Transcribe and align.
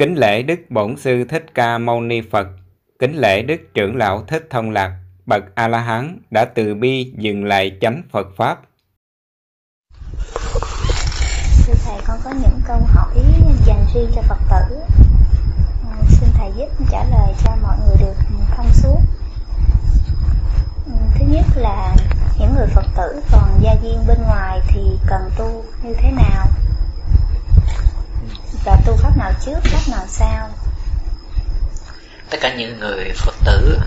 Kính 0.00 0.14
lễ 0.14 0.42
Đức 0.42 0.60
Bổn 0.68 0.96
Sư 0.96 1.24
Thích 1.24 1.46
Ca 1.54 1.78
Mâu 1.78 2.00
Ni 2.00 2.20
Phật, 2.32 2.46
kính 2.98 3.16
lễ 3.16 3.42
Đức 3.42 3.56
Trưởng 3.74 3.96
Lão 3.96 4.24
Thích 4.28 4.46
Thông 4.50 4.70
Lạc, 4.70 4.92
bậc 5.26 5.44
A-la-hán 5.54 6.18
đã 6.30 6.44
từ 6.44 6.74
bi 6.74 7.12
dừng 7.16 7.44
lại 7.44 7.78
chánh 7.80 8.02
Phật 8.12 8.26
Pháp. 8.36 8.60
Thưa 11.66 11.74
Thầy, 11.84 12.00
con 12.06 12.18
có 12.24 12.30
những 12.30 12.60
câu 12.66 12.78
hỏi 12.94 13.14
dành 13.66 13.86
riêng 13.94 14.10
cho 14.14 14.22
Phật 14.22 14.38
tử. 14.50 14.76
À, 15.90 15.96
xin 16.08 16.28
Thầy 16.34 16.50
giúp 16.56 16.68
trả 16.90 17.04
lời 17.04 17.34
cho 17.44 17.56
mọi 17.62 17.76
người 17.86 17.96
được 18.00 18.14
thông 18.56 18.72
suốt. 18.72 18.98
Ừ, 20.86 20.92
thứ 21.14 21.24
nhất 21.28 21.44
là 21.56 21.96
những 22.38 22.54
người 22.54 22.66
Phật 22.74 22.86
tử 22.96 23.22
còn 23.32 23.60
gia 23.62 23.74
viên 23.82 24.06
bên 24.08 24.18
ngoài 24.22 24.60
thì 24.68 24.80
cần 25.06 25.20
tu 25.38 25.64
như 25.82 25.94
thế 25.98 26.10
nào? 26.10 26.46
Và 28.64 28.76
tu 28.86 28.96
pháp 28.96 29.16
nào 29.16 29.32
trước, 29.44 29.58
pháp 29.64 29.90
nào 29.90 30.06
sau? 30.08 30.50
Tất 32.30 32.38
cả 32.40 32.54
những 32.54 32.80
người 32.80 33.12
Phật 33.16 33.34
tử 33.44 33.78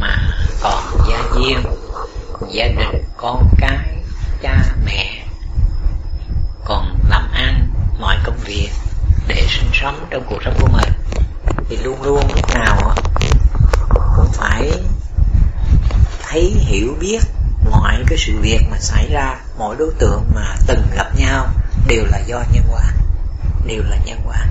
mà 0.00 0.16
còn 0.62 0.84
gia 1.08 1.22
duyên, 1.34 1.62
gia 2.50 2.66
đình, 2.66 3.04
con 3.16 3.48
cái, 3.58 3.78
cha, 4.42 4.64
mẹ 4.84 5.24
còn 6.64 6.98
làm 7.08 7.30
ăn 7.32 7.68
mọi 8.00 8.16
công 8.24 8.38
việc 8.44 8.70
để 9.28 9.46
sinh 9.48 9.70
sống 9.72 10.06
trong 10.10 10.22
cuộc 10.30 10.38
sống 10.44 10.54
của 10.60 10.68
mình 10.72 10.92
thì 11.68 11.76
luôn 11.76 12.02
luôn 12.02 12.20
lúc 12.34 12.54
nào 12.54 12.94
cũng 14.16 14.32
phải 14.32 14.70
thấy 16.22 16.42
hiểu 16.42 16.96
biết 17.00 17.18
mọi 17.70 18.04
cái 18.06 18.18
sự 18.18 18.32
việc 18.40 18.60
mà 18.70 18.76
xảy 18.80 19.08
ra 19.12 19.36
mỗi 19.58 19.76
đối 19.78 19.90
tượng 19.98 20.24
mà 20.34 20.56
từng 20.66 20.82
gặp 20.94 21.16
nhau 21.16 21.46
đều 21.86 22.04
là 22.04 22.18
do 22.18 22.42
nhân 22.52 22.64
quả 22.70 22.82
đều 23.66 23.82
là 23.82 23.96
nhân 24.04 24.20
quả. 24.26 24.46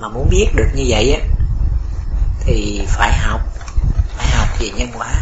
Mà 0.00 0.08
muốn 0.08 0.28
biết 0.30 0.46
được 0.54 0.68
như 0.74 0.84
vậy 0.88 1.12
á, 1.12 1.20
thì 2.40 2.82
phải 2.86 3.18
học 3.18 3.40
phải 4.16 4.26
học 4.36 4.48
về 4.60 4.70
nhân 4.76 4.88
quả. 4.94 5.14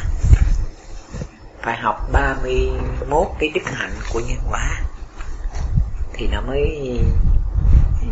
Phải 1.63 1.77
học 1.77 2.09
31 2.13 3.27
cái 3.39 3.51
đức 3.55 3.61
hạnh 3.65 3.95
của 4.13 4.21
nhân 4.21 4.39
quả 4.51 4.81
thì 6.13 6.29
nó 6.33 6.41
mới 6.41 7.01
ừ, 8.03 8.09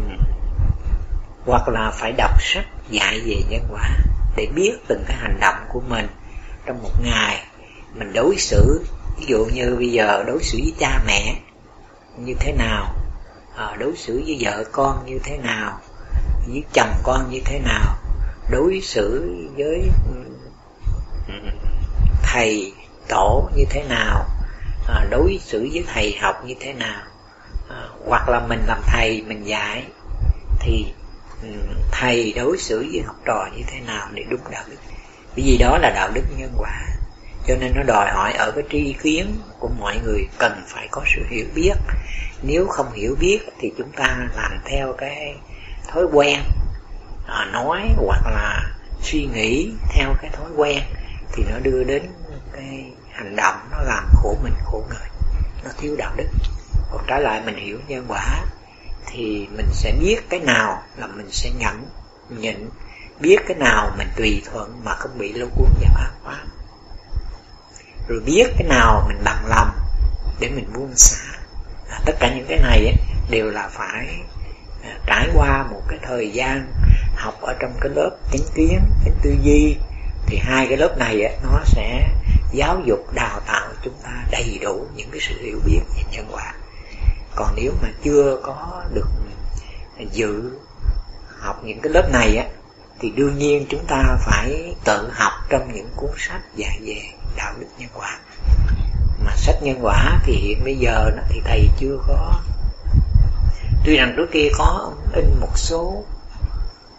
hoặc 1.47 1.69
là 1.69 1.91
phải 1.91 2.13
đọc 2.13 2.43
sách 2.43 2.67
dạy 2.91 3.21
về 3.27 3.37
nhân 3.49 3.63
quả 3.71 3.91
để 4.37 4.47
biết 4.55 4.73
từng 4.89 5.05
cái 5.09 5.17
hành 5.17 5.39
động 5.41 5.67
của 5.73 5.81
mình. 5.89 6.07
Trong 6.67 6.83
một 6.83 7.03
ngày 7.03 7.45
mình 7.95 8.13
đối 8.13 8.37
xử, 8.39 8.85
ví 9.19 9.27
dụ 9.27 9.45
như 9.55 9.77
bây 9.79 9.93
giờ 9.93 10.25
đối 10.27 10.43
xử 10.43 10.59
với 10.63 10.73
cha 10.79 11.03
mẹ 11.07 11.35
như 12.19 12.35
thế 12.41 12.53
nào 12.53 12.95
à, 13.57 13.77
đối 13.79 13.97
xử 13.97 14.23
với 14.27 14.37
vợ 14.41 14.65
con 14.73 15.07
như 15.07 15.19
thế 15.25 15.37
nào 15.37 15.81
với 16.47 16.65
chồng 16.73 16.95
con 17.03 17.31
như 17.31 17.41
thế 17.45 17.59
nào 17.59 17.97
đối 18.51 18.81
xử 18.81 19.37
với 19.57 19.91
ừ, 21.29 21.35
thầy 22.23 22.73
tổ 23.09 23.51
như 23.57 23.65
thế 23.71 23.85
nào 23.89 24.27
à, 24.89 25.07
đối 25.11 25.39
xử 25.45 25.69
với 25.73 25.85
thầy 25.95 26.17
học 26.21 26.45
như 26.47 26.55
thế 26.61 26.73
nào 26.73 27.03
à, 27.71 27.89
hoặc 28.07 28.29
là 28.29 28.41
mình 28.49 28.65
làm 28.67 28.81
thầy 28.87 29.23
mình 29.27 29.47
dạy 29.47 29.85
thì 30.61 30.87
ừ, 31.43 31.49
thầy 31.93 32.33
đối 32.37 32.59
xử 32.59 32.79
với 32.93 33.03
học 33.07 33.17
trò 33.25 33.49
như 33.57 33.63
thế 33.67 33.81
nào 33.81 34.09
để 34.15 34.25
đúng 34.31 34.41
đạo 34.51 34.65
đức 34.69 34.77
vì 35.35 35.43
gì 35.43 35.57
đó 35.59 35.79
là 35.79 35.91
đạo 35.91 36.11
đức 36.15 36.23
nhân 36.39 36.55
quả 36.59 36.94
cho 37.47 37.57
nên 37.57 37.75
nó 37.75 37.83
đòi 37.83 38.11
hỏi 38.11 38.33
ở 38.33 38.51
cái 38.51 38.65
tri 38.71 38.97
kiến 39.03 39.37
của 39.59 39.69
mọi 39.79 39.99
người 40.05 40.29
cần 40.39 40.63
phải 40.67 40.89
có 40.91 41.03
sự 41.15 41.23
hiểu 41.31 41.47
biết. 41.55 41.75
Nếu 42.43 42.67
không 42.67 42.93
hiểu 42.93 43.17
biết 43.21 43.39
thì 43.59 43.73
chúng 43.79 43.93
ta 43.93 44.17
làm 44.37 44.61
theo 44.65 44.95
cái 44.99 45.35
thói 45.89 46.05
quen 46.13 46.41
à, 47.27 47.45
nói 47.53 47.81
hoặc 47.97 48.23
là 48.25 48.63
suy 49.03 49.29
nghĩ 49.35 49.73
theo 49.95 50.15
cái 50.23 50.31
thói 50.31 50.51
quen 50.57 50.83
thì 51.33 51.45
nó 51.51 51.59
đưa 51.63 51.85
đến 51.85 52.03
cái 52.53 52.93
hành 53.13 53.37
động 53.37 53.57
nó 53.71 53.79
làm 53.81 54.05
khổ 54.13 54.37
mình 54.43 54.55
khổ 54.65 54.85
người 54.89 55.09
nó 55.65 55.71
thiếu 55.79 55.97
đạo 55.99 56.13
đức. 56.17 56.29
Còn 56.91 57.05
trái 57.07 57.21
lại 57.21 57.43
mình 57.47 57.57
hiểu 57.57 57.79
nhân 57.89 58.05
quả 58.09 58.45
thì 59.07 59.49
mình 59.57 59.67
sẽ 59.73 59.93
biết 60.01 60.17
cái 60.29 60.41
nào 60.41 60.83
là 60.97 61.07
mình 61.07 61.29
sẽ 61.31 61.51
nhận 61.59 61.87
nhịn 62.29 62.57
biết 63.21 63.39
cái 63.47 63.57
nào 63.57 63.91
mình 63.99 64.09
tùy 64.17 64.43
thuận 64.45 64.81
mà 64.85 64.95
không 64.95 65.19
bị 65.19 65.33
lôi 65.33 65.49
cuốn 65.57 65.69
vào 65.81 65.95
ác 65.97 66.13
pháp 66.25 66.54
rồi 68.09 68.21
biết 68.21 68.47
cái 68.59 68.69
nào 68.69 69.05
mình 69.09 69.25
bằng 69.25 69.47
lòng 69.49 69.71
để 70.41 70.49
mình 70.49 70.73
buông 70.75 70.97
xả. 70.97 71.39
À, 71.89 72.01
tất 72.07 72.13
cả 72.21 72.35
những 72.35 72.47
cái 72.49 72.59
này 72.59 72.79
ấy, 72.79 72.95
đều 73.31 73.51
là 73.51 73.69
phải 73.73 74.07
à, 74.83 74.99
trải 75.07 75.29
qua 75.35 75.67
một 75.71 75.83
cái 75.89 75.99
thời 76.03 76.33
gian 76.33 76.73
học 77.17 77.35
ở 77.41 77.55
trong 77.61 77.73
cái 77.81 77.93
lớp 77.95 78.11
chánh 78.33 78.49
kiến 78.55 78.81
chánh 79.05 79.15
tư 79.23 79.37
duy. 79.43 79.77
Thì 80.27 80.37
hai 80.37 80.67
cái 80.67 80.77
lớp 80.77 80.99
này 80.99 81.23
ấy, 81.23 81.37
nó 81.43 81.61
sẽ 81.65 82.09
giáo 82.53 82.81
dục 82.87 83.15
đào 83.15 83.41
tạo 83.47 83.69
chúng 83.83 83.95
ta 84.03 84.25
đầy 84.31 84.59
đủ 84.63 84.87
những 84.95 85.11
cái 85.11 85.21
sự 85.21 85.35
hiểu 85.43 85.61
biết 85.67 85.81
về 85.97 86.03
nhân 86.13 86.29
quả. 86.33 86.55
Còn 87.37 87.49
nếu 87.57 87.73
mà 87.83 87.89
chưa 88.05 88.41
có 88.43 88.85
được 88.95 89.09
ừ, 89.99 90.05
dự 90.13 90.59
học 91.41 91.61
những 91.65 91.81
cái 91.81 91.93
lớp 91.93 92.09
này 92.13 92.37
á 92.37 92.45
thì 93.01 93.11
đương 93.11 93.39
nhiên 93.39 93.67
chúng 93.69 93.85
ta 93.87 94.19
phải 94.27 94.75
tự 94.85 95.11
học 95.15 95.33
trong 95.49 95.73
những 95.73 95.89
cuốn 95.97 96.11
sách 96.17 96.43
dạy 96.57 96.79
về 96.83 97.03
đạo 97.37 97.55
đức 97.61 97.67
nhân 97.79 97.89
quả. 97.95 98.19
Mà 99.25 99.33
sách 99.37 99.63
nhân 99.63 99.79
quả 99.83 100.21
thì 100.25 100.33
hiện 100.33 100.65
bây 100.65 100.77
giờ 100.77 101.11
thì 101.29 101.41
thầy 101.45 101.69
chưa 101.79 101.99
có. 102.07 102.33
Tuy 103.85 103.97
rằng 103.97 104.15
trước 104.17 104.27
kia 104.33 104.49
có 104.59 104.93
in 105.13 105.41
một 105.41 105.59
số 105.59 106.05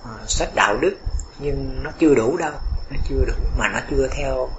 uh, 0.02 0.30
sách 0.30 0.50
đạo 0.56 0.78
đức 0.78 0.96
nhưng 1.40 1.84
nó 1.84 1.92
chưa 2.00 2.16
đủ 2.16 2.38
đâu 2.38 2.52
nó 2.90 2.98
chưa 3.10 3.26
đủ 3.28 3.34
mà 3.58 3.68
nó 3.68 3.80
chưa 3.90 4.08
theo 4.08 4.50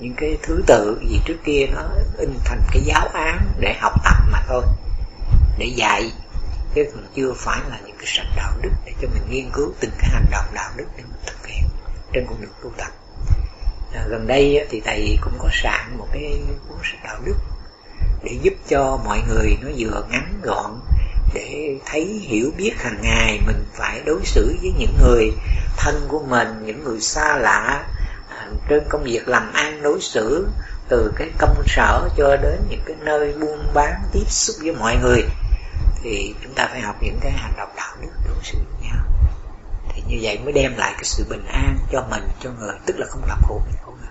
những 0.00 0.14
cái 0.16 0.38
thứ 0.42 0.62
tự 0.66 1.00
gì 1.08 1.20
trước 1.24 1.36
kia 1.44 1.66
nó 1.74 1.82
in 2.18 2.30
thành 2.44 2.60
cái 2.72 2.82
giáo 2.84 3.08
án 3.14 3.38
để 3.58 3.74
học 3.80 3.92
tập 4.04 4.16
mà 4.32 4.38
thôi 4.48 4.62
để 5.58 5.66
dạy 5.66 6.12
chứ 6.74 6.84
còn 6.94 7.06
chưa 7.14 7.32
phải 7.36 7.60
là 7.70 7.78
những 7.86 7.96
cái 7.96 8.06
sách 8.06 8.26
đạo 8.36 8.52
đức 8.62 8.70
để 8.86 8.92
cho 9.02 9.08
mình 9.08 9.22
nghiên 9.30 9.50
cứu 9.52 9.72
từng 9.80 9.90
cái 9.98 10.10
hành 10.12 10.26
động 10.30 10.44
đạo 10.54 10.70
đức 10.76 10.84
để 10.96 11.02
mình 11.02 11.20
thực 11.26 11.46
hiện 11.46 11.64
trên 12.12 12.26
con 12.28 12.40
đường 12.40 12.50
tu 12.62 12.70
tập. 12.76 12.88
À, 13.94 14.04
gần 14.08 14.26
đây 14.26 14.66
thì 14.70 14.80
thầy 14.84 15.18
cũng 15.20 15.32
có 15.38 15.48
soạn 15.62 15.96
một 15.98 16.06
cái 16.12 16.42
cuốn 16.68 16.78
sách 16.82 17.00
đạo 17.04 17.16
đức 17.24 17.36
để 18.24 18.38
giúp 18.42 18.54
cho 18.68 18.98
mọi 19.04 19.20
người 19.28 19.56
nó 19.62 19.68
vừa 19.78 20.06
ngắn 20.10 20.40
gọn 20.42 20.80
để 21.34 21.78
thấy 21.86 22.04
hiểu 22.04 22.50
biết 22.56 22.72
hàng 22.76 22.98
ngày 23.02 23.40
mình 23.46 23.64
phải 23.74 24.02
đối 24.06 24.20
xử 24.24 24.56
với 24.62 24.72
những 24.78 24.96
người 25.02 25.32
thân 25.76 26.06
của 26.08 26.22
mình 26.28 26.48
những 26.64 26.84
người 26.84 27.00
xa 27.00 27.38
lạ 27.38 27.86
à, 28.28 28.48
trên 28.68 28.80
công 28.88 29.04
việc 29.04 29.28
làm 29.28 29.52
ăn 29.52 29.82
đối 29.82 30.00
xử 30.00 30.48
từ 30.88 31.12
cái 31.16 31.30
công 31.38 31.62
sở 31.66 32.08
cho 32.16 32.36
đến 32.36 32.60
những 32.70 32.80
cái 32.86 32.96
nơi 33.00 33.32
buôn 33.40 33.58
bán 33.74 34.02
tiếp 34.12 34.24
xúc 34.28 34.56
với 34.62 34.74
mọi 34.74 34.96
người 34.96 35.24
thì 36.04 36.34
chúng 36.42 36.54
ta 36.54 36.68
phải 36.70 36.80
học 36.80 36.96
những 37.00 37.18
cái 37.20 37.32
hành 37.32 37.52
động 37.56 37.68
đạo 37.76 37.96
đức 38.00 38.10
đối 38.28 38.42
xử 38.42 38.58
với 38.58 38.88
nhau. 38.88 39.04
Thì 39.88 40.02
như 40.08 40.18
vậy 40.22 40.38
mới 40.44 40.52
đem 40.52 40.76
lại 40.76 40.92
cái 40.92 41.04
sự 41.04 41.26
bình 41.30 41.46
an 41.46 41.78
cho 41.92 42.06
mình 42.10 42.22
cho 42.40 42.50
người 42.50 42.74
tức 42.86 42.96
là 42.98 43.06
không 43.10 43.22
làm 43.26 43.38
khổ 43.42 43.60
mình 43.66 43.76
khổ 43.84 43.92
người. 44.00 44.10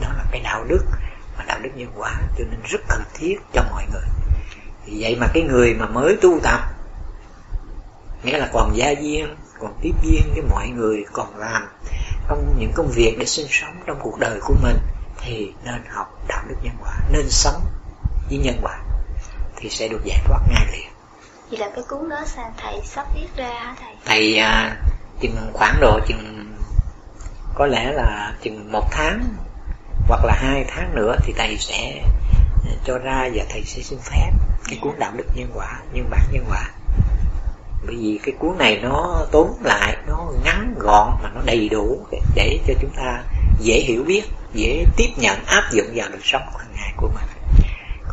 Đó 0.00 0.08
là 0.16 0.24
cái 0.30 0.40
đạo 0.40 0.64
đức 0.68 0.84
mà 1.38 1.44
đạo 1.44 1.58
đức 1.62 1.70
nhân 1.74 1.92
quả 1.96 2.20
cho 2.38 2.44
nên 2.50 2.60
rất 2.64 2.80
cần 2.88 3.02
thiết 3.14 3.36
cho 3.52 3.62
mọi 3.70 3.84
người. 3.92 4.06
Thì 4.86 5.02
vậy 5.02 5.16
mà 5.20 5.26
cái 5.34 5.42
người 5.42 5.74
mà 5.74 5.86
mới 5.86 6.16
tu 6.22 6.40
tập 6.42 6.60
nghĩa 8.22 8.38
là 8.38 8.50
còn 8.52 8.76
gia 8.76 8.94
viên, 9.02 9.36
còn 9.60 9.78
tiếp 9.82 9.92
viên 10.02 10.22
với 10.34 10.42
mọi 10.50 10.68
người 10.68 11.04
còn 11.12 11.36
làm 11.36 11.68
trong 12.28 12.54
những 12.58 12.72
công 12.74 12.90
việc 12.94 13.16
để 13.18 13.26
sinh 13.26 13.46
sống 13.50 13.82
trong 13.86 13.98
cuộc 14.02 14.18
đời 14.18 14.40
của 14.40 14.54
mình 14.62 14.76
thì 15.20 15.52
nên 15.64 15.82
học 15.88 16.18
đạo 16.28 16.44
đức 16.48 16.56
nhân 16.62 16.74
quả 16.80 16.92
nên 17.12 17.30
sống 17.30 17.62
với 18.28 18.38
nhân 18.38 18.58
quả 18.62 18.83
thì 19.64 19.70
sẽ 19.70 19.88
được 19.88 20.04
giải 20.04 20.18
thoát 20.24 20.40
ngay 20.50 20.66
liền. 20.72 20.88
Vậy 21.50 21.58
là 21.58 21.70
cái 21.74 21.84
cuốn 21.88 22.08
đó 22.08 22.22
sao 22.26 22.52
thầy 22.56 22.80
sắp 22.84 23.06
viết 23.14 23.28
ra 23.36 23.48
hả 23.48 23.74
thầy? 23.80 23.94
Thầy 24.04 24.38
à, 24.38 24.76
chừng 25.20 25.50
khoảng 25.52 25.80
độ 25.80 26.00
chừng 26.06 26.54
có 27.54 27.66
lẽ 27.66 27.92
là 27.92 28.34
chừng 28.42 28.72
một 28.72 28.88
tháng 28.90 29.24
hoặc 30.08 30.24
là 30.24 30.34
hai 30.36 30.64
tháng 30.68 30.94
nữa 30.94 31.16
thì 31.22 31.32
thầy 31.36 31.56
sẽ 31.58 32.02
cho 32.84 32.98
ra 32.98 33.28
và 33.34 33.44
thầy 33.48 33.62
sẽ 33.64 33.82
xin 33.82 33.98
phép 33.98 34.30
cái 34.68 34.78
cuốn 34.82 34.92
đạo 34.98 35.12
đức 35.16 35.26
nhân 35.34 35.50
quả 35.54 35.80
nhân 35.92 36.10
bản 36.10 36.20
nhân 36.32 36.44
quả. 36.48 36.64
Bởi 37.86 37.96
vì 37.96 38.20
cái 38.22 38.34
cuốn 38.38 38.58
này 38.58 38.80
nó 38.82 39.26
tốn 39.32 39.56
lại 39.62 39.96
nó 40.06 40.26
ngắn 40.44 40.74
gọn 40.78 41.08
mà 41.22 41.30
nó 41.34 41.40
đầy 41.44 41.68
đủ 41.68 42.06
để 42.34 42.58
cho 42.66 42.74
chúng 42.80 42.92
ta 42.96 43.22
dễ 43.60 43.80
hiểu 43.80 44.04
biết 44.06 44.22
dễ 44.54 44.84
tiếp 44.96 45.08
nhận 45.16 45.44
áp 45.46 45.64
dụng 45.72 45.86
vào 45.94 46.08
đời 46.08 46.20
sống 46.22 46.42
hàng 46.58 46.72
ngày 46.76 46.92
của 46.96 47.08
mình 47.08 47.43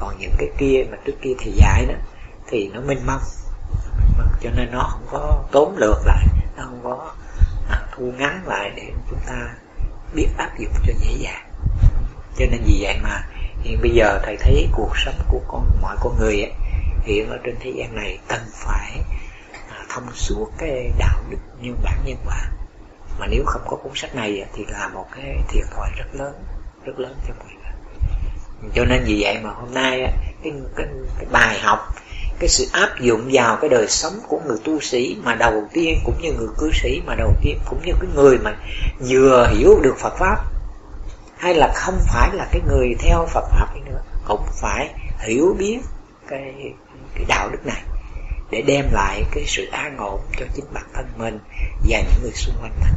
còn 0.02 0.20
những 0.20 0.34
cái 0.38 0.50
kia 0.58 0.86
mà 0.92 0.98
trước 1.06 1.16
kia 1.22 1.34
thầy 1.40 1.52
dạy 1.52 1.86
đó 1.86 1.94
thì 2.48 2.70
nó 2.74 2.82
mênh 2.82 3.06
mông. 3.06 3.22
Cho 4.42 4.50
nên 4.56 4.72
nó 4.72 4.88
không 4.92 5.08
có 5.12 5.44
tốn 5.52 5.78
lượt 5.78 6.02
lại 6.06 6.26
nó 6.58 6.64
không 6.64 6.80
có 6.84 7.12
à, 7.70 7.82
thu 7.96 8.12
ngắn 8.18 8.42
lại 8.46 8.72
để 8.76 8.92
chúng 9.10 9.20
ta 9.28 9.56
biết 10.14 10.28
áp 10.38 10.60
dụng 10.60 10.72
cho 10.88 10.94
dễ 11.00 11.12
dàng. 11.20 11.50
Cho 12.38 12.46
nên 12.52 12.62
vì 12.66 12.78
vậy 12.82 12.98
mà 13.04 13.24
hiện 13.62 13.78
bây 13.82 13.92
giờ 13.92 14.20
thầy 14.24 14.38
thấy 14.38 14.68
cuộc 14.72 14.92
sống 15.06 15.16
của 15.28 15.42
con 15.48 15.66
mọi 15.82 15.96
con 16.00 16.18
người 16.20 16.42
ấy, 16.42 16.54
hiện 17.04 17.30
ở 17.30 17.38
trên 17.44 17.56
thế 17.60 17.74
gian 17.76 17.96
này 17.96 18.20
cần 18.28 18.42
phải 18.54 19.02
à, 19.70 19.86
thông 19.90 20.14
suốt 20.14 20.52
cái 20.58 20.92
đạo 20.98 21.24
đức 21.30 21.38
nhân 21.62 21.78
bản 21.84 21.98
nhân 22.06 22.18
quả. 22.26 22.50
Mà 23.20 23.28
nếu 23.28 23.44
không 23.46 23.62
có 23.66 23.78
cuốn 23.78 23.92
sách 23.96 24.16
này 24.16 24.46
thì 24.54 24.66
là 24.70 24.88
một 24.88 25.06
cái 25.16 25.38
thiệt 25.48 25.66
thòi 25.72 25.90
rất 25.98 26.06
lớn 26.14 26.44
rất 26.86 27.00
lớn 27.00 27.16
cho 27.28 27.34
mình 27.48 27.61
cho 28.74 28.86
nên 28.86 29.04
vì 29.06 29.22
vậy 29.22 29.38
mà 29.44 29.50
hôm 29.50 29.74
nay 29.74 30.14
cái, 30.44 30.54
cái, 30.76 30.86
cái 31.18 31.26
bài 31.32 31.60
học 31.60 31.80
cái 32.40 32.50
sự 32.50 32.66
áp 32.72 32.90
dụng 33.00 33.30
vào 33.32 33.58
cái 33.62 33.70
đời 33.70 33.88
sống 33.88 34.14
của 34.28 34.40
người 34.48 34.58
tu 34.64 34.80
sĩ 34.80 35.18
mà 35.24 35.36
đầu 35.36 35.64
tiên 35.74 36.00
cũng 36.06 36.16
như 36.22 36.32
người 36.34 36.48
cư 36.58 36.72
sĩ 36.74 37.02
mà 37.06 37.16
đầu 37.16 37.34
tiên 37.42 37.60
cũng 37.70 37.82
như 37.86 37.94
cái 38.02 38.10
người 38.16 38.38
mà 38.38 38.56
vừa 39.00 39.48
hiểu 39.52 39.80
được 39.84 39.96
Phật 40.00 40.18
pháp 40.18 40.38
hay 41.38 41.54
là 41.54 41.72
không 41.76 42.00
phải 42.08 42.30
là 42.34 42.48
cái 42.52 42.62
người 42.68 42.96
theo 43.00 43.26
Phật 43.26 43.46
pháp 43.52 43.76
nữa 43.86 44.02
cũng 44.28 44.44
phải 44.62 44.90
hiểu 45.20 45.56
biết 45.60 45.80
cái 46.28 46.54
cái 47.16 47.26
đạo 47.28 47.50
đức 47.50 47.66
này 47.66 47.82
để 48.52 48.62
đem 48.62 48.86
lại 48.92 49.24
cái 49.32 49.44
sự 49.48 49.66
an 49.72 49.98
ổn 49.98 50.22
cho 50.38 50.46
chính 50.56 50.66
bản 50.74 50.86
thân 50.94 51.06
mình 51.18 51.40
và 51.90 51.98
những 52.00 52.22
người 52.22 52.32
xung 52.32 52.56
quanh 52.62 52.72
mình. 52.80 52.94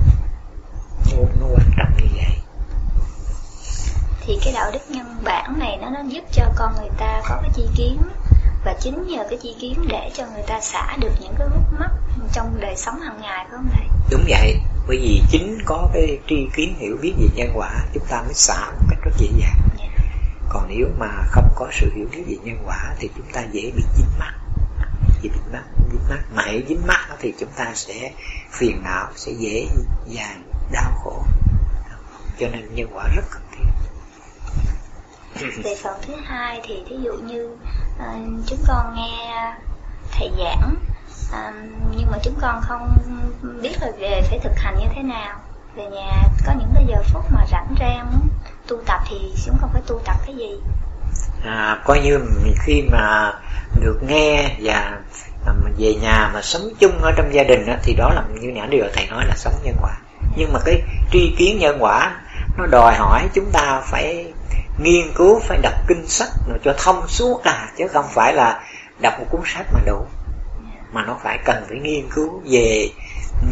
Nó, 1.12 1.19
nó 1.40 1.46
quan 1.46 1.67
trọng 1.76 1.90
như 2.02 2.08
vậy 2.17 2.44
thì 4.26 4.38
cái 4.44 4.52
đạo 4.52 4.70
đức 4.72 4.78
nhân 4.88 5.06
bản 5.24 5.58
này 5.58 5.78
nó 5.80 5.90
nó 5.90 6.00
giúp 6.08 6.24
cho 6.32 6.44
con 6.56 6.74
người 6.78 6.90
ta 6.98 7.22
có 7.28 7.38
cái 7.42 7.50
chi 7.54 7.62
kiến 7.76 7.98
và 8.64 8.74
chính 8.80 9.06
nhờ 9.06 9.24
cái 9.30 9.38
chi 9.42 9.56
kiến 9.60 9.74
để 9.88 10.10
cho 10.14 10.26
người 10.26 10.42
ta 10.46 10.60
xả 10.60 10.96
được 11.00 11.12
những 11.20 11.34
cái 11.38 11.48
gút 11.48 11.80
mắt 11.80 11.90
trong 12.32 12.60
đời 12.60 12.76
sống 12.76 13.00
hàng 13.00 13.20
ngày 13.20 13.44
phải 13.44 13.46
không 13.50 13.68
thầy 13.72 13.86
đúng 14.10 14.24
vậy 14.28 14.60
bởi 14.88 14.96
vì 14.96 15.22
chính 15.30 15.58
có 15.64 15.88
cái 15.94 16.18
tri 16.28 16.48
kiến 16.56 16.74
hiểu 16.78 16.96
biết 17.02 17.14
về 17.18 17.26
nhân 17.34 17.50
quả 17.54 17.70
chúng 17.94 18.04
ta 18.08 18.22
mới 18.22 18.34
xả 18.34 18.70
một 18.70 18.86
cách 18.90 18.98
rất 19.04 19.10
dễ 19.18 19.26
dàng 19.38 19.60
yeah. 19.78 19.90
Dạ. 19.96 20.04
còn 20.48 20.66
nếu 20.68 20.86
mà 20.98 21.08
không 21.30 21.48
có 21.54 21.68
sự 21.72 21.90
hiểu 21.94 22.06
biết 22.12 22.22
về 22.26 22.36
nhân 22.44 22.62
quả 22.66 22.94
thì 22.98 23.08
chúng 23.16 23.26
ta 23.32 23.42
dễ 23.52 23.72
bị 23.76 23.82
dính 23.96 24.18
mắt 24.18 24.32
dễ 25.22 25.30
bị 25.30 25.40
mắt 25.52 25.64
dính 25.92 26.08
mắt 26.10 26.22
mà 26.34 26.42
hãy 26.46 26.62
dính 26.68 26.86
mắt 26.86 27.08
thì 27.20 27.34
chúng 27.38 27.50
ta 27.56 27.72
sẽ 27.74 28.10
phiền 28.50 28.82
não 28.82 29.06
sẽ 29.16 29.32
dễ 29.32 29.66
dàng 30.06 30.42
đau 30.72 30.92
khổ 31.04 31.24
cho 32.38 32.48
nên 32.48 32.74
nhân 32.74 32.88
quả 32.94 33.08
rất 33.16 33.24
cần 33.30 33.42
về 35.40 35.76
phần 35.82 35.94
thứ 36.06 36.14
hai 36.25 36.60
thì 36.64 36.84
thí 36.88 36.96
dụ 37.04 37.12
như 37.12 37.50
uh, 37.98 38.46
chúng 38.46 38.58
con 38.69 38.94
nghe 38.94 39.52
thầy 40.12 40.31
giảng 40.38 40.75
à, 41.32 41.52
nhưng 41.96 42.10
mà 42.10 42.19
chúng 42.22 42.34
con 42.40 42.60
không 42.62 42.96
biết 43.62 43.76
là 43.81 43.90
về 43.98 44.22
phải 44.31 44.38
thực 44.38 44.52
hành 44.56 44.78
như 44.78 44.86
thế 44.94 45.02
nào. 45.02 45.36
Về 45.76 45.84
nhà 45.86 46.22
có 46.46 46.52
những 46.58 46.70
cái 46.75 46.84
giờ 46.88 47.02
phút 47.12 47.25
mà 47.32 47.46
rảnh 47.50 47.75
rang 47.81 48.10
muốn 48.12 48.28
tu 48.69 48.76
tập 48.86 49.00
thì 49.10 49.16
chúng 49.46 49.56
con 49.60 49.70
phải 49.72 49.82
tu 49.86 50.00
tập 50.04 50.16
cái 50.26 50.36
gì? 50.36 50.60
À, 51.44 51.82
coi 51.84 52.00
như 52.00 52.20
khi 52.64 52.82
mà 52.92 53.32
được 53.81 53.98
nghe 54.02 54.56
và 54.60 54.98
à, 55.46 55.52
về 55.78 55.94
nhà 55.94 56.31
mà 56.34 56.42
sống 56.42 56.62
chung 56.78 57.02
ở 57.02 57.12
trong 57.16 57.34
gia 57.34 57.42
đình 57.42 57.66
đó, 57.66 57.75
thì 57.82 57.94
đó 57.94 58.10
là 58.14 58.22
như 58.40 58.50
nãy 58.50 58.69
điều 58.70 58.84
thầy 58.94 59.06
nói 59.06 59.25
là 59.26 59.34
sống 59.36 59.54
nhân 59.64 59.76
quả. 59.82 59.96
Nhưng 60.36 60.52
mà 60.52 60.58
cái 60.64 60.82
tri 61.12 61.34
kiến 61.38 61.58
nhân 61.58 61.76
quả 61.81 62.16
nó 62.58 62.66
đòi 62.66 62.94
hỏi 62.94 63.28
chúng 63.34 63.50
ta 63.52 63.82
phải 63.84 64.32
nghiên 64.78 65.12
cứu 65.14 65.40
phải 65.40 65.58
đọc 65.62 65.72
kinh 65.86 66.06
sách 66.08 66.28
rồi 66.48 66.58
cho 66.64 66.74
thông 66.78 67.08
suốt 67.08 67.42
à 67.44 67.68
chứ 67.78 67.88
không 67.88 68.06
phải 68.08 68.32
là 68.32 68.60
đọc 69.00 69.14
một 69.18 69.26
cuốn 69.30 69.40
sách 69.54 69.66
mà 69.72 69.80
đủ. 69.86 70.06
Mà 70.92 71.04
nó 71.06 71.16
phải 71.22 71.38
cần 71.44 71.64
phải 71.68 71.78
nghiên 71.78 72.08
cứu 72.14 72.42
về 72.44 72.88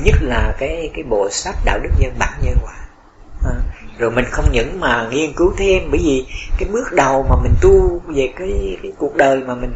nhất 0.04 0.14
là 0.20 0.52
cái 0.58 0.90
cái 0.94 1.04
bộ 1.04 1.28
sách 1.30 1.56
đạo 1.64 1.78
đức 1.82 1.90
nhân 1.98 2.14
bản 2.18 2.32
nhân 2.42 2.56
quả. 2.62 2.74
À, 3.44 3.54
rồi 3.98 4.10
mình 4.10 4.24
không 4.30 4.44
những 4.52 4.80
mà 4.80 5.08
nghiên 5.10 5.32
cứu 5.32 5.52
thêm 5.56 5.88
bởi 5.90 6.00
vì 6.04 6.26
cái 6.58 6.68
bước 6.72 6.92
đầu 6.92 7.26
mà 7.28 7.36
mình 7.42 7.54
tu 7.60 8.00
về 8.06 8.32
cái 8.36 8.76
cái 8.82 8.92
cuộc 8.98 9.16
đời 9.16 9.40
mà 9.46 9.54
mình 9.54 9.72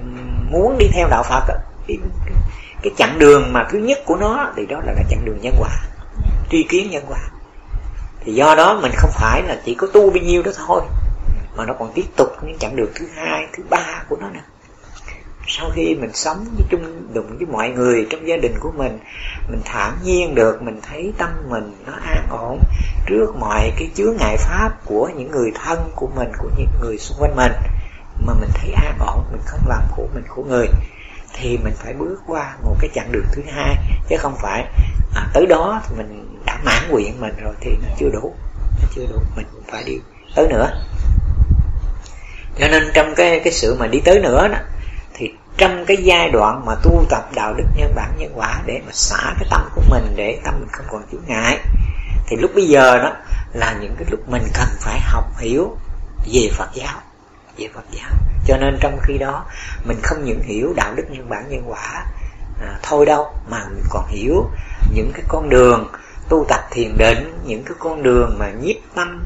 muốn 0.50 0.78
đi 0.78 0.86
theo 0.92 1.08
đạo 1.08 1.22
Phật 1.22 1.44
cái, 1.86 1.98
cái, 2.26 2.34
cái 2.82 2.92
chặng 2.96 3.18
đường 3.18 3.52
mà 3.52 3.66
thứ 3.70 3.78
nhất 3.78 3.98
của 4.06 4.16
nó 4.16 4.52
thì 4.56 4.66
đó 4.66 4.80
là 4.86 4.92
cái 4.96 5.04
chặng 5.10 5.24
đường 5.24 5.38
nhân 5.40 5.54
quả 5.58 5.70
tri 6.50 6.62
kiến 6.62 6.90
nhân 6.90 7.04
quả. 7.08 7.18
Thì 8.20 8.34
do 8.34 8.54
đó 8.54 8.78
mình 8.82 8.92
không 8.96 9.10
phải 9.14 9.42
là 9.42 9.56
chỉ 9.64 9.74
có 9.74 9.86
tu 9.86 10.10
bao 10.10 10.22
nhiêu 10.22 10.42
đó 10.42 10.50
thôi 10.66 10.82
mà 11.56 11.64
nó 11.64 11.74
còn 11.78 11.92
tiếp 11.94 12.06
tục 12.16 12.28
những 12.42 12.58
chặng 12.58 12.76
đường 12.76 12.90
thứ 12.94 13.06
hai 13.14 13.46
thứ 13.56 13.62
ba 13.70 14.04
của 14.08 14.16
nó 14.20 14.28
nè. 14.30 14.40
Sau 15.48 15.70
khi 15.74 15.94
mình 15.94 16.10
sống 16.14 16.44
với 16.56 16.66
chung 16.70 17.14
đụng 17.14 17.36
với 17.38 17.46
mọi 17.46 17.68
người 17.68 18.06
trong 18.10 18.28
gia 18.28 18.36
đình 18.36 18.54
của 18.60 18.72
mình 18.76 18.98
mình 19.48 19.60
thản 19.64 19.98
nhiên 20.04 20.34
được 20.34 20.62
mình 20.62 20.80
thấy 20.82 21.12
tâm 21.18 21.30
mình 21.48 21.76
nó 21.86 21.92
an 21.92 22.26
ổn 22.30 22.58
trước 23.06 23.36
mọi 23.40 23.72
cái 23.78 23.90
chứa 23.94 24.12
ngại 24.18 24.36
pháp 24.36 24.70
của 24.84 25.10
những 25.16 25.30
người 25.30 25.52
thân 25.64 25.90
của 25.96 26.08
mình 26.16 26.32
của 26.38 26.50
những 26.58 26.68
người 26.80 26.98
xung 26.98 27.18
quanh 27.20 27.36
mình 27.36 27.52
mà 28.26 28.34
mình 28.40 28.50
thấy 28.54 28.70
an 28.72 28.96
ổn 28.98 29.24
mình 29.32 29.40
không 29.46 29.60
làm 29.68 29.82
khổ 29.90 30.08
mình 30.14 30.24
khổ 30.28 30.44
người 30.48 30.66
thì 31.32 31.58
mình 31.64 31.74
phải 31.76 31.92
bước 31.92 32.16
qua 32.26 32.56
một 32.62 32.76
cái 32.80 32.90
chặng 32.94 33.12
đường 33.12 33.26
thứ 33.32 33.42
hai. 33.46 33.76
Chứ 34.08 34.16
không 34.18 34.36
phải 34.42 34.64
à, 35.14 35.26
tới 35.34 35.46
đó 35.46 35.82
thì 35.88 35.96
mình 35.96 36.42
đã 36.46 36.58
mãn 36.64 36.90
nguyện 36.90 37.20
mình 37.20 37.34
rồi 37.42 37.54
thì 37.60 37.70
nó 37.82 37.88
chưa 37.98 38.08
đủ 38.12 38.34
nó 38.82 38.88
chưa 38.94 39.06
đủ 39.12 39.18
mình 39.36 39.46
cũng 39.52 39.62
phải 39.72 39.84
đi. 39.86 39.98
Tới 40.36 40.48
nữa 40.48 40.70
cho 42.58 42.68
nên 42.68 42.90
trong 42.94 43.14
cái 43.14 43.40
cái 43.44 43.52
sự 43.52 43.76
mà 43.78 43.86
đi 43.86 44.00
tới 44.00 44.18
nữa 44.20 44.48
đó 44.48 44.58
thì 45.14 45.32
trong 45.56 45.84
cái 45.86 45.96
giai 45.96 46.30
đoạn 46.30 46.62
mà 46.66 46.74
tu 46.82 47.04
tập 47.10 47.28
đạo 47.34 47.54
đức 47.54 47.64
nhân 47.76 47.92
bản 47.94 48.10
nhân 48.18 48.32
quả 48.34 48.62
để 48.66 48.80
mà 48.86 48.92
xả 48.92 49.34
cái 49.38 49.48
tâm 49.50 49.68
của 49.74 49.82
mình 49.90 50.12
để 50.16 50.38
tâm 50.44 50.54
mình 50.60 50.68
không 50.72 50.86
còn 50.90 51.02
chướng 51.12 51.22
ngại 51.26 51.58
thì 52.26 52.36
lúc 52.36 52.50
bây 52.54 52.66
giờ 52.66 52.98
đó 52.98 53.12
là 53.52 53.76
những 53.80 53.94
cái 53.98 54.06
lúc 54.10 54.28
mình 54.28 54.42
cần 54.54 54.68
phải 54.80 55.00
học 55.00 55.24
hiểu 55.38 55.76
về 56.32 56.48
Phật 56.52 56.68
giáo 56.74 57.00
về 57.58 57.68
Phật 57.74 57.84
giáo. 57.90 58.10
Cho 58.46 58.56
nên 58.56 58.78
trong 58.80 58.98
khi 59.02 59.18
đó 59.18 59.44
mình 59.84 60.00
không 60.02 60.24
những 60.24 60.42
hiểu 60.42 60.72
đạo 60.76 60.94
đức 60.94 61.04
nhân 61.10 61.28
bản 61.28 61.44
nhân 61.48 61.62
quả 61.66 62.06
à, 62.62 62.78
thôi 62.82 63.06
đâu 63.06 63.34
mà 63.50 63.64
mình 63.68 63.84
còn 63.90 64.06
hiểu 64.08 64.50
những 64.94 65.10
cái 65.14 65.22
con 65.28 65.48
đường 65.48 65.88
tu 66.28 66.44
tập 66.48 66.60
thiền 66.70 66.96
định 66.98 67.38
những 67.46 67.62
cái 67.64 67.74
con 67.78 68.02
đường 68.02 68.36
mà 68.38 68.50
nhiếp 68.50 68.76
tâm 68.94 69.24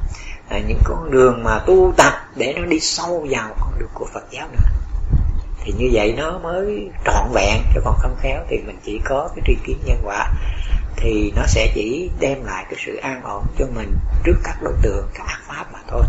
à, 0.50 0.58
những 0.58 0.81
con 0.85 1.11
đường 1.11 1.44
mà 1.44 1.58
tu 1.67 1.93
tập 1.97 2.12
để 2.37 2.55
nó 2.56 2.67
đi 2.67 2.81
sâu 2.81 3.26
vào 3.31 3.55
con 3.61 3.79
đường 3.79 3.91
của 3.94 4.06
Phật 4.14 4.25
giáo 4.31 4.49
nữa. 4.52 4.58
Thì 5.64 5.73
như 5.79 5.91
vậy 5.93 6.14
nó 6.17 6.38
mới 6.38 6.91
trọn 7.05 7.32
vẹn 7.32 7.62
chứ 7.75 7.81
còn 7.85 7.94
không 7.99 8.17
khéo. 8.20 8.41
Thì 8.49 8.58
mình 8.67 8.79
chỉ 8.85 9.00
có 9.05 9.29
cái 9.37 9.43
tri 9.47 9.56
kiến 9.64 9.79
nhân 9.85 10.00
quả. 10.05 10.32
Thì 10.97 11.32
nó 11.37 11.43
sẽ 11.47 11.73
chỉ 11.75 12.11
đem 12.20 12.44
lại 12.44 12.64
cái 12.70 12.79
sự 12.87 12.97
an 12.97 13.23
ổn 13.25 13.44
cho 13.58 13.67
mình 13.75 13.97
trước 14.25 14.37
các 14.44 14.56
đối 14.62 14.75
tượng 14.82 15.08
các 15.14 15.26
ác 15.26 15.41
pháp 15.47 15.73
mà 15.73 15.79
thôi. 15.88 16.02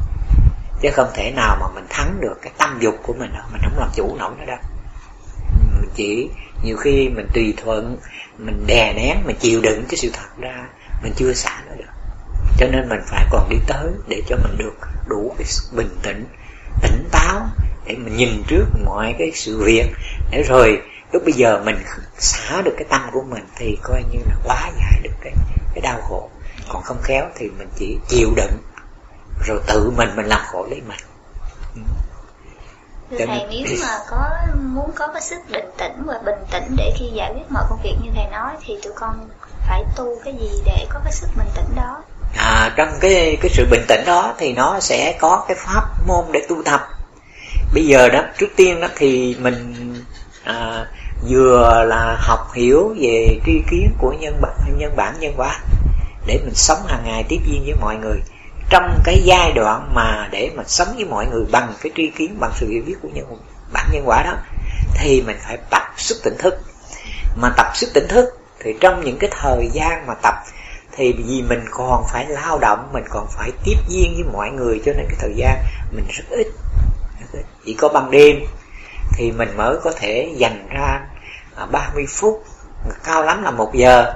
Chứ 0.81 0.89
không 0.93 1.09
thể 1.13 1.31
nào 1.31 1.57
mà 1.59 1.67
mình 1.75 1.85
thắng 1.89 2.21
được 2.21 2.35
cái 2.41 2.51
tâm 2.57 2.77
dục 2.79 2.95
của 3.03 3.13
mình 3.13 3.33
đâu. 3.33 3.43
Mình 3.51 3.61
không 3.63 3.79
làm 3.79 3.89
chủ 3.95 4.15
nổi 4.19 4.31
nó 4.39 4.45
đâu. 4.45 4.59
Mình 5.79 5.89
chỉ 5.95 6.29
nhiều 6.63 6.77
khi 6.77 7.09
mình 7.09 7.27
tùy 7.33 7.53
thuận 7.57 7.97
mình 8.37 8.63
đè 8.67 8.93
nén 8.95 9.17
mình 9.25 9.35
chịu 9.39 9.61
đựng 9.61 9.83
cái 9.89 9.97
sự 9.97 10.09
thật 10.13 10.37
ra 10.37 10.67
mình 11.03 11.13
chưa 11.15 11.33
xả 11.33 11.63
nó 11.69 11.75
được 11.75 12.00
cho 12.61 12.67
nên 12.67 12.89
mình 12.89 13.01
phải 13.05 13.25
còn 13.31 13.49
đi 13.49 13.55
tới 13.67 13.87
để 14.07 14.21
cho 14.27 14.35
mình 14.43 14.57
được 14.57 14.73
đủ 15.07 15.35
cái 15.37 15.47
bình 15.71 15.97
tĩnh 16.03 16.25
tỉnh 16.81 17.09
táo 17.11 17.41
để 17.85 17.95
mình 17.95 18.17
nhìn 18.17 18.43
trước 18.47 18.65
mọi 18.85 19.15
cái 19.19 19.31
sự 19.35 19.63
việc. 19.63 19.85
Để 20.31 20.43
rồi 20.43 20.81
lúc 21.11 21.23
bây 21.25 21.33
giờ 21.33 21.61
mình 21.65 21.83
xả 22.17 22.61
được 22.61 22.73
cái 22.77 22.85
tâm 22.89 23.01
của 23.13 23.21
mình 23.29 23.45
thì 23.55 23.77
coi 23.83 24.03
như 24.11 24.19
là 24.25 24.35
quá 24.43 24.71
giải 24.77 24.99
được 25.03 25.13
cái 25.21 25.33
cái 25.73 25.81
đau 25.81 26.01
khổ. 26.01 26.29
Còn 26.69 26.83
không 26.83 27.01
khéo 27.03 27.25
thì 27.35 27.49
mình 27.57 27.69
chỉ 27.75 27.97
chịu 28.07 28.29
đựng 28.35 28.57
rồi 29.45 29.59
tự 29.67 29.91
mình 29.97 30.09
mình 30.15 30.25
làm 30.25 30.41
khổ 30.51 30.65
lấy 30.69 30.81
mình. 30.87 30.99
Thưa 33.09 33.25
thầy 33.25 33.47
nếu 33.49 33.77
mà 33.81 33.99
có 34.09 34.29
muốn 34.61 34.91
có 34.95 35.07
cái 35.07 35.21
sức 35.21 35.39
định 35.51 35.69
tĩnh 35.77 36.03
và 36.05 36.21
bình 36.25 36.45
tĩnh 36.51 36.75
để 36.77 36.93
khi 36.99 37.05
giải 37.13 37.33
quyết 37.33 37.51
mọi 37.51 37.63
công 37.69 37.79
việc 37.83 37.95
như 38.03 38.11
thầy 38.15 38.25
nói 38.31 38.55
thì 38.65 38.77
tụi 38.83 38.93
con 38.95 39.29
phải 39.67 39.83
tu 39.95 40.15
cái 40.25 40.33
gì 40.39 40.61
để 40.65 40.85
có 40.89 40.99
cái 41.03 41.13
sức 41.13 41.27
bình 41.37 41.47
tĩnh 41.55 41.75
đó 41.75 42.03
à, 42.35 42.73
trong 42.75 42.89
cái 42.99 43.37
cái 43.41 43.51
sự 43.53 43.67
bình 43.71 43.85
tĩnh 43.87 44.05
đó 44.05 44.33
thì 44.37 44.53
nó 44.53 44.79
sẽ 44.79 45.17
có 45.19 45.45
cái 45.47 45.57
pháp 45.59 45.83
môn 46.07 46.25
để 46.31 46.45
tu 46.49 46.63
tập. 46.63 46.81
Bây 47.73 47.85
giờ 47.85 48.09
đó 48.09 48.23
trước 48.37 48.49
tiên 48.55 48.79
đó 48.79 48.87
thì 48.95 49.35
mình 49.39 49.95
à, 50.43 50.85
vừa 51.29 51.85
là 51.87 52.17
học 52.19 52.53
hiểu 52.53 52.95
về 52.99 53.39
tri 53.45 53.61
kiến 53.71 53.91
của 53.97 54.13
nhân 54.19 54.41
bản 54.41 54.53
nhân 54.77 54.95
bản 54.95 55.15
nhân 55.19 55.33
quả 55.37 55.59
để 56.25 56.39
mình 56.43 56.55
sống 56.55 56.79
hàng 56.87 57.03
ngày 57.05 57.23
tiếp 57.29 57.39
duyên 57.45 57.63
với 57.65 57.75
mọi 57.81 57.95
người. 57.95 58.17
Trong 58.69 59.01
cái 59.03 59.21
giai 59.23 59.51
đoạn 59.51 59.91
mà 59.95 60.27
để 60.31 60.51
mà 60.55 60.63
sống 60.67 60.87
với 60.95 61.05
mọi 61.05 61.25
người 61.25 61.43
bằng 61.51 61.73
cái 61.81 61.91
tri 61.95 62.07
kiến 62.17 62.35
bằng 62.39 62.51
sự 62.55 62.67
hiểu 62.69 62.83
biết 62.85 62.95
của 63.01 63.09
nhân 63.13 63.25
bản 63.73 63.87
nhân 63.91 64.03
quả 64.05 64.23
đó 64.23 64.33
thì 64.93 65.21
mình 65.21 65.37
phải 65.47 65.57
tập 65.69 65.93
sức 65.97 66.17
tỉnh 66.23 66.37
thức. 66.39 66.59
Mà 67.35 67.49
tập 67.57 67.71
sức 67.73 67.89
tỉnh 67.93 68.07
thức 68.07 68.25
thì 68.59 68.73
trong 68.79 69.05
những 69.05 69.17
cái 69.17 69.29
thời 69.41 69.69
gian 69.73 70.05
mà 70.07 70.13
tập 70.13 70.33
thì 70.91 71.13
vì 71.13 71.41
mình 71.41 71.65
còn 71.71 72.03
phải 72.13 72.25
lao 72.29 72.59
động 72.59 72.89
mình 72.93 73.03
còn 73.09 73.27
phải 73.37 73.51
tiếp 73.63 73.75
duyên 73.87 74.13
với 74.15 74.33
mọi 74.33 74.49
người 74.49 74.81
cho 74.85 74.93
nên 74.93 75.05
cái 75.09 75.17
thời 75.19 75.33
gian 75.35 75.57
mình 75.91 76.05
rất 76.09 76.23
ít, 76.29 76.47
chỉ 77.65 77.73
có 77.73 77.89
ban 77.89 78.11
đêm 78.11 78.35
thì 79.13 79.31
mình 79.31 79.57
mới 79.57 79.77
có 79.83 79.91
thể 79.91 80.33
dành 80.37 80.67
ra 80.69 80.99
à, 81.55 81.65
30 81.65 82.05
phút 82.09 82.43
cao 83.03 83.23
lắm 83.23 83.43
là 83.43 83.51
một 83.51 83.73
giờ. 83.73 84.13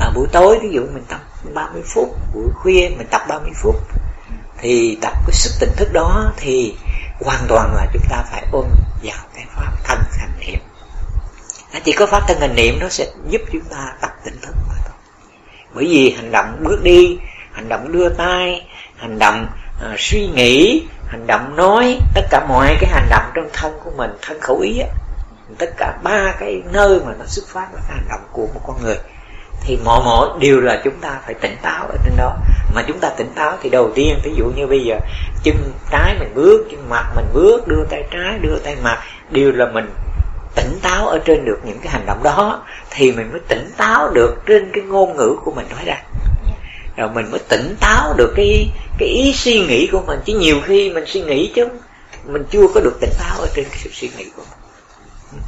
À, 0.00 0.10
buổi 0.14 0.26
tối 0.32 0.58
ví 0.62 0.68
dụ 0.70 0.80
mình 0.80 1.04
tập 1.08 1.20
30 1.54 1.82
phút 1.86 2.08
buổi 2.34 2.48
khuya 2.54 2.88
mình 2.98 3.06
tập 3.10 3.22
30 3.28 3.50
phút. 3.54 3.76
Thì 4.58 4.98
tập 5.02 5.12
cái 5.26 5.32
sức 5.32 5.50
tỉnh 5.60 5.70
thức 5.76 5.92
đó 5.92 6.32
thì 6.36 6.76
hoàn 7.20 7.40
toàn 7.48 7.74
là 7.74 7.86
chúng 7.92 8.02
ta 8.10 8.24
phải 8.30 8.46
ôm 8.52 8.66
vào 9.02 9.18
cái 9.34 9.46
pháp 9.56 9.72
thân 9.84 9.98
hành 10.18 10.32
niệm. 10.40 10.58
Chỉ 11.84 11.92
có 11.92 12.06
pháp 12.06 12.22
thân 12.28 12.40
hành 12.40 12.54
niệm 12.54 12.78
nó 12.80 12.88
sẽ 12.88 13.06
giúp 13.28 13.40
chúng 13.52 13.64
ta 13.64 13.94
tập 14.00 14.10
tỉnh 14.24 14.40
thức 14.42 14.54
mà 14.68 14.74
thôi 14.84 14.89
bởi 15.74 15.84
vì 15.84 16.14
hành 16.16 16.30
động 16.32 16.56
bước 16.62 16.82
đi 16.82 17.18
hành 17.52 17.68
động 17.68 17.92
đưa 17.92 18.08
tay 18.08 18.66
hành 18.96 19.18
động 19.18 19.46
uh, 19.92 20.00
suy 20.00 20.26
nghĩ 20.26 20.82
hành 21.06 21.26
động 21.26 21.56
nói 21.56 21.98
tất 22.14 22.22
cả 22.30 22.46
mọi 22.48 22.76
cái 22.80 22.90
hành 22.90 23.08
động 23.10 23.30
trong 23.34 23.48
thân 23.52 23.72
của 23.84 23.90
mình 23.96 24.10
thân 24.22 24.40
khẩu 24.40 24.58
ý 24.58 24.78
á 24.78 24.88
tất 25.58 25.70
cả 25.76 25.98
ba 26.02 26.34
cái 26.40 26.62
nơi 26.72 27.00
mà 27.06 27.12
nó 27.18 27.24
xuất 27.26 27.44
phát 27.48 27.68
là 27.74 27.80
cái 27.88 27.96
hành 27.96 28.08
động 28.08 28.20
của 28.32 28.46
một 28.54 28.60
con 28.66 28.76
người. 28.82 28.96
Thì 29.62 29.78
mọi 29.84 30.00
mọi 30.04 30.28
điều 30.40 30.60
là 30.60 30.80
chúng 30.84 31.00
ta 31.00 31.18
phải 31.24 31.34
tỉnh 31.34 31.56
táo 31.62 31.86
ở 31.86 31.96
trên 32.04 32.16
đó. 32.16 32.36
Mà 32.74 32.82
chúng 32.88 32.98
ta 32.98 33.08
tỉnh 33.08 33.32
táo 33.34 33.58
thì 33.62 33.70
đầu 33.70 33.90
tiên 33.94 34.20
ví 34.24 34.34
dụ 34.34 34.44
như 34.56 34.66
bây 34.66 34.80
giờ 34.84 34.96
chân 35.42 35.56
trái 35.90 36.16
mình 36.18 36.34
bước 36.34 36.66
chân 36.70 36.88
mặt 36.88 37.12
mình 37.16 37.26
bước 37.32 37.68
đưa 37.68 37.84
tay 37.90 38.04
trái 38.10 38.38
đưa 38.38 38.58
tay 38.64 38.76
mặt 38.82 38.98
đều 39.30 39.52
là 39.52 39.66
mình 39.66 39.90
tỉnh 40.54 40.78
táo 40.82 41.08
ở 41.08 41.18
trên 41.24 41.44
được 41.44 41.58
những 41.64 41.78
cái 41.82 41.92
hành 41.92 42.06
động 42.06 42.22
đó 42.22 42.66
thì 42.90 43.12
mình 43.12 43.30
mới 43.30 43.40
tỉnh 43.48 43.70
táo 43.76 44.10
được 44.10 44.34
trên 44.46 44.70
cái 44.74 44.84
ngôn 44.84 45.16
ngữ 45.16 45.36
của 45.44 45.52
mình 45.52 45.66
nói 45.70 45.84
ra. 45.84 46.02
Rồi 46.96 47.10
mình 47.14 47.30
mới 47.30 47.40
tỉnh 47.48 47.76
táo 47.80 48.14
được 48.16 48.32
cái 48.36 48.70
cái 48.98 49.08
ý 49.08 49.32
suy 49.34 49.60
nghĩ 49.66 49.88
của 49.92 50.00
mình. 50.06 50.20
Chứ 50.24 50.38
nhiều 50.38 50.60
khi 50.64 50.90
mình 50.90 51.04
suy 51.06 51.20
nghĩ 51.20 51.52
chứ 51.54 51.68
mình 52.24 52.44
chưa 52.50 52.66
có 52.74 52.80
được 52.80 52.98
tỉnh 53.00 53.12
táo 53.18 53.40
ở 53.40 53.46
trên 53.54 53.64
cái 53.64 53.78
sự 53.84 53.90
suy 53.92 54.10
nghĩ 54.16 54.24
của 54.36 54.42
mình. 54.50 54.58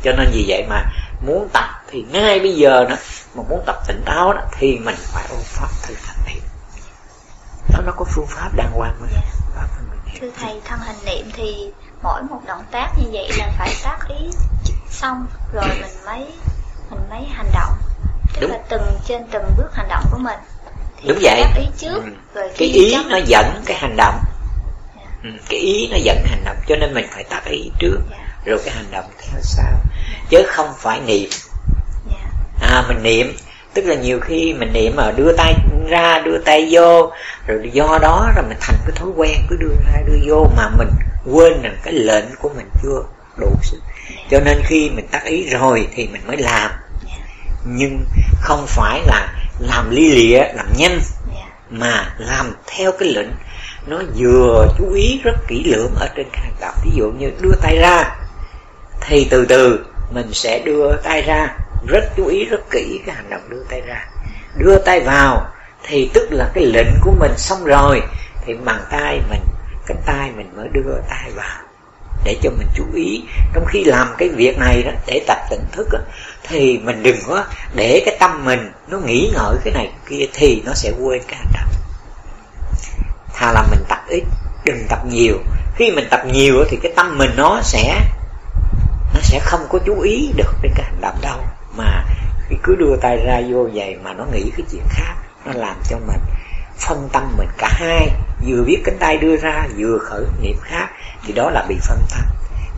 Cho 0.02 0.12
nên 0.12 0.30
vì 0.32 0.44
vậy 0.49 0.66
mà 0.68 0.85
muốn 1.26 1.49
tập 1.52 1.68
thì 1.90 2.04
ngay 2.12 2.40
bây 2.40 2.54
giờ 2.54 2.87
đó 2.88 2.97
mà 3.35 3.42
muốn 3.49 3.62
tập 3.66 3.76
tỉnh 3.88 4.02
táo 4.04 4.32
đó 4.32 4.40
thì 4.59 4.78
mình 4.78 4.97
phải 4.99 5.25
ôn 5.30 5.40
pháp 5.42 5.68
thực 5.82 5.99
hành 5.99 6.18
niệm. 6.26 6.42
Đó 7.73 7.78
nó 7.87 7.92
có 7.97 8.04
phương 8.14 8.26
pháp 8.28 8.50
đàng 8.56 8.71
hoàng 8.73 8.94
mới 9.00 9.11
yeah. 9.12 9.25
thưa 10.21 10.30
thầy 10.40 10.61
thân 10.64 10.78
hình 10.87 10.97
niệm 11.04 11.30
thì 11.35 11.73
mỗi 12.02 12.23
một 12.23 12.40
động 12.47 12.64
tác 12.71 12.88
như 12.99 13.11
vậy 13.12 13.28
là 13.38 13.52
phải 13.59 13.75
tác 13.85 13.99
ý 14.09 14.30
xong 14.92 15.26
rồi 15.52 15.64
mình 15.68 16.04
mới 16.06 16.26
mình 16.90 17.00
mới 17.11 17.25
hành 17.32 17.50
động 17.54 17.72
tức 18.34 18.40
Đúng. 18.40 18.50
là 18.50 18.58
từng 18.68 18.82
trên 19.06 19.22
từng 19.30 19.44
bước 19.56 19.75
hành 19.75 19.88
động 19.88 20.04
của 20.11 20.18
mình 20.18 20.38
thì 20.96 21.08
Đúng 21.08 21.18
vậy 21.22 21.44
ý 21.56 21.66
trước 21.78 22.02
ừ. 22.04 22.11
rồi 22.34 22.50
cái 22.58 22.68
ý 22.68 22.96
nó 23.08 23.18
dẫn 23.26 23.62
cái 23.66 23.76
hành 23.76 23.96
động 23.96 24.20
yeah. 24.96 25.08
ừ. 25.22 25.30
cái 25.49 25.58
ý 25.61 25.88
nó 25.90 25.96
dẫn 25.96 26.16
hành 26.25 26.44
động 26.44 26.56
cho 26.66 26.76
nên 26.76 26.94
mình 26.94 27.06
phải 27.11 27.25
tác 27.25 27.44
ý 27.44 27.70
trước 27.78 27.99
yeah. 28.11 28.22
rồi 28.44 28.58
cái 28.64 28.75
hành 28.75 28.90
động 28.90 29.04
theo 29.18 29.40
sau 29.42 29.72
chứ 30.28 30.42
không 30.49 30.68
phải 30.78 31.00
niệm 31.00 31.28
yeah. 32.11 32.72
à 32.72 32.84
mình 32.88 33.02
niệm 33.02 33.37
tức 33.75 33.82
là 33.84 33.94
nhiều 33.94 34.20
khi 34.20 34.54
mình 34.54 34.72
niệm 34.72 34.96
mà 34.96 35.11
đưa 35.16 35.32
tay 35.37 35.54
ra 35.88 36.22
đưa 36.25 36.38
tay 36.38 36.68
vô 36.70 37.12
rồi 37.46 37.70
do 37.72 37.99
đó 38.02 38.32
rồi 38.37 38.44
mình 38.49 38.58
thành 38.61 38.76
cái 38.87 38.96
thói 38.96 39.08
quen 39.16 39.38
cứ 39.50 39.56
đưa 39.56 39.75
ra 39.87 40.02
đưa 40.06 40.18
vô 40.26 40.46
mà 40.56 40.68
mình 40.78 40.90
quên 41.32 41.62
rằng 41.62 41.76
cái 41.82 41.94
lệnh 41.94 42.25
của 42.38 42.49
mình 42.56 42.68
chưa 42.82 43.02
đủ 43.37 43.50
sức 43.62 43.78
cho 44.30 44.40
nên 44.40 44.61
khi 44.64 44.90
mình 44.90 45.06
tác 45.11 45.25
ý 45.25 45.49
rồi 45.49 45.88
thì 45.94 46.09
mình 46.12 46.23
mới 46.26 46.37
làm. 46.37 46.71
Nhưng 47.64 48.04
không 48.40 48.66
phải 48.66 49.00
là 49.06 49.28
làm 49.59 49.90
li 49.90 50.12
lịa 50.12 50.44
làm 50.54 50.66
nhanh 50.76 51.00
mà 51.71 52.14
làm 52.18 52.54
theo 52.66 52.92
cái 52.99 53.09
lệnh 53.09 53.30
nó 53.87 53.99
vừa 54.16 54.66
chú 54.78 54.92
ý 54.92 55.21
rất 55.25 55.35
kỹ 55.49 55.64
lưỡng 55.64 55.94
ở 56.00 56.09
trên 56.16 56.26
cái 56.32 56.40
hành 56.42 56.56
động 56.61 56.75
ví 56.85 56.90
dụ 56.94 57.11
như 57.18 57.30
đưa 57.40 57.54
tay 57.62 57.78
ra 57.78 58.16
thì 59.00 59.26
từ 59.30 59.47
từ 59.47 59.87
mình 60.14 60.32
sẽ 60.32 60.62
đưa 60.64 60.97
tay 61.04 61.23
ra. 61.23 61.49
Rất 61.88 62.04
chú 62.16 62.26
ý 62.26 62.44
rất 62.44 62.71
kỹ 62.71 63.00
cái 63.06 63.14
hành 63.14 63.30
động 63.30 63.40
đưa 63.49 63.64
tay 63.71 63.80
ra. 63.80 64.06
Đưa 64.56 64.78
tay 64.78 65.00
vào 65.00 65.47
thì 65.82 66.11
tức 66.14 66.28
là 66.30 66.50
cái 66.54 66.66
lệnh 66.66 66.90
của 67.00 67.12
mình 67.21 67.32
xong 67.37 67.64
rồi 67.64 68.02
thì 68.47 68.54
bàn 68.54 68.80
tay 68.90 69.21
mình 69.30 69.40
cái 69.87 69.97
tay 70.06 70.30
mình 70.37 70.56
mới 70.56 70.68
đưa 70.73 71.00
tay 71.09 71.30
vào 71.35 71.61
để 72.25 72.37
cho 72.43 72.50
mình 72.50 72.67
chú 72.75 72.85
ý. 72.95 73.23
Trong 73.55 73.64
khi 73.69 73.85
làm 73.85 74.14
cái 74.19 74.29
việc 74.29 74.59
này 74.59 74.83
đó 74.83 74.91
để 75.07 75.25
tập 75.26 75.38
tỉnh 75.50 75.64
thức 75.73 75.88
đó, 75.93 75.99
thì 76.43 76.79
mình 76.79 77.02
đừng 77.02 77.17
có 77.26 77.45
để 77.75 78.02
cái 78.07 78.17
tâm 78.21 78.45
mình 78.45 78.73
nó 78.88 78.99
nghĩ 78.99 79.31
ngợi 79.35 79.57
cái 79.64 79.75
này 79.75 79.93
kia 80.11 80.26
thì 80.33 80.62
nó 80.67 80.73
sẽ 80.75 80.93
quên 81.00 81.23
cái 81.29 81.37
hành 81.38 81.52
động. 81.52 81.73
Thà 83.35 83.52
là 83.52 83.62
mình 83.71 83.85
tập 83.88 83.99
ít 84.09 84.23
đừng 84.64 84.87
tập 84.88 84.99
nhiều. 85.11 85.38
Khi 85.76 85.91
mình 85.91 86.09
tập 86.11 86.21
nhiều 86.33 86.64
thì 86.71 86.79
cái 86.83 86.93
tâm 86.97 87.19
mình 87.19 87.31
nó 87.37 87.61
sẽ 87.62 88.00
nó 89.14 89.21
sẽ 89.23 89.38
không 89.43 89.67
có 89.69 89.79
chú 89.87 90.00
ý 90.00 90.33
được 90.37 90.52
đến 90.62 90.73
cái 90.76 90.85
hành 90.85 91.00
động 91.00 91.19
đâu. 91.23 91.38
Mà 91.76 92.05
khi 92.49 92.57
cứ 92.62 92.76
đưa 92.79 92.97
tay 93.00 93.17
ra 93.26 93.41
vô 93.50 93.69
vậy 93.75 93.97
mà 94.02 94.12
nó 94.12 94.25
nghĩ 94.33 94.50
cái 94.57 94.67
chuyện 94.73 94.83
khác 94.91 95.14
nó 95.45 95.52
làm 95.52 95.76
cho 95.91 95.97
mình 96.07 96.21
phân 96.88 97.08
tâm 97.12 97.34
mình 97.38 97.48
cả 97.58 97.68
hai 97.72 98.08
vừa 98.46 98.62
biết 98.62 98.82
cánh 98.84 98.98
tay 99.00 99.16
đưa 99.16 99.36
ra 99.36 99.68
vừa 99.76 99.98
khởi 99.98 100.24
niệm 100.40 100.56
khác 100.62 100.88
thì 101.26 101.32
đó 101.32 101.50
là 101.50 101.66
bị 101.68 101.76
phân 101.88 101.98
tâm. 102.10 102.22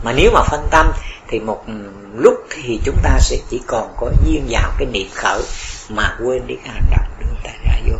Mà 0.03 0.11
nếu 0.11 0.31
mà 0.33 0.41
phân 0.41 0.67
tâm 0.71 0.91
thì 1.27 1.39
một 1.39 1.63
ừ, 1.67 1.73
lúc 2.13 2.33
thì 2.49 2.81
chúng 2.85 2.97
ta 3.03 3.19
sẽ 3.19 3.37
chỉ 3.49 3.61
còn 3.67 3.93
có 3.97 4.11
duyên 4.25 4.47
vào 4.49 4.71
cái 4.77 4.87
niệm 4.87 5.07
khởi 5.15 5.41
mà 5.89 6.17
quên 6.23 6.47
đi 6.47 6.55
cái 6.55 6.73
hành 6.73 6.89
động 6.89 7.07
đưa 7.19 7.35
tay 7.43 7.57
ra 7.65 7.73
vô. 7.89 7.97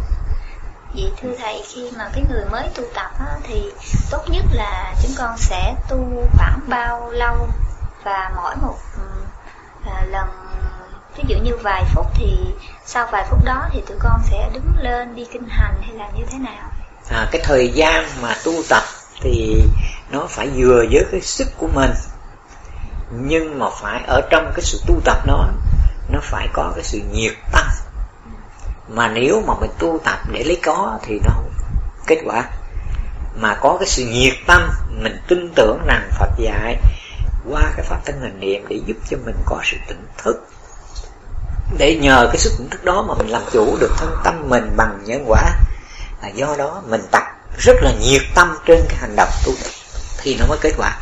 Vậy 0.95 1.11
thưa 1.21 1.35
thầy 1.39 1.63
khi 1.73 1.91
mà 1.97 2.09
cái 2.13 2.23
người 2.29 2.45
mới 2.51 2.69
tu 2.75 2.83
tập 2.93 3.11
á, 3.19 3.37
thì 3.43 3.71
tốt 4.11 4.23
nhất 4.29 4.45
là 4.51 4.93
chúng 5.03 5.11
con 5.17 5.37
sẽ 5.37 5.75
tu 5.89 6.27
khoảng 6.37 6.59
bao 6.67 7.11
lâu? 7.11 7.47
Và 8.03 8.31
mỗi 8.35 8.55
một 8.55 8.77
ừ, 8.97 9.23
à, 9.85 10.05
lần 10.11 10.27
ví 11.17 11.23
dụ 11.27 11.35
như 11.43 11.57
vài 11.63 11.83
phút 11.95 12.05
thì 12.15 12.37
sau 12.85 13.07
vài 13.11 13.25
phút 13.29 13.39
đó 13.45 13.69
thì 13.71 13.81
tụi 13.87 13.97
con 13.99 14.21
sẽ 14.23 14.49
đứng 14.53 14.73
lên 14.81 15.15
đi 15.15 15.25
kinh 15.33 15.47
hành 15.49 15.81
hay 15.81 15.93
là 15.93 16.09
như 16.17 16.23
thế 16.31 16.37
nào? 16.37 16.71
À, 17.09 17.27
cái 17.31 17.41
thời 17.45 17.69
gian 17.69 18.05
mà 18.21 18.35
tu 18.43 18.53
tập 18.69 18.83
thì 19.21 19.63
nó 20.11 20.27
phải 20.29 20.49
vừa 20.55 20.85
với 20.91 21.05
cái 21.11 21.21
sức 21.21 21.47
của 21.57 21.67
mình. 21.67 21.91
Nhưng 23.11 23.59
mà 23.59 23.65
phải 23.81 24.03
ở 24.07 24.21
trong 24.29 24.51
cái 24.55 24.61
sự 24.61 24.81
tu 24.87 25.01
tập 25.05 25.17
đó 25.27 25.47
nó 26.09 26.19
phải 26.21 26.47
có 26.53 26.71
cái 26.75 26.83
sự 26.83 26.99
nhiệt 27.11 27.33
tâm. 27.51 27.67
Mà 28.89 29.07
nếu 29.07 29.43
mà 29.47 29.53
mình 29.61 29.71
tu 29.79 29.99
tập 30.03 30.19
để 30.31 30.43
lấy 30.43 30.59
có 30.63 30.99
thì 31.03 31.19
nó 31.23 31.29
không 31.33 31.49
kết 32.07 32.21
quả. 32.25 32.49
Mà 33.35 33.55
có 33.61 33.77
cái 33.79 33.87
sự 33.87 34.05
nhiệt 34.05 34.33
tâm 34.47 34.69
mình 35.01 35.17
tin 35.27 35.53
tưởng 35.55 35.79
rằng 35.87 36.09
Phật 36.19 36.29
dạy 36.37 36.77
qua 37.49 37.61
cái 37.75 37.85
pháp 37.85 38.05
thân 38.05 38.21
hình 38.21 38.39
niệm 38.39 38.65
để 38.67 38.79
giúp 38.85 38.97
cho 39.09 39.17
mình 39.25 39.35
có 39.45 39.59
sự 39.63 39.77
tỉnh 39.87 40.07
thức 40.17 40.47
để 41.77 41.95
nhờ 42.01 42.27
cái 42.27 42.37
sức 42.37 42.53
tỉnh 42.57 42.69
thức 42.69 42.83
đó 42.83 43.05
mà 43.07 43.13
mình 43.13 43.27
làm 43.27 43.41
chủ 43.51 43.77
được 43.79 43.91
thân 43.97 44.15
tâm 44.23 44.49
mình 44.49 44.73
bằng 44.77 44.99
nhân 45.05 45.23
quả 45.27 45.43
là 46.21 46.27
do 46.27 46.55
đó 46.57 46.81
mình 46.85 47.01
tập 47.11 47.23
rất 47.57 47.75
là 47.81 47.91
nhiệt 48.01 48.21
tâm 48.35 48.57
trên 48.65 48.85
cái 48.89 48.97
hành 48.99 49.15
động 49.15 49.29
tu 49.45 49.53
thì 50.17 50.37
nó 50.39 50.45
mới 50.45 50.57
kết 50.61 50.73
quả. 50.77 50.97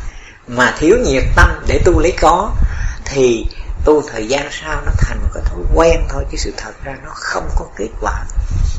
Mà 0.46 0.74
thiếu 0.78 0.96
nhiệt 1.04 1.24
tâm 1.36 1.64
để 1.66 1.80
tu 1.84 2.00
lấy 2.00 2.12
có 2.20 2.52
thì 3.04 3.46
tu 3.84 4.02
thời 4.02 4.28
gian 4.28 4.48
sau 4.50 4.82
nó 4.86 4.92
thành 4.98 5.18
một 5.22 5.28
cái 5.34 5.42
thói 5.46 5.60
quen 5.74 6.06
thôi 6.08 6.24
chứ 6.30 6.36
sự 6.36 6.52
thật 6.56 6.72
ra 6.84 6.96
nó 7.04 7.10
không 7.14 7.48
có 7.56 7.66
kết 7.76 7.88
quả. 8.00 8.24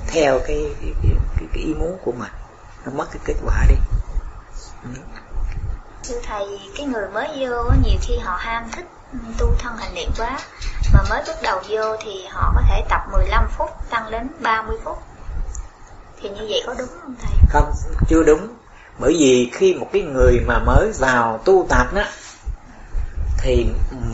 Theo 0.08 0.39
cái 0.48 0.65
cái, 0.82 0.92
cái, 1.04 1.12
cái, 1.38 1.48
cái 1.54 1.63
ý 1.63 1.74
muốn 1.74 1.98
của 2.04 2.12
mình 2.12 2.32
nó 2.86 2.92
mất 2.92 3.06
cái 3.12 3.20
kết 3.25 3.36
quả 3.46 3.65
đi. 3.70 3.75
Ừ. 4.84 4.89
thưa 6.08 6.20
thầy 6.27 6.60
cái 6.77 6.86
người 6.86 7.08
mới 7.13 7.27
vô 7.39 7.72
nhiều 7.84 8.00
khi 8.01 8.18
họ 8.24 8.36
ham 8.39 8.63
thích 8.72 8.86
tu 9.38 9.56
thân 9.60 9.77
hành 9.77 9.94
niệm 9.94 10.10
quá 10.18 10.39
mà 10.96 11.04
mới 11.10 11.24
bước 11.28 11.42
đầu 11.44 11.62
vô 11.70 11.96
thì 12.04 12.25
họ 12.30 12.52
có 12.56 12.62
thể 12.70 12.82
tập 12.90 13.02
15 13.12 13.48
phút 13.58 13.70
tăng 13.90 14.12
đến 14.12 14.28
30 14.40 14.78
phút. 14.84 14.98
Thì 16.22 16.30
như 16.30 16.48
vậy 16.50 16.64
có 16.66 16.74
đúng 16.78 16.88
không 17.02 17.16
thầy? 17.22 17.32
Không 17.50 17.72
chưa 18.08 18.24
đúng. 18.24 18.48
Bởi 18.98 19.16
vì 19.20 19.50
khi 19.54 19.74
một 19.74 19.90
cái 19.94 20.02
người 20.02 20.40
mà 20.48 20.60
mới 20.60 20.92
vào 21.00 21.40
tu 21.46 21.66
tập 21.70 21.94
đó 21.94 22.04
thì 23.38 23.66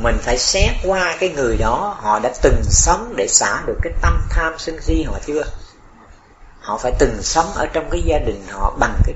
mình 0.01 0.17
phải 0.21 0.37
xét 0.37 0.71
qua 0.85 1.15
cái 1.19 1.29
người 1.29 1.57
đó 1.57 1.95
họ 1.99 2.19
đã 2.19 2.31
từng 2.41 2.63
sống 2.63 3.13
để 3.17 3.27
xả 3.27 3.61
được 3.65 3.77
cái 3.81 3.93
tâm 4.01 4.21
tham 4.29 4.53
sân 4.57 4.81
si 4.81 5.03
họ 5.03 5.17
chưa? 5.25 5.43
Họ 6.61 6.77
phải 6.77 6.91
từng 6.99 7.21
sống 7.21 7.53
ở 7.55 7.65
trong 7.73 7.89
cái 7.91 8.01
gia 8.05 8.17
đình 8.17 8.45
họ 8.51 8.75
bằng 8.79 8.95
cái 9.05 9.15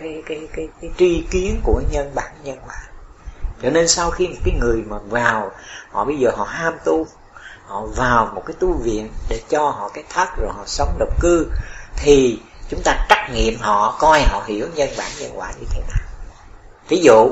cái 0.00 0.22
cái 0.26 0.48
cái, 0.56 0.68
cái 0.80 0.90
tri 0.98 1.26
kiến 1.30 1.60
của 1.64 1.82
nhân 1.90 2.12
bản 2.14 2.32
nhân 2.42 2.58
quả 2.66 2.76
cho 3.62 3.70
nên 3.70 3.88
sau 3.88 4.10
khi 4.10 4.28
một 4.28 4.36
cái 4.44 4.54
người 4.60 4.82
mà 4.88 4.96
vào, 5.08 5.50
họ 5.90 6.04
bây 6.04 6.16
giờ 6.16 6.30
họ 6.36 6.44
ham 6.44 6.74
tu, 6.84 7.06
họ 7.66 7.86
vào 7.96 8.30
một 8.34 8.42
cái 8.46 8.56
tu 8.60 8.72
viện 8.72 9.10
để 9.28 9.40
cho 9.48 9.68
họ 9.70 9.90
cái 9.94 10.04
thắt 10.08 10.28
rồi 10.36 10.50
họ 10.56 10.62
sống 10.66 10.96
độc 10.98 11.20
cư, 11.20 11.46
thì 11.96 12.40
chúng 12.70 12.82
ta 12.84 13.06
trắc 13.08 13.30
nghiệm 13.32 13.58
họ, 13.60 13.96
coi 13.98 14.22
họ 14.22 14.42
hiểu 14.46 14.66
nhân 14.74 14.88
bản 14.98 15.10
nhân 15.18 15.30
quả 15.34 15.52
như 15.60 15.66
thế 15.70 15.80
nào. 15.80 16.06
Ví 16.88 17.02
dụ, 17.02 17.30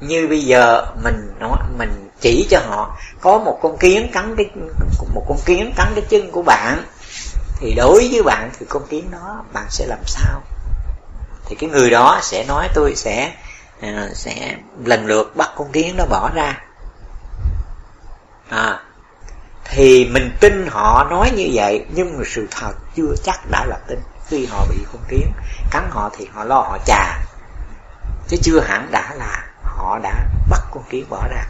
như 0.00 0.26
bây 0.28 0.44
giờ 0.44 0.86
mình 1.04 1.34
nói, 1.40 1.58
mình 1.78 2.10
chỉ 2.20 2.46
cho 2.50 2.60
họ, 2.68 2.96
có 3.20 3.38
một 3.38 3.58
con 3.62 3.78
kiến 3.78 4.10
cắn 4.12 4.36
cái, 4.36 4.46
một 5.14 5.24
con 5.28 5.38
kiến 5.44 5.72
cắn 5.76 5.92
cái 5.94 6.04
chân 6.08 6.30
của 6.30 6.42
bạn, 6.42 6.84
thì 7.58 7.74
đối 7.74 8.08
với 8.12 8.22
bạn 8.22 8.50
thì 8.58 8.66
con 8.68 8.86
kiến 8.86 9.10
đó 9.10 9.44
bạn 9.52 9.66
sẽ 9.70 9.86
làm 9.86 9.98
sao? 10.06 10.42
Thì 11.46 11.56
cái 11.56 11.70
người 11.70 11.90
đó 11.90 12.18
sẽ 12.22 12.44
nói 12.48 12.68
tôi 12.74 12.96
sẽ 12.96 13.32
à, 13.80 14.08
sẽ 14.14 14.56
lần 14.84 15.06
lượt 15.06 15.36
bắt 15.36 15.50
con 15.56 15.72
kiến 15.72 15.96
đó 15.96 16.06
bỏ 16.10 16.30
ra. 16.34 16.60
À, 18.48 18.80
thì 19.64 20.10
mình 20.12 20.36
tin 20.40 20.66
họ 20.70 21.06
nói 21.10 21.30
như 21.36 21.50
vậy 21.52 21.84
nhưng 21.94 22.18
mà 22.18 22.24
sự 22.26 22.48
thật 22.50 22.72
chưa 22.96 23.14
chắc 23.24 23.40
đã 23.50 23.64
là 23.64 23.76
tin. 23.88 23.98
Khi 24.28 24.46
họ 24.46 24.66
bị 24.70 24.76
con 24.92 25.02
kiến 25.08 25.32
cắn 25.70 25.88
họ 25.90 26.10
thì 26.18 26.28
họ 26.32 26.44
lo 26.44 26.60
họ 26.60 26.78
chà. 26.86 27.18
Chứ 28.28 28.36
chưa 28.42 28.60
hẳn 28.60 28.88
đã 28.90 29.14
là 29.14 29.44
họ 29.62 29.98
đã 30.02 30.26
bắt 30.50 30.60
con 30.70 30.82
kiến 30.90 31.06
bỏ 31.08 31.28
ra. 31.30 31.44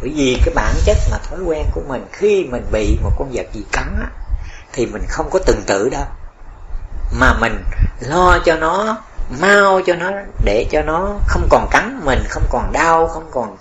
Bởi 0.00 0.12
vì 0.14 0.40
cái 0.44 0.54
bản 0.54 0.74
chất 0.84 0.96
mà 1.10 1.18
thói 1.18 1.38
quen 1.42 1.66
của 1.72 1.82
mình 1.88 2.06
khi 2.12 2.44
mình 2.50 2.66
bị 2.72 2.98
một 3.02 3.12
con 3.18 3.30
vật 3.32 3.46
gì 3.52 3.64
cắn 3.72 3.96
á, 4.00 4.06
thì 4.72 4.86
mình 4.86 5.02
không 5.08 5.30
có 5.30 5.38
từng 5.46 5.62
tử 5.66 5.88
đâu. 5.88 6.04
Mà 7.12 7.34
mình 7.40 7.64
lo 8.00 8.38
cho 8.44 8.56
nó 8.56 8.96
mau 9.40 9.80
cho 9.86 9.94
nó, 9.94 10.10
để 10.44 10.66
cho 10.70 10.82
nó 10.82 11.16
không 11.26 11.46
còn 11.50 11.68
cắn 11.70 12.00
mình, 12.04 12.24
không 12.28 12.44
còn 12.50 12.72
đau, 12.72 13.08
không 13.08 13.30
còn 13.30 13.56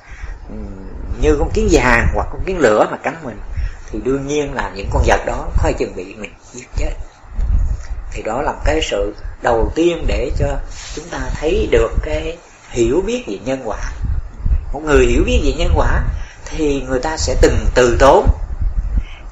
như 1.21 1.35
con 1.39 1.49
kiến 1.53 1.67
vàng 1.71 2.07
hoặc 2.13 2.27
con 2.31 2.41
kiến 2.45 2.59
lửa 2.59 2.87
mà 2.91 2.97
cắn 2.97 3.15
mình. 3.23 3.39
Thì 3.91 3.99
đương 4.03 4.27
nhiên 4.27 4.53
là 4.53 4.71
những 4.75 4.89
con 4.91 5.03
vật 5.07 5.25
đó 5.25 5.45
khoai 5.55 5.73
chừng 5.73 5.95
bị 5.95 6.15
mình 6.17 6.33
giết 6.53 6.67
chết. 6.75 6.91
Thì 8.11 8.21
đó 8.21 8.41
là 8.41 8.53
cái 8.65 8.79
sự 8.81 9.15
đầu 9.41 9.71
tiên 9.75 10.03
để 10.07 10.31
cho 10.39 10.47
chúng 10.95 11.05
ta 11.09 11.19
thấy 11.39 11.67
được 11.71 11.91
cái 12.03 12.37
hiểu 12.69 13.03
biết 13.05 13.23
về 13.27 13.37
nhân 13.45 13.61
quả. 13.65 13.79
Một 14.73 14.81
người 14.85 15.05
hiểu 15.05 15.23
biết 15.25 15.41
về 15.43 15.53
nhân 15.57 15.71
quả 15.75 16.01
thì 16.45 16.81
người 16.81 16.99
ta 16.99 17.17
sẽ 17.17 17.35
từng 17.41 17.65
từ 17.75 17.97
tốn. 17.99 18.27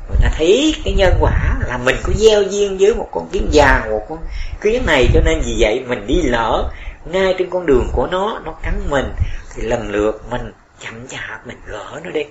Người 0.10 0.17
ta 0.22 0.29
thấy 0.38 0.75
cái 0.86 0.94
nhân 0.94 1.17
quả 1.20 1.57
là 1.68 1.78
mình 1.78 1.96
có 2.04 2.14
gieo 2.16 2.44
duyên 2.44 2.78
với 2.80 2.96
một 2.96 3.10
con 3.12 3.30
kiến 3.32 3.48
già, 3.52 3.86
một 3.90 4.06
con 4.10 4.20
kiến 4.62 4.86
này, 4.86 5.10
cho 5.14 5.22
nên 5.26 5.42
vì 5.46 5.56
vậy 5.60 5.84
mình 5.88 6.08
đi 6.08 6.22
lỡ 6.22 6.72
ngay 7.06 7.36
trên 7.40 7.50
con 7.50 7.66
đường 7.66 7.90
của 7.94 8.08
nó 8.12 8.42
nó 8.46 8.52
cắn 8.64 8.90
mình, 8.90 9.14
thì 9.56 9.62
lần 9.62 9.92
lượt 9.92 10.22
mình 10.30 10.54
chậm 10.80 11.08
chạp, 11.08 11.48
mình 11.48 11.62
gỡ 11.66 12.00
nó 12.04 12.10
đi, 12.10 12.24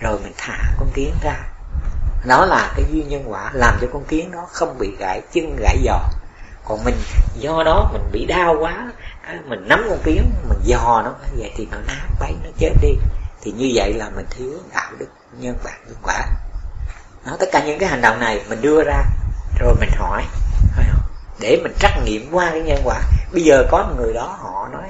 rồi 0.00 0.18
mình 0.22 0.32
thả 0.38 0.58
con 0.78 0.88
kiến 0.94 1.12
ra. 1.22 1.36
Đó 2.26 2.46
là 2.46 2.72
cái 2.76 2.84
duyên 2.92 3.08
nhân 3.08 3.24
quả, 3.26 3.50
làm 3.52 3.78
cho 3.80 3.86
con 3.92 4.04
kiến 4.04 4.30
nó 4.32 4.46
không 4.48 4.78
bị 4.78 4.90
gãy 4.98 5.20
chân, 5.32 5.56
gãy 5.56 5.78
giò. 5.84 6.00
Còn 6.64 6.84
mình, 6.84 6.94
do 7.38 7.62
đó 7.64 7.90
mình 7.92 8.02
bị 8.12 8.26
đau 8.26 8.56
quá 8.60 8.92
à, 9.22 9.38
mình 9.48 9.68
nắm 9.68 9.86
con 9.88 9.98
kiến, 10.04 10.30
mình 10.48 10.58
dò 10.62 11.02
nó, 11.04 11.14
vậy 11.38 11.52
thì 11.56 11.68
nó 11.70 11.78
nát 11.86 12.06
bấy, 12.20 12.32
nó 12.44 12.50
chết 12.58 12.72
đi. 12.82 12.94
Thì 13.42 13.52
như 13.52 13.70
vậy 13.74 13.92
là 13.92 14.10
mình 14.16 14.26
thiếu 14.30 14.50
đạo 14.74 14.90
đức 14.98 15.08
nhân 15.38 15.56
bản, 15.64 15.80
nhân 15.86 15.96
quả 16.02 16.26
đó, 17.26 17.36
tất 17.40 17.46
cả 17.52 17.64
những 17.66 17.78
cái 17.78 17.88
hành 17.88 18.00
động 18.00 18.20
này 18.20 18.40
mình 18.48 18.62
đưa 18.62 18.84
ra 18.84 19.02
rồi 19.58 19.74
mình 19.80 19.90
hỏi 19.96 20.24
để 21.40 21.60
mình 21.62 21.72
trắc 21.78 21.92
nghiệm 22.04 22.28
qua 22.32 22.50
cái 22.50 22.60
nhân 22.60 22.80
quả. 22.84 23.00
Bây 23.32 23.42
giờ 23.42 23.64
có 23.70 23.82
một 23.82 23.94
người 23.98 24.12
đó 24.12 24.36
họ 24.40 24.68
nói 24.72 24.88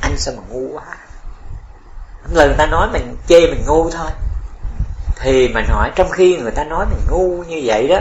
anh 0.00 0.18
sao 0.18 0.34
mà 0.36 0.42
ngu 0.48 0.68
quá? 0.72 0.84
Lời 2.32 2.46
người 2.46 2.56
ta 2.58 2.66
nói 2.66 2.88
mình 2.92 3.16
chê 3.28 3.40
mình 3.40 3.64
ngu 3.66 3.90
thôi. 3.90 4.10
Thì 5.20 5.48
mình 5.48 5.64
hỏi 5.68 5.90
trong 5.96 6.10
khi 6.10 6.36
người 6.36 6.50
ta 6.50 6.64
nói 6.64 6.86
mình 6.90 7.00
ngu 7.10 7.44
như 7.48 7.60
vậy 7.64 7.88
đó 7.88 8.00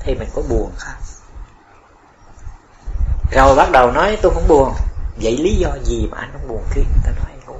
thì 0.00 0.14
mình 0.14 0.28
có 0.34 0.42
buồn 0.48 0.70
không? 0.76 0.94
Rồi 3.30 3.56
bắt 3.56 3.70
đầu 3.72 3.90
nói 3.90 4.18
tôi 4.22 4.32
không 4.34 4.48
buồn. 4.48 4.74
Vậy 5.22 5.36
lý 5.36 5.54
do 5.54 5.68
gì 5.84 6.08
mà 6.10 6.18
anh 6.18 6.30
không 6.32 6.48
buồn 6.48 6.62
khi 6.70 6.80
người 6.80 7.02
ta 7.04 7.10
nói 7.10 7.32
ngu? 7.46 7.54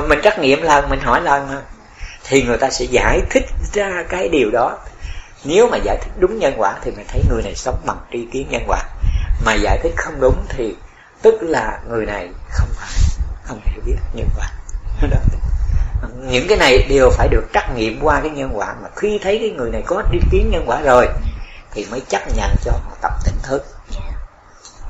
Mình 0.08 0.18
trắc 0.22 0.38
nghiệm 0.38 0.62
lần 0.62 0.88
mình 0.88 1.00
hỏi 1.00 1.22
lần 1.22 1.48
mà 1.48 1.62
thì 2.24 2.42
người 2.42 2.56
ta 2.56 2.70
sẽ 2.70 2.84
giải 2.84 3.22
thích 3.30 3.44
ra 3.72 4.04
cái 4.08 4.28
điều 4.28 4.50
đó. 4.50 4.78
Nếu 5.44 5.68
mà 5.68 5.76
giải 5.76 5.98
thích 6.02 6.12
đúng 6.18 6.38
nhân 6.38 6.54
quả 6.56 6.78
thì 6.82 6.90
mình 6.90 7.06
thấy 7.08 7.22
người 7.30 7.42
này 7.42 7.54
sống 7.54 7.78
bằng 7.86 7.98
tri 8.12 8.26
kiến 8.32 8.46
nhân 8.50 8.62
quả. 8.66 8.82
Mà 9.44 9.54
giải 9.54 9.78
thích 9.82 9.92
không 9.96 10.20
đúng 10.20 10.46
thì 10.48 10.74
tức 11.22 11.42
là 11.42 11.80
người 11.88 12.06
này 12.06 12.28
không 12.50 12.68
phải, 12.72 12.88
không 13.44 13.60
hiểu 13.64 13.82
biết 13.86 13.96
nhân 14.14 14.28
quả. 14.36 14.46
Đó. 15.10 15.18
những 16.30 16.46
cái 16.48 16.58
này 16.58 16.86
đều 16.88 17.10
phải 17.10 17.28
được 17.28 17.44
trắc 17.52 17.74
nghiệm 17.74 17.98
qua 18.02 18.20
cái 18.20 18.30
nhân 18.30 18.50
quả. 18.54 18.74
Mà 18.82 18.88
khi 18.96 19.18
thấy 19.22 19.38
cái 19.38 19.50
người 19.50 19.70
này 19.70 19.82
có 19.86 20.02
tri 20.12 20.18
kiến 20.30 20.50
nhân 20.50 20.64
quả 20.66 20.80
rồi 20.80 21.08
thì 21.72 21.86
mới 21.90 22.00
chấp 22.08 22.22
nhận 22.36 22.50
cho 22.64 22.72
họ 22.72 22.96
tập 23.00 23.12
tỉnh 23.24 23.38
thức. 23.42 23.66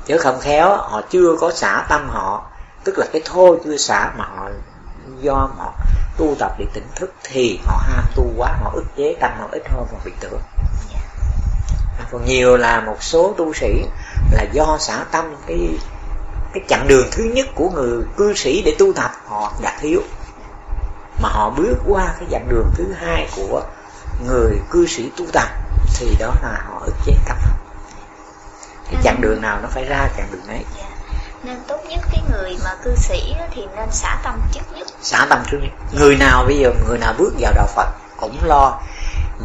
Chứ 0.05 0.17
không 0.17 0.39
khéo, 0.39 0.77
họ 0.77 1.01
chưa 1.09 1.35
có 1.39 1.51
xả 1.51 1.85
tâm 1.89 2.09
họ, 2.09 2.51
tức 2.83 2.97
là 2.97 3.05
cái 3.13 3.21
thô 3.25 3.55
chưa 3.65 3.77
xả 3.77 4.11
mà 4.17 4.25
họ 4.25 4.49
do 5.21 5.49
họ 5.57 5.73
tu 6.17 6.35
tập 6.39 6.51
để 6.57 6.65
tỉnh 6.73 6.87
thức 6.95 7.13
thì 7.23 7.59
họ 7.65 7.77
ham 7.87 8.05
tu 8.15 8.23
quá 8.37 8.57
họ 8.63 8.71
ức 8.75 8.85
chế 8.97 9.15
tâm 9.21 9.31
họ 9.39 9.47
ít 9.51 9.63
hơn 9.69 9.87
và 9.91 9.99
bị 10.05 10.11
tưởng 10.19 10.41
còn 12.11 12.25
nhiều 12.25 12.57
là 12.57 12.81
một 12.81 13.03
số 13.03 13.33
tu 13.37 13.53
sĩ 13.53 13.85
là 14.31 14.43
do 14.53 14.77
xả 14.79 15.05
tâm 15.11 15.35
cái 15.47 15.69
cái 16.53 16.63
chặng 16.67 16.87
đường 16.87 17.07
thứ 17.11 17.23
nhất 17.23 17.47
của 17.55 17.69
người 17.69 18.03
cư 18.17 18.33
sĩ 18.33 18.61
để 18.65 18.75
tu 18.79 18.93
tập 18.93 19.11
họ 19.25 19.53
đã 19.61 19.77
thiếu 19.81 20.01
mà 21.21 21.29
họ 21.29 21.49
bước 21.49 21.75
qua 21.87 22.15
cái 22.19 22.27
chặng 22.31 22.49
đường 22.49 22.71
thứ 22.75 22.93
hai 22.97 23.27
của 23.35 23.61
người 24.27 24.59
cư 24.71 24.87
sĩ 24.87 25.11
tu 25.17 25.25
tập 25.33 25.47
thì 25.99 26.15
đó 26.19 26.33
là 26.43 26.63
họ 26.67 26.81
ức 26.85 26.95
chế 27.05 27.13
tâm. 27.25 27.37
Cái 28.91 29.01
chặng 29.03 29.21
đường 29.21 29.41
nào 29.41 29.59
nó 29.61 29.67
phải 29.71 29.85
ra 29.85 30.09
chặng 30.17 30.27
đường 30.31 30.47
ấy 30.47 30.65
nên 31.45 31.57
tốt 31.67 31.79
nhất 31.89 32.01
cái 32.11 32.21
người 32.31 32.57
mà 32.63 32.75
cư 32.83 32.95
sĩ 32.95 33.35
thì 33.51 33.61
nên 33.75 33.91
xả 33.91 34.17
tâm 34.23 34.39
trước 34.51 34.61
nhất. 34.73 34.87
Xả 35.01 35.25
tâm 35.29 35.39
trước 35.51 35.57
nhất. 35.61 35.71
Người 35.99 36.15
nào 36.15 36.45
bây 36.45 36.57
giờ 36.57 36.71
người 36.87 36.97
nào 36.97 37.13
bước 37.17 37.33
vào 37.39 37.53
đạo 37.55 37.67
phật 37.75 37.87
cũng 38.17 38.37
lo 38.43 38.81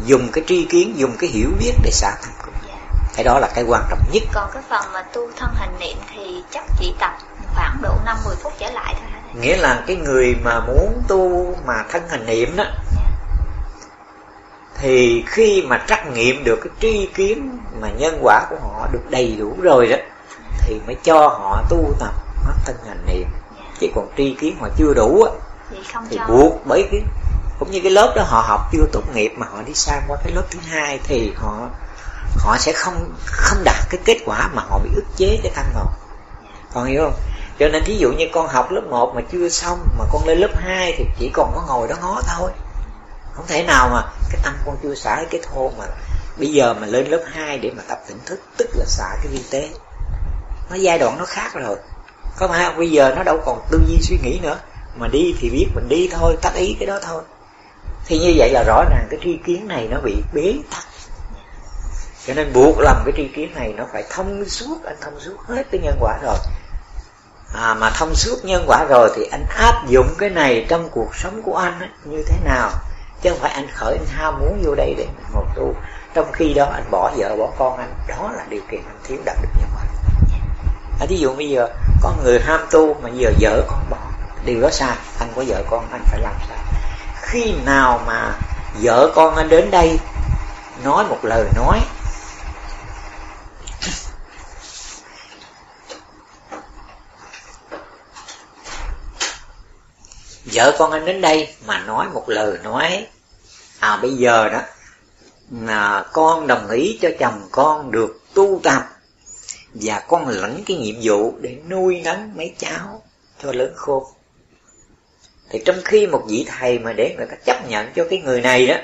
dùng 0.05 0.29
cái 0.33 0.43
tri 0.47 0.65
kiến 0.65 0.93
dùng 0.97 1.11
cái 1.19 1.29
hiểu 1.29 1.49
biết 1.59 1.73
để 1.83 1.91
xả 1.91 2.11
tâm. 2.21 2.31
Mình 2.45 2.75
cái 3.15 3.23
đó 3.23 3.39
là 3.39 3.49
cái 3.55 3.63
quan 3.67 3.83
trọng 3.89 3.99
nhất. 4.11 4.23
Còn 4.33 4.49
cái 4.53 4.63
phần 4.69 4.93
mà 4.93 5.01
tu 5.01 5.29
thân 5.37 5.49
hành 5.55 5.79
niệm 5.79 5.97
thì 6.15 6.43
chắc 6.51 6.63
chỉ 6.79 6.93
tập 6.99 7.11
khoảng 7.55 7.77
độ 7.81 7.93
5-10 8.05 8.35
phút 8.43 8.53
trở 8.59 8.71
lại 8.71 8.95
thôi 8.99 9.09
hả 9.11 9.21
nghĩa 9.41 9.57
là 9.57 9.83
cái 9.87 9.95
người 9.95 10.35
mà 10.43 10.59
muốn 10.59 11.03
tu 11.07 11.55
mà 11.65 11.83
thân 11.89 12.01
hành 12.09 12.25
niệm 12.25 12.55
đó 12.55 12.63
thì 14.77 15.23
khi 15.27 15.63
mà 15.67 15.83
trắc 15.87 16.07
nghiệm 16.07 16.43
được 16.43 16.59
cái 16.63 16.73
tri 16.79 17.09
kiến 17.13 17.57
mà 17.81 17.89
nhân 17.89 18.19
quả 18.21 18.45
của 18.49 18.55
họ 18.61 18.87
được 18.91 19.09
đầy 19.09 19.35
đủ 19.39 19.55
rồi 19.61 19.87
đó 19.87 19.97
thì 20.59 20.79
mới 20.85 20.95
cho 21.03 21.27
họ 21.27 21.63
tu 21.69 21.93
tập 21.99 22.13
mắt 22.47 22.53
thân 22.65 22.75
hành 22.87 23.05
niệm. 23.05 23.27
Chứ 23.79 23.87
còn 23.95 24.07
tri 24.17 24.35
kiến 24.39 24.57
họ 24.59 24.67
chưa 24.77 24.93
đủ 24.93 25.23
á 25.23 25.31
thì, 26.09 26.17
buộc 26.27 26.53
bởi 26.65 26.87
cái 26.91 27.01
cũng 27.59 27.71
như 27.71 27.79
cái 27.83 27.91
lớp 27.91 28.13
đó 28.15 28.23
họ 28.23 28.41
học 28.41 28.61
chưa 28.71 28.85
tốt 28.91 29.03
nghiệp 29.13 29.31
mà 29.37 29.47
họ 29.51 29.61
đi 29.61 29.73
sang 29.73 30.03
qua 30.07 30.17
cái 30.23 30.33
lớp 30.33 30.43
thứ 30.51 30.59
hai 30.69 30.99
thì 31.03 31.33
họ 31.35 31.69
họ 32.37 32.57
sẽ 32.57 32.71
không 32.71 33.15
không 33.25 33.63
đạt 33.63 33.89
cái 33.89 34.01
kết 34.05 34.17
quả 34.25 34.49
mà 34.53 34.61
họ 34.69 34.79
bị 34.79 34.89
ức 34.95 35.05
chế 35.17 35.39
cái 35.43 35.51
tăng 35.55 35.71
vào 35.75 35.85
còn 36.73 36.85
hiểu 36.85 37.01
không? 37.03 37.13
Cho 37.59 37.67
nên 37.67 37.83
thí 37.85 37.97
dụ 37.97 38.11
như 38.11 38.25
con 38.33 38.47
học 38.47 38.71
lớp 38.71 38.81
1 38.89 39.15
mà 39.15 39.21
chưa 39.31 39.49
xong 39.49 39.79
mà 39.97 40.05
con 40.11 40.27
lên 40.27 40.37
lớp 40.37 40.51
2 40.55 40.93
thì 40.97 41.05
chỉ 41.19 41.31
còn 41.33 41.51
có 41.55 41.63
ngồi 41.67 41.87
đó 41.87 41.95
ngó 42.01 42.21
thôi. 42.37 42.51
Không 43.33 43.45
thể 43.47 43.63
nào 43.63 43.89
mà 43.89 44.01
cái 44.29 44.41
tâm 44.43 44.53
con 44.65 44.77
chưa 44.83 44.95
xả 44.95 45.23
cái 45.31 45.41
thô 45.43 45.71
mà 45.77 45.85
bây 46.37 46.53
giờ 46.53 46.73
mà 46.73 46.87
lên 46.87 47.07
lớp 47.07 47.23
2 47.33 47.57
để 47.57 47.71
mà 47.77 47.83
tập 47.87 47.99
tỉnh 48.07 48.19
thức 48.25 48.39
tức 48.57 48.69
là 48.75 48.85
xả 48.85 49.09
cái 49.23 49.27
vi 49.27 49.43
tế 49.51 49.69
nó 50.71 50.77
giai 50.77 50.99
đoạn 50.99 51.17
nó 51.17 51.25
khác 51.25 51.53
rồi. 51.53 51.77
Có 52.37 52.47
phải 52.47 52.65
không? 52.65 52.77
Bây 52.77 52.91
giờ 52.91 53.13
nó 53.15 53.23
đâu 53.23 53.37
còn 53.45 53.61
tư 53.71 53.81
duy 53.87 53.97
suy 54.01 54.17
nghĩ 54.23 54.39
nữa. 54.43 54.59
Mà 54.95 55.07
đi 55.07 55.35
thì 55.39 55.49
biết 55.49 55.67
mình 55.75 55.89
đi 55.89 56.09
thôi 56.11 56.37
tắt 56.41 56.53
ý 56.55 56.75
cái 56.79 56.87
đó 56.87 56.99
thôi. 57.01 57.21
Thì 58.05 58.19
như 58.19 58.33
vậy 58.37 58.49
là 58.53 58.63
rõ 58.67 58.83
ràng 58.89 59.07
cái 59.09 59.19
tri 59.23 59.37
kiến 59.45 59.67
này 59.67 59.87
nó 59.91 59.97
bị 60.03 60.15
bế 60.33 60.53
tắc. 60.71 60.83
Cho 62.27 62.33
nên 62.33 62.53
buộc 62.53 62.79
làm 62.79 63.01
cái 63.05 63.13
tri 63.17 63.27
kiến 63.27 63.53
này 63.55 63.73
nó 63.77 63.85
phải 63.93 64.03
thông 64.09 64.45
suốt 64.45 64.83
anh 64.85 64.95
thông 65.01 65.19
suốt 65.19 65.35
hết 65.47 65.63
cái 65.71 65.81
nhân 65.83 65.97
quả 65.99 66.19
rồi. 66.23 66.35
À, 67.55 67.73
mà 67.73 67.89
thông 67.89 68.15
suốt 68.15 68.45
nhân 68.45 68.63
quả 68.67 68.85
rồi 68.89 69.11
thì 69.15 69.23
anh 69.31 69.45
áp 69.57 69.87
dụng 69.87 70.07
cái 70.17 70.29
này 70.29 70.65
trong 70.69 70.89
cuộc 70.89 71.15
sống 71.15 71.41
của 71.43 71.55
anh 71.55 71.79
ấy, 71.79 71.89
như 72.05 72.23
thế 72.27 72.35
nào? 72.43 72.69
Chứ 73.21 73.29
không 73.29 73.39
phải 73.39 73.51
anh 73.51 73.67
khởi 73.73 73.97
anh 73.97 74.05
ham 74.09 74.39
muốn 74.39 74.61
vô 74.65 74.75
đây 74.75 74.95
để 74.97 75.07
ngồi 75.33 75.45
tu. 75.55 75.73
Trong 76.13 76.31
khi 76.31 76.53
đó 76.53 76.65
anh 76.73 76.83
bỏ 76.91 77.11
vợ 77.17 77.35
bỏ 77.35 77.49
con 77.57 77.77
anh 77.77 77.93
đó 78.07 78.31
là 78.37 78.45
điều 78.49 78.61
kiện 78.71 78.81
anh 78.87 78.99
thiếu 79.03 79.17
đạt 79.25 79.37
được 79.41 79.49
nhân 79.59 79.69
quả 79.75 79.83
à, 81.01 81.05
ví 81.09 81.19
dụ 81.19 81.33
bây 81.33 81.49
giờ 81.49 81.67
có 82.01 82.13
người 82.23 82.39
ham 82.39 82.59
tu 82.71 82.93
mà 82.93 83.09
giờ 83.09 83.31
vợ 83.39 83.63
con 83.67 83.79
bỏ 83.89 83.97
điều 84.45 84.61
đó 84.61 84.69
sai 84.69 84.95
anh 85.19 85.29
có 85.35 85.43
vợ 85.47 85.63
con 85.69 85.87
anh 85.91 86.01
phải 86.05 86.19
làm 86.19 86.33
sao? 86.47 86.57
Khi 87.21 87.53
nào 87.65 88.03
mà 88.07 88.33
vợ 88.81 89.11
con 89.15 89.35
anh 89.35 89.49
đến 89.49 89.71
đây 89.71 89.99
nói 90.83 91.05
một 91.09 91.19
lời 91.23 91.45
nói 91.55 91.79
vợ 100.53 100.75
con 100.79 100.91
anh 100.91 101.05
đến 101.05 101.21
đây 101.21 101.55
mà 101.65 101.79
nói 101.79 102.07
một 102.13 102.29
lời 102.29 102.57
nói 102.63 103.07
à 103.79 103.99
bây 104.01 104.13
giờ 104.13 104.49
đó 104.49 104.59
là 105.51 106.05
con 106.13 106.47
đồng 106.47 106.69
ý 106.69 106.99
cho 107.01 107.09
chồng 107.19 107.47
con 107.51 107.91
được 107.91 108.19
tu 108.33 108.59
tập 108.63 108.90
và 109.73 109.99
con 110.07 110.27
lãnh 110.27 110.63
cái 110.65 110.77
nhiệm 110.77 110.95
vụ 111.01 111.33
để 111.41 111.57
nuôi 111.69 112.01
nấng 112.05 112.37
mấy 112.37 112.55
cháu 112.57 113.01
cho 113.43 113.51
lớn 113.51 113.73
khôn. 113.75 114.03
Thì 115.49 115.61
trong 115.65 115.75
khi 115.85 116.07
một 116.07 116.23
vị 116.27 116.45
thầy 116.47 116.79
mà 116.79 116.93
để 116.93 117.15
người 117.17 117.25
ta 117.25 117.35
chấp 117.45 117.69
nhận 117.69 117.87
cho 117.95 118.05
cái 118.09 118.19
người 118.19 118.41
này 118.41 118.67
đó, 118.67 118.75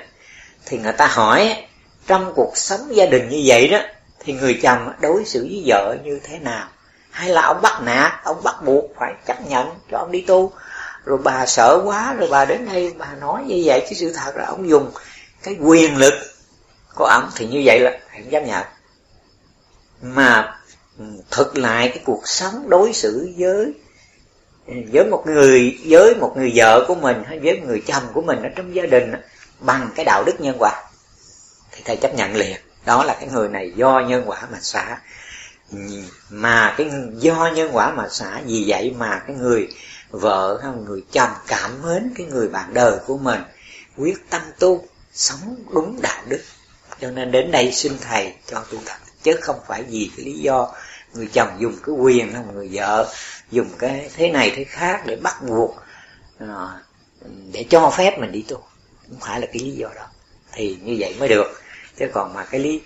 thì 0.65 0.77
người 0.77 0.93
ta 0.93 1.07
hỏi, 1.07 1.63
trong 2.07 2.33
cuộc 2.35 2.51
sống 2.55 2.95
gia 2.95 3.05
đình 3.05 3.29
như 3.29 3.41
vậy 3.45 3.67
đó, 3.67 3.79
thì 4.19 4.33
người 4.33 4.59
chồng 4.63 4.93
đối 5.01 5.25
xử 5.25 5.43
với 5.43 5.63
vợ 5.65 5.95
như 6.03 6.19
thế 6.23 6.39
nào? 6.39 6.67
Hay 7.11 7.29
là 7.29 7.41
ông 7.41 7.61
bắt 7.61 7.81
nạt, 7.81 8.11
ông 8.23 8.43
bắt 8.43 8.55
buộc 8.65 8.85
phải 8.99 9.13
chấp 9.25 9.47
nhận 9.49 9.67
cho 9.91 9.97
ông 9.97 10.11
đi 10.11 10.21
tu? 10.21 10.51
Rồi 11.05 11.17
bà 11.23 11.45
sợ 11.45 11.81
quá, 11.85 12.13
rồi 12.13 12.29
bà 12.31 12.45
đến 12.45 12.65
đây 12.65 12.93
bà 12.97 13.15
nói 13.21 13.43
như 13.43 13.61
vậy, 13.65 13.87
chứ 13.89 13.95
sự 13.95 14.13
thật 14.13 14.35
là 14.35 14.45
ông 14.45 14.69
dùng 14.69 14.91
cái 15.43 15.55
quyền 15.59 15.97
lực 15.97 16.13
của 16.95 17.05
ông 17.05 17.29
thì 17.35 17.47
như 17.47 17.61
vậy 17.65 17.79
là 17.79 17.99
không 18.11 18.29
chấp 18.31 18.39
nhận. 18.39 18.63
Mà 20.01 20.56
Ừ, 20.99 21.05
thực 21.31 21.57
lại 21.57 21.89
cái 21.89 22.03
cuộc 22.05 22.21
sống 22.25 22.69
đối 22.69 22.93
xử 22.93 23.33
với 23.37 23.73
với 24.91 25.05
một 25.05 25.23
người, 25.25 25.77
với 25.85 26.15
một 26.15 26.33
người 26.37 26.51
vợ 26.55 26.85
của 26.87 26.95
mình 26.95 27.23
hay 27.25 27.39
với 27.39 27.59
người 27.59 27.83
chồng 27.87 28.03
của 28.13 28.21
mình 28.21 28.41
ở 28.43 28.49
trong 28.55 28.75
gia 28.75 28.85
đình 28.85 29.11
bằng 29.59 29.89
cái 29.95 30.05
đạo 30.05 30.23
đức 30.25 30.41
nhân 30.41 30.55
quả. 30.59 30.83
Thì 31.71 31.81
thầy 31.85 31.97
chấp 31.97 32.15
nhận 32.15 32.35
liền. 32.35 32.57
Đó 32.85 33.03
là 33.03 33.13
cái 33.19 33.29
người 33.33 33.49
này 33.49 33.71
do 33.75 33.99
nhân 33.99 34.23
quả 34.25 34.47
mà 34.51 34.57
xả. 34.61 35.01
Mà 36.29 36.75
cái 36.77 36.91
do 37.13 37.51
nhân 37.55 37.69
quả 37.73 37.91
mà 37.91 38.07
xả, 38.09 38.41
vì 38.45 38.63
vậy 38.67 38.95
mà 38.97 39.23
cái 39.27 39.35
người 39.35 39.67
vợ 40.09 40.59
hay 40.63 40.71
người 40.85 41.03
chồng 41.11 41.31
cảm 41.47 41.71
mến 41.83 42.13
cái 42.15 42.27
người 42.27 42.47
bạn 42.47 42.73
đời 42.73 42.97
của 43.05 43.17
mình, 43.17 43.39
quyết 43.97 44.29
tâm 44.29 44.41
tu, 44.59 44.87
sống 45.13 45.55
đúng 45.73 46.01
đạo 46.01 46.23
đức. 46.27 46.41
Cho 47.01 47.11
nên 47.11 47.31
đến 47.31 47.51
đây 47.51 47.71
xin 47.71 47.93
thầy 48.01 48.33
cho 48.45 48.63
tu 48.71 48.77
tập 48.85 48.97
chứ 49.27 49.39
không 49.41 49.59
phải 49.67 49.83
vì 49.83 50.11
cái 50.17 50.25
lý 50.25 50.33
do 50.33 50.73
người 51.13 51.29
chồng 51.33 51.49
dùng 51.59 51.75
cái 51.83 51.95
quyền 51.95 52.33
hay 52.33 52.43
người 52.53 52.69
vợ 52.71 53.13
dùng 53.51 53.69
cái 53.79 54.09
thế 54.15 54.31
này 54.31 54.51
thế 54.55 54.63
khác 54.63 55.03
để 55.05 55.15
bắt 55.15 55.43
buộc 55.47 55.75
ờ, 56.39 56.79
để 57.51 57.65
cho 57.69 57.89
phép 57.89 58.19
mình 58.19 58.31
đi 58.31 58.45
tu. 58.47 58.55
Không 59.07 59.19
phải 59.19 59.41
là 59.41 59.47
cái 59.47 59.59
lý 59.63 59.71
do 59.71 59.87
đó. 59.95 60.05
Thì 60.51 60.77
như 60.83 60.95
vậy 60.99 61.15
mới 61.19 61.29
được. 61.29 61.61
Chứ 61.99 62.05
còn 62.13 62.33
mà 62.33 62.45
cái 62.45 62.59
lý 62.59 62.81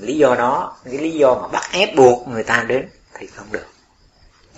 lý 0.00 0.16
do 0.16 0.34
đó, 0.34 0.76
cái 0.84 0.98
lý 0.98 1.10
do 1.10 1.34
mà 1.34 1.48
bắt 1.48 1.62
ép 1.72 1.96
buộc 1.96 2.28
người 2.28 2.42
ta 2.42 2.64
đến 2.68 2.88
thì 3.14 3.26
không 3.26 3.46
được. 3.52 3.66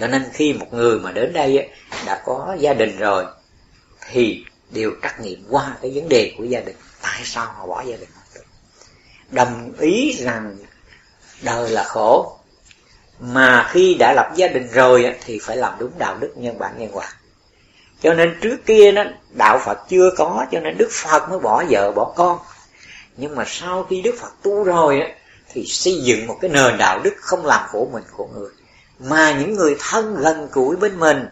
Cho 0.00 0.06
nên 0.06 0.24
khi 0.32 0.52
một 0.52 0.72
người 0.72 0.98
mà 0.98 1.12
đến 1.12 1.32
đây 1.32 1.70
đã 2.06 2.22
có 2.24 2.56
gia 2.60 2.74
đình 2.74 2.98
rồi, 2.98 3.24
thì 4.10 4.44
đều 4.70 4.92
trắc 5.02 5.20
nghiệm 5.20 5.44
qua 5.50 5.76
cái 5.82 5.92
vấn 5.94 6.08
đề 6.08 6.34
của 6.38 6.44
gia 6.44 6.60
đình. 6.60 6.76
Tại 7.02 7.20
sao 7.24 7.46
họ 7.46 7.66
bỏ 7.66 7.82
gia 7.82 7.96
đình? 7.96 8.08
Đồng 9.30 9.72
ý 9.78 10.12
rằng 10.12 10.56
đời 11.42 11.70
là 11.70 11.84
khổ. 11.84 12.38
Mà 13.20 13.68
khi 13.70 13.94
đã 13.94 14.12
lập 14.12 14.32
gia 14.36 14.48
đình 14.48 14.68
rồi 14.72 15.14
thì 15.24 15.38
phải 15.42 15.56
làm 15.56 15.72
đúng 15.78 15.90
đạo 15.98 16.16
đức 16.20 16.32
nhân 16.36 16.58
bản 16.58 16.74
nhân 16.78 16.90
quả. 16.92 17.08
Cho 18.02 18.14
nên 18.14 18.38
trước 18.40 18.56
kia 18.66 18.92
đó 18.92 19.04
đạo 19.30 19.60
phật 19.64 19.78
chưa 19.88 20.10
có, 20.16 20.46
cho 20.52 20.60
nên 20.60 20.76
đức 20.78 20.88
phật 20.92 21.30
mới 21.30 21.38
bỏ 21.38 21.64
vợ, 21.68 21.92
bỏ 21.92 22.12
con. 22.16 22.38
Nhưng 23.16 23.34
mà 23.34 23.44
sau 23.46 23.86
khi 23.90 24.02
đức 24.02 24.14
phật 24.20 24.32
tu 24.42 24.64
rồi 24.64 25.02
thì 25.52 25.64
xây 25.66 26.00
dựng 26.02 26.26
một 26.26 26.38
cái 26.40 26.50
nền 26.50 26.78
đạo 26.78 27.00
đức 27.04 27.14
không 27.16 27.46
làm 27.46 27.68
khổ 27.68 27.88
mình, 27.92 28.04
khổ 28.10 28.28
người. 28.34 28.50
Mà 28.98 29.32
những 29.32 29.54
người 29.54 29.76
thân 29.80 30.16
gần 30.16 30.48
gũi 30.52 30.76
bên 30.76 30.98
mình, 30.98 31.26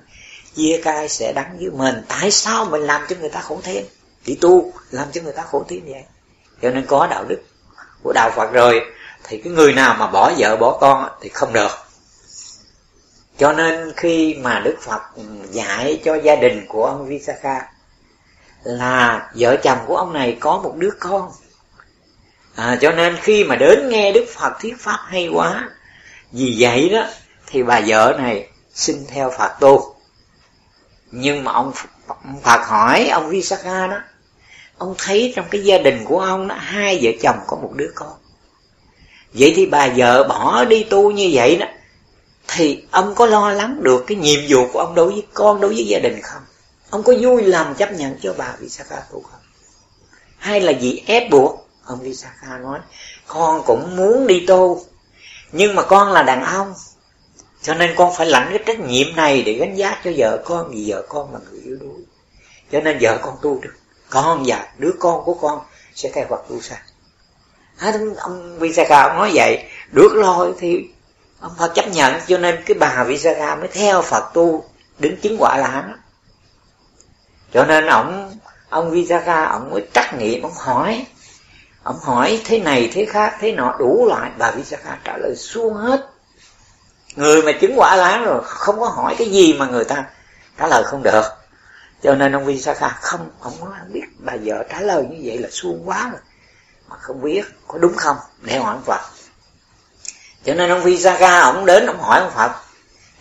chia 0.56 0.80
cai 0.84 1.08
sẽ 1.08 1.32
đắng 1.32 1.56
với 1.58 1.70
mình. 1.70 2.02
Tại 2.08 2.30
sao 2.30 2.64
mình 2.64 2.80
làm 2.80 3.02
cho 3.08 3.16
người 3.20 3.30
ta 3.30 3.40
khổ 3.40 3.60
thêm? 3.62 3.84
Thì 4.24 4.38
tu, 4.40 4.72
làm 4.90 5.08
cho 5.12 5.20
người 5.22 5.32
ta 5.32 5.42
khổ 5.42 5.64
thêm 5.68 5.80
vậy. 5.86 6.04
Cho 6.62 6.70
nên 6.70 6.86
có 6.86 7.06
đạo 7.06 7.24
đức 7.28 7.42
của 8.02 8.12
đạo 8.12 8.30
phật 8.36 8.52
rồi 8.52 8.80
thì 9.24 9.40
cái 9.44 9.52
người 9.52 9.72
nào 9.72 9.96
mà 9.98 10.06
bỏ 10.06 10.32
vợ 10.38 10.56
bỏ 10.56 10.78
con 10.80 11.08
thì 11.20 11.28
không 11.28 11.52
được. 11.52 11.70
Cho 13.38 13.52
nên 13.52 13.92
khi 13.96 14.34
mà 14.34 14.60
đức 14.64 14.76
phật 14.80 15.00
ừ, 15.16 15.22
dạy 15.50 16.00
cho 16.04 16.14
gia 16.14 16.36
đình 16.36 16.66
của 16.68 16.86
ông 16.86 17.06
visakha 17.06 17.68
là 18.62 19.30
vợ 19.34 19.56
chồng 19.56 19.78
của 19.86 19.96
ông 19.96 20.12
này 20.12 20.36
có 20.40 20.58
một 20.58 20.74
đứa 20.76 20.90
con. 20.98 21.30
À, 22.54 22.78
cho 22.80 22.92
nên 22.92 23.16
khi 23.22 23.44
mà 23.44 23.56
đến 23.56 23.88
nghe 23.88 24.12
đức 24.12 24.24
phật 24.34 24.52
thuyết 24.60 24.80
pháp 24.80 24.98
hay 25.06 25.28
quá 25.28 25.68
vì 26.32 26.56
vậy 26.58 26.88
đó 26.88 27.06
thì 27.46 27.62
bà 27.62 27.80
vợ 27.86 28.14
này 28.18 28.48
xin 28.74 29.06
theo 29.08 29.32
phật 29.38 29.56
tu. 29.60 29.94
Nhưng 31.10 31.44
mà 31.44 31.52
ông, 31.52 31.72
phật 32.42 32.60
hỏi 32.66 33.08
ông 33.08 33.28
visakha 33.28 33.86
đó 33.86 34.00
ông 34.78 34.94
thấy 34.98 35.32
trong 35.36 35.46
cái 35.50 35.64
gia 35.64 35.78
đình 35.78 36.04
của 36.04 36.20
ông 36.20 36.48
đó 36.48 36.54
hai 36.58 36.98
vợ 37.02 37.10
chồng 37.22 37.38
có 37.46 37.56
một 37.56 37.72
đứa 37.74 37.90
con? 37.94 38.12
Vậy 39.32 39.52
thì 39.56 39.66
bà 39.66 39.88
vợ 39.96 40.24
bỏ 40.28 40.64
đi 40.64 40.84
tu 40.84 41.10
như 41.10 41.30
vậy 41.32 41.56
đó, 41.56 41.66
thì 42.48 42.84
ông 42.90 43.14
có 43.14 43.26
lo 43.26 43.50
lắng 43.50 43.82
được 43.82 44.04
cái 44.06 44.16
nhiệm 44.16 44.40
vụ 44.48 44.66
của 44.72 44.78
ông 44.78 44.94
đối 44.94 45.12
với 45.12 45.26
con, 45.34 45.60
đối 45.60 45.74
với 45.74 45.86
gia 45.86 45.98
đình 45.98 46.20
không? 46.22 46.42
Ông 46.90 47.02
có 47.02 47.12
vui 47.20 47.42
lòng 47.42 47.74
chấp 47.74 47.92
nhận 47.92 48.16
cho 48.22 48.34
bà 48.38 48.54
Visakha 48.58 49.02
tu 49.12 49.22
không? 49.30 49.40
Hay 50.38 50.60
là 50.60 50.72
vì 50.80 51.02
ép 51.06 51.30
buộc? 51.30 51.68
Ông 51.84 52.00
Visakha 52.00 52.58
nói, 52.58 52.78
con 53.26 53.62
cũng 53.66 53.96
muốn 53.96 54.26
đi 54.26 54.46
tu, 54.46 54.84
nhưng 55.52 55.74
mà 55.74 55.82
con 55.82 56.12
là 56.12 56.22
đàn 56.22 56.44
ông, 56.44 56.74
cho 57.62 57.74
nên 57.74 57.94
con 57.96 58.14
phải 58.16 58.26
lãnh 58.26 58.46
cái 58.50 58.58
trách 58.66 58.80
nhiệm 58.80 59.16
này 59.16 59.42
để 59.42 59.52
gánh 59.52 59.76
giác 59.76 60.00
cho 60.04 60.10
vợ 60.16 60.42
con, 60.44 60.70
vì 60.70 60.90
vợ 60.90 61.04
con 61.08 61.32
là 61.32 61.40
người 61.50 61.60
yếu 61.64 61.76
đuối. 61.80 62.04
Cho 62.72 62.80
nên 62.80 62.98
vợ 63.00 63.18
con 63.22 63.34
tu 63.42 63.60
được 63.60 63.74
con 64.10 64.44
và 64.46 64.68
đứa 64.78 64.92
con 64.98 65.24
của 65.24 65.34
con 65.34 65.60
sẽ 65.94 66.10
theo 66.14 66.26
Phật 66.30 66.48
tu 66.48 66.60
sang 66.60 66.82
à, 67.80 67.92
ông 68.16 68.58
Visakha 68.58 69.02
ông 69.02 69.16
nói 69.16 69.30
vậy. 69.34 69.64
Được 69.92 70.12
rồi 70.14 70.54
thì 70.58 70.90
ông 71.40 71.52
Phật 71.58 71.74
chấp 71.74 71.88
nhận. 71.88 72.14
Cho 72.26 72.38
nên 72.38 72.62
cái 72.66 72.74
bà 72.80 73.04
Visakha 73.04 73.54
mới 73.56 73.68
theo 73.68 74.02
Phật 74.02 74.24
tu 74.34 74.64
đến 74.98 75.18
chứng 75.22 75.36
quả 75.38 75.56
là 75.56 75.68
hắn. 75.68 75.96
Cho 77.52 77.64
nên 77.64 77.86
ông 77.86 78.38
ông 78.68 78.90
Visakha 78.90 79.44
ông 79.44 79.70
mới 79.70 79.86
trắc 79.94 80.14
nghiệm 80.18 80.42
ông 80.42 80.54
hỏi. 80.54 81.06
Ông 81.82 81.98
hỏi 82.02 82.40
thế 82.44 82.58
này 82.58 82.90
thế 82.92 83.04
khác 83.04 83.36
thế 83.40 83.52
nọ 83.52 83.76
đủ 83.78 84.06
loại 84.08 84.30
bà 84.38 84.50
Visakha 84.50 84.98
trả 85.04 85.16
lời 85.16 85.36
suông 85.36 85.74
hết. 85.74 86.08
Người 87.16 87.42
mà 87.42 87.52
chứng 87.60 87.74
quả 87.76 87.96
lá 87.96 88.18
rồi 88.18 88.40
không 88.44 88.80
có 88.80 88.88
hỏi 88.88 89.14
cái 89.18 89.30
gì 89.30 89.52
mà 89.52 89.66
người 89.66 89.84
ta 89.84 90.04
trả 90.58 90.66
lời 90.66 90.82
không 90.84 91.02
được. 91.02 91.24
Cho 92.02 92.14
nên 92.14 92.32
ông 92.32 92.44
Visakha 92.44 92.88
không 92.88 93.30
ông 93.40 93.52
nói 93.60 93.74
không 93.78 93.92
biết 93.92 94.04
bà 94.18 94.32
vợ 94.44 94.64
trả 94.70 94.80
lời 94.80 95.04
như 95.10 95.20
vậy 95.24 95.38
là 95.38 95.48
suông 95.50 95.82
quá 95.84 96.10
rồi 96.12 96.20
mà 96.90 96.96
không 96.96 97.22
biết 97.22 97.44
có 97.68 97.78
đúng 97.78 97.96
không, 97.96 98.16
để 98.40 98.58
hỏi 98.58 98.74
ông 98.74 98.82
Phật. 98.86 99.00
Cho 100.44 100.54
nên 100.54 100.70
ông 100.70 100.82
visaka 100.82 101.40
ông 101.40 101.66
đến 101.66 101.86
ông 101.86 102.00
hỏi 102.00 102.20
ông 102.20 102.32
Phật. 102.34 102.52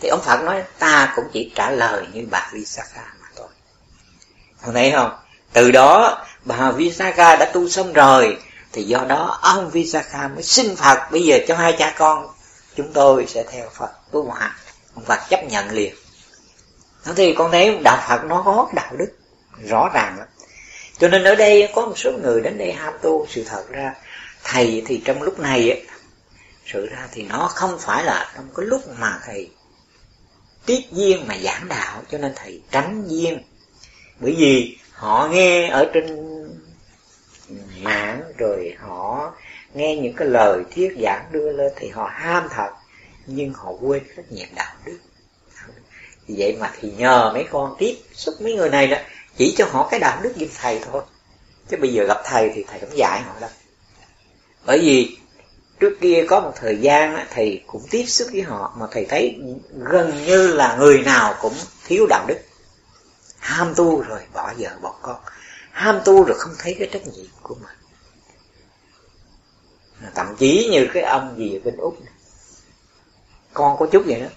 Thì 0.00 0.08
ông 0.08 0.22
Phật 0.22 0.42
nói, 0.42 0.64
ta 0.78 1.12
cũng 1.16 1.24
chỉ 1.32 1.52
trả 1.54 1.70
lời 1.70 2.06
như 2.12 2.26
bà 2.30 2.50
visaka 2.52 3.14
mà 3.20 3.26
thôi. 3.36 3.48
Ông 4.62 4.74
thấy 4.74 4.90
không? 4.90 5.18
Từ 5.52 5.70
đó, 5.70 6.18
bà 6.44 6.70
visaka 6.72 7.36
đã 7.36 7.50
tu 7.52 7.68
xong 7.68 7.92
rồi, 7.92 8.38
thì 8.72 8.82
do 8.82 9.04
đó 9.08 9.38
ông 9.42 9.70
visaka 9.70 10.28
mới 10.28 10.42
xin 10.42 10.76
Phật. 10.76 11.10
Bây 11.10 11.24
giờ 11.24 11.38
cho 11.48 11.56
hai 11.56 11.76
cha 11.78 11.94
con, 11.98 12.26
chúng 12.76 12.92
tôi 12.92 13.26
sẽ 13.26 13.44
theo 13.50 13.68
Phật 13.74 13.90
tu 14.10 14.24
hòa 14.24 14.56
ông 14.94 15.04
Phật 15.04 15.20
chấp 15.28 15.44
nhận 15.44 15.70
liền. 15.70 15.94
Thế 17.04 17.12
thì 17.16 17.34
con 17.34 17.50
thấy 17.50 17.78
đạo 17.84 18.04
Phật 18.08 18.24
nó 18.24 18.42
có 18.44 18.68
đạo 18.74 18.92
đức 18.98 19.12
rõ 19.68 19.90
ràng 19.94 20.18
lắm 20.18 20.26
cho 21.00 21.08
nên 21.08 21.24
ở 21.24 21.34
đây 21.34 21.68
có 21.74 21.86
một 21.86 21.98
số 21.98 22.12
người 22.12 22.40
đến 22.40 22.58
đây 22.58 22.72
ham 22.72 22.94
tu. 23.02 23.26
Sự 23.30 23.44
thật 23.44 23.64
ra, 23.68 23.94
thầy 24.44 24.82
thì 24.86 25.02
trong 25.04 25.22
lúc 25.22 25.38
này 25.38 25.86
sự 26.66 26.86
ra 26.86 27.08
thì 27.12 27.22
nó 27.22 27.48
không 27.54 27.78
phải 27.80 28.04
là 28.04 28.32
trong 28.36 28.48
cái 28.56 28.66
lúc 28.66 28.82
mà 28.98 29.20
thầy 29.26 29.50
tiết 30.66 30.80
duyên 30.92 31.26
mà 31.28 31.38
giảng 31.38 31.68
đạo. 31.68 32.02
Cho 32.10 32.18
nên 32.18 32.32
thầy 32.36 32.62
tránh 32.70 33.04
duyên 33.08 33.42
bởi 34.18 34.34
vì 34.38 34.78
họ 34.92 35.28
nghe 35.32 35.68
ở 35.68 35.90
trên 35.94 36.06
mạng 37.82 38.22
rồi 38.38 38.74
họ 38.80 39.34
nghe 39.74 39.96
những 39.96 40.14
cái 40.16 40.28
lời 40.28 40.62
thuyết 40.74 40.96
giảng 41.02 41.24
đưa 41.32 41.52
lên 41.52 41.72
thì 41.76 41.88
họ 41.88 42.10
ham 42.12 42.48
thật, 42.50 42.70
nhưng 43.26 43.52
họ 43.52 43.72
quên 43.80 44.02
trách 44.16 44.32
nhiệm 44.32 44.48
đạo 44.54 44.74
đức. 44.84 44.98
Vì 46.26 46.34
vậy 46.38 46.56
mà 46.60 46.70
thì 46.80 46.90
nhờ 46.90 47.30
mấy 47.34 47.44
con 47.50 47.74
tiếp 47.78 47.96
xúc 48.12 48.34
mấy 48.40 48.54
người 48.54 48.70
này 48.70 48.86
đó 48.86 48.96
chỉ 49.36 49.54
cho 49.58 49.66
họ 49.70 49.88
cái 49.90 50.00
đạo 50.00 50.20
đức 50.22 50.32
như 50.36 50.46
thầy 50.60 50.80
thôi. 50.92 51.02
Chứ 51.68 51.76
bây 51.80 51.92
giờ 51.92 52.04
gặp 52.04 52.22
thầy 52.24 52.50
thì 52.54 52.64
thầy 52.68 52.80
không 52.80 52.98
dạy 52.98 53.20
họ 53.20 53.34
đâu. 53.40 53.50
Bởi 54.66 54.78
vì 54.78 55.18
trước 55.80 55.96
kia 56.00 56.24
có 56.28 56.40
một 56.40 56.52
thời 56.56 56.78
gian 56.80 57.26
thầy 57.30 57.62
cũng 57.66 57.82
tiếp 57.90 58.04
xúc 58.06 58.28
với 58.32 58.42
họ, 58.42 58.74
mà 58.78 58.86
thầy 58.90 59.04
thấy 59.04 59.38
gần 59.72 60.24
như 60.26 60.52
là 60.52 60.76
người 60.76 60.98
nào 60.98 61.34
cũng 61.40 61.54
thiếu 61.86 62.06
đạo 62.08 62.24
đức. 62.28 62.38
Ham 63.38 63.74
tu 63.74 64.00
rồi 64.00 64.20
bỏ 64.32 64.52
vợ, 64.58 64.70
bỏ 64.82 64.94
con. 65.02 65.16
Ham 65.70 66.00
tu 66.04 66.24
rồi 66.24 66.38
không 66.38 66.54
thấy 66.58 66.76
cái 66.78 66.88
trách 66.92 67.06
nhiệm 67.06 67.26
của 67.42 67.54
mình. 67.54 67.76
Thậm 70.14 70.36
chí 70.38 70.68
như 70.70 70.86
cái 70.94 71.02
ông 71.02 71.34
gì 71.38 71.56
ở 71.56 71.60
bên 71.64 71.76
úc 71.76 72.00
này. 72.00 72.12
con 73.52 73.76
có 73.78 73.86
chút 73.92 74.02
vậy 74.06 74.20
đó 74.20 74.28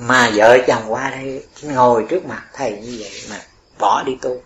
mà 0.00 0.30
vợ 0.34 0.58
chồng 0.66 0.82
qua 0.88 1.10
đây, 1.10 1.46
ngồi 1.62 2.06
trước 2.08 2.26
mặt 2.26 2.44
thầy 2.52 2.80
như 2.80 2.96
vậy 3.00 3.10
mà 3.30 3.40
bỏ 3.78 4.02
đi 4.06 4.18
tu. 4.22 4.42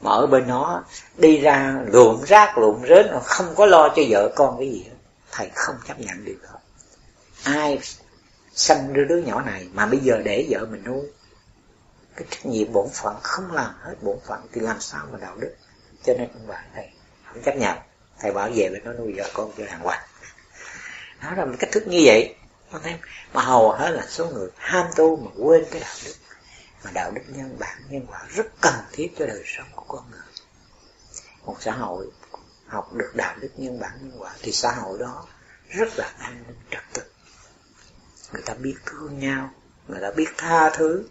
Mà 0.00 0.10
ở 0.10 0.26
bên 0.26 0.48
nó 0.48 0.84
đi 1.16 1.40
ra 1.40 1.74
luộm 1.86 2.22
rác, 2.26 2.58
luộm 2.58 2.82
rớt 2.88 3.06
mà 3.12 3.20
không 3.20 3.54
có 3.54 3.66
lo 3.66 3.88
cho 3.96 4.02
vợ 4.08 4.32
con 4.36 4.56
cái 4.58 4.70
gì 4.70 4.84
hết. 4.84 4.96
Thầy 5.32 5.50
không 5.54 5.76
chấp 5.88 6.00
nhận 6.00 6.24
được 6.24 6.38
đó. 6.42 6.58
Ai 7.44 7.78
sanh 8.54 8.92
đứa 8.92 9.04
đứa 9.04 9.18
nhỏ 9.18 9.42
này 9.42 9.68
mà 9.72 9.86
bây 9.86 9.98
giờ 9.98 10.20
để 10.24 10.46
vợ 10.50 10.66
mình 10.70 10.84
nuôi, 10.84 11.02
cái 12.16 12.26
trách 12.30 12.46
nhiệm 12.46 12.72
bổn 12.72 12.88
phận 12.92 13.16
không 13.22 13.52
làm 13.52 13.74
hết 13.82 13.94
bổn 14.02 14.18
phận 14.26 14.40
thì 14.52 14.60
làm 14.60 14.80
sao 14.80 15.06
mà 15.12 15.18
đạo 15.18 15.36
đức? 15.36 15.54
Cho 16.04 16.12
nên 16.18 16.28
ông 16.32 16.46
bà 16.46 16.62
thầy 16.74 16.88
không 17.24 17.42
chấp 17.42 17.56
nhận. 17.56 17.76
Thầy 18.20 18.32
bảo 18.32 18.50
về 18.54 18.68
với 18.68 18.80
nó 18.84 18.92
nuôi 18.92 19.12
vợ 19.16 19.30
con 19.34 19.50
cho 19.58 19.66
đàng 19.66 19.80
hoàng. 19.80 20.02
Nó 21.22 21.34
là 21.34 21.44
một 21.44 21.56
cách 21.58 21.70
thức 21.72 21.86
như 21.86 22.02
vậy 22.04 22.34
con 22.72 22.82
em 22.82 22.98
mà 23.32 23.42
hầu 23.42 23.72
hết 23.72 23.90
là 23.90 24.06
số 24.08 24.26
người 24.26 24.48
ham 24.56 24.86
tu 24.96 25.16
mà 25.16 25.30
quên 25.36 25.64
cái 25.70 25.80
đạo 25.80 25.94
đức. 26.04 26.14
Mà 26.84 26.90
đạo 26.94 27.10
đức 27.10 27.22
nhân 27.28 27.56
bản, 27.58 27.82
nhân 27.88 28.06
quả 28.06 28.26
rất 28.34 28.46
cần 28.60 28.74
thiết 28.92 29.08
cho 29.18 29.26
đời 29.26 29.42
sống 29.46 29.66
của 29.74 29.84
con 29.88 30.10
người. 30.10 30.20
Một 31.44 31.56
xã 31.60 31.72
hội 31.72 32.06
học 32.66 32.92
được 32.92 33.12
đạo 33.14 33.36
đức 33.40 33.50
nhân 33.56 33.80
bản, 33.80 33.92
nhân 34.00 34.16
quả 34.18 34.32
thì 34.42 34.52
xã 34.52 34.72
hội 34.72 34.98
đó 34.98 35.26
rất 35.68 35.88
là 35.96 36.12
an 36.18 36.44
ninh, 36.46 36.56
trật 36.70 36.82
tự. 36.92 37.02
Người 38.32 38.42
ta 38.42 38.54
biết 38.54 38.74
thương 38.86 39.18
nhau, 39.18 39.50
người 39.88 40.00
ta 40.02 40.10
biết 40.10 40.28
tha 40.36 40.70
thứ, 40.70 41.08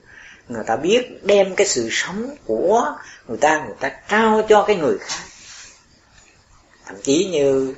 người 0.47 0.63
ta 0.67 0.75
biết 0.75 1.19
đem 1.23 1.55
cái 1.55 1.67
sự 1.67 1.89
sống 1.91 2.35
của 2.45 2.95
người 3.27 3.37
ta 3.37 3.65
người 3.65 3.75
ta 3.79 4.01
trao 4.07 4.41
cho 4.49 4.63
cái 4.67 4.75
người 4.75 4.97
khác. 4.97 5.23
Thậm 6.85 7.01
chí 7.03 7.29
như 7.31 7.75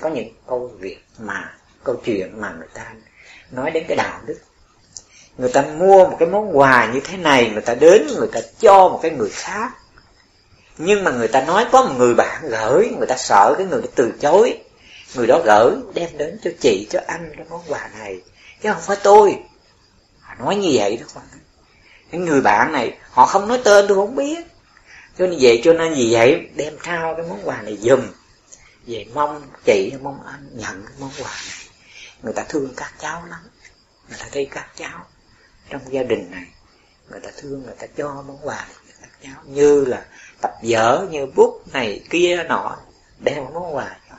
có 0.00 0.08
những 0.08 0.34
câu 0.46 0.72
việc 0.78 1.04
mà 1.18 1.57
câu 1.88 2.00
chuyện 2.04 2.40
mà 2.40 2.54
người 2.58 2.68
ta 2.74 2.92
nói 3.50 3.70
đến 3.70 3.84
cái 3.88 3.96
đạo 3.96 4.20
đức. 4.26 4.38
Người 5.38 5.50
ta 5.52 5.62
mua 5.62 6.08
một 6.08 6.16
cái 6.18 6.28
món 6.28 6.58
quà 6.58 6.90
như 6.92 7.00
thế 7.00 7.16
này, 7.16 7.50
người 7.50 7.62
ta 7.62 7.74
đến, 7.74 8.06
người 8.06 8.28
ta 8.32 8.40
cho 8.60 8.88
một 8.88 9.00
cái 9.02 9.10
người 9.10 9.30
khác. 9.32 9.72
Nhưng 10.78 11.04
mà 11.04 11.10
người 11.10 11.28
ta 11.28 11.44
nói 11.44 11.66
có 11.72 11.82
một 11.82 11.94
người 11.98 12.14
bạn 12.14 12.48
gửi, 12.48 12.88
người 12.98 13.06
ta 13.06 13.16
sợ 13.16 13.54
cái 13.58 13.66
người 13.66 13.82
đó 13.82 13.88
từ 13.94 14.12
chối. 14.20 14.58
Người 15.14 15.26
đó 15.26 15.40
gửi, 15.44 15.76
đem 15.94 16.10
đến 16.18 16.38
cho 16.44 16.50
chị, 16.60 16.86
cho 16.90 17.00
anh 17.06 17.32
cái 17.36 17.46
món 17.50 17.60
quà 17.68 17.90
này. 17.98 18.20
Chứ 18.62 18.72
không 18.72 18.82
phải 18.82 18.96
tôi. 19.02 19.38
Họ 20.20 20.34
nói 20.38 20.56
như 20.56 20.70
vậy 20.72 20.96
đó 20.96 21.06
con 21.14 21.24
cái 22.10 22.20
người 22.20 22.40
bạn 22.40 22.72
này, 22.72 22.98
họ 23.10 23.26
không 23.26 23.48
nói 23.48 23.60
tên 23.64 23.84
tôi 23.88 23.96
không 23.96 24.16
biết. 24.16 24.38
Cho 25.18 25.26
nên 25.26 25.38
vậy, 25.40 25.60
cho 25.64 25.72
nên 25.72 25.94
vì 25.94 26.12
vậy, 26.12 26.48
đem 26.54 26.72
trao 26.84 27.14
cái 27.14 27.26
món 27.28 27.40
quà 27.44 27.62
này 27.62 27.76
dùm 27.76 28.00
về 28.86 29.06
mong 29.14 29.42
chị, 29.64 29.92
mong 30.02 30.26
anh 30.26 30.48
nhận 30.52 30.82
cái 30.84 30.94
món 31.00 31.10
quà 31.18 31.30
này 31.30 31.57
người 32.22 32.32
ta 32.32 32.44
thương 32.48 32.72
các 32.76 32.92
cháu 33.00 33.22
lắm. 33.26 33.40
Người 34.08 34.18
ta 34.20 34.26
thấy 34.32 34.48
các 34.50 34.66
cháu 34.76 35.06
trong 35.70 35.80
gia 35.90 36.02
đình 36.02 36.30
này, 36.30 36.46
người 37.10 37.20
ta 37.20 37.30
thương, 37.36 37.62
người 37.62 37.74
ta 37.78 37.86
cho 37.96 38.24
món 38.26 38.38
quà 38.42 38.66
cho 38.68 38.92
các 39.00 39.10
cháu. 39.22 39.42
Như 39.44 39.84
là 39.84 40.04
tập 40.40 40.52
dở 40.62 41.06
như 41.10 41.26
bút 41.26 41.62
này 41.72 42.04
kia 42.10 42.44
nọ 42.48 42.76
đem 43.18 43.44
món 43.54 43.74
quà 43.74 43.96
cho. 44.10 44.14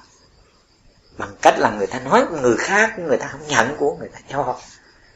Bằng 1.17 1.35
cách 1.41 1.59
là 1.59 1.71
người 1.71 1.87
ta 1.87 1.99
nói 1.99 2.25
người 2.41 2.57
khác, 2.57 2.99
người 2.99 3.17
ta 3.17 3.27
không 3.27 3.47
nhận 3.47 3.75
của 3.77 3.95
người 3.99 4.09
ta 4.13 4.19
cho. 4.29 4.59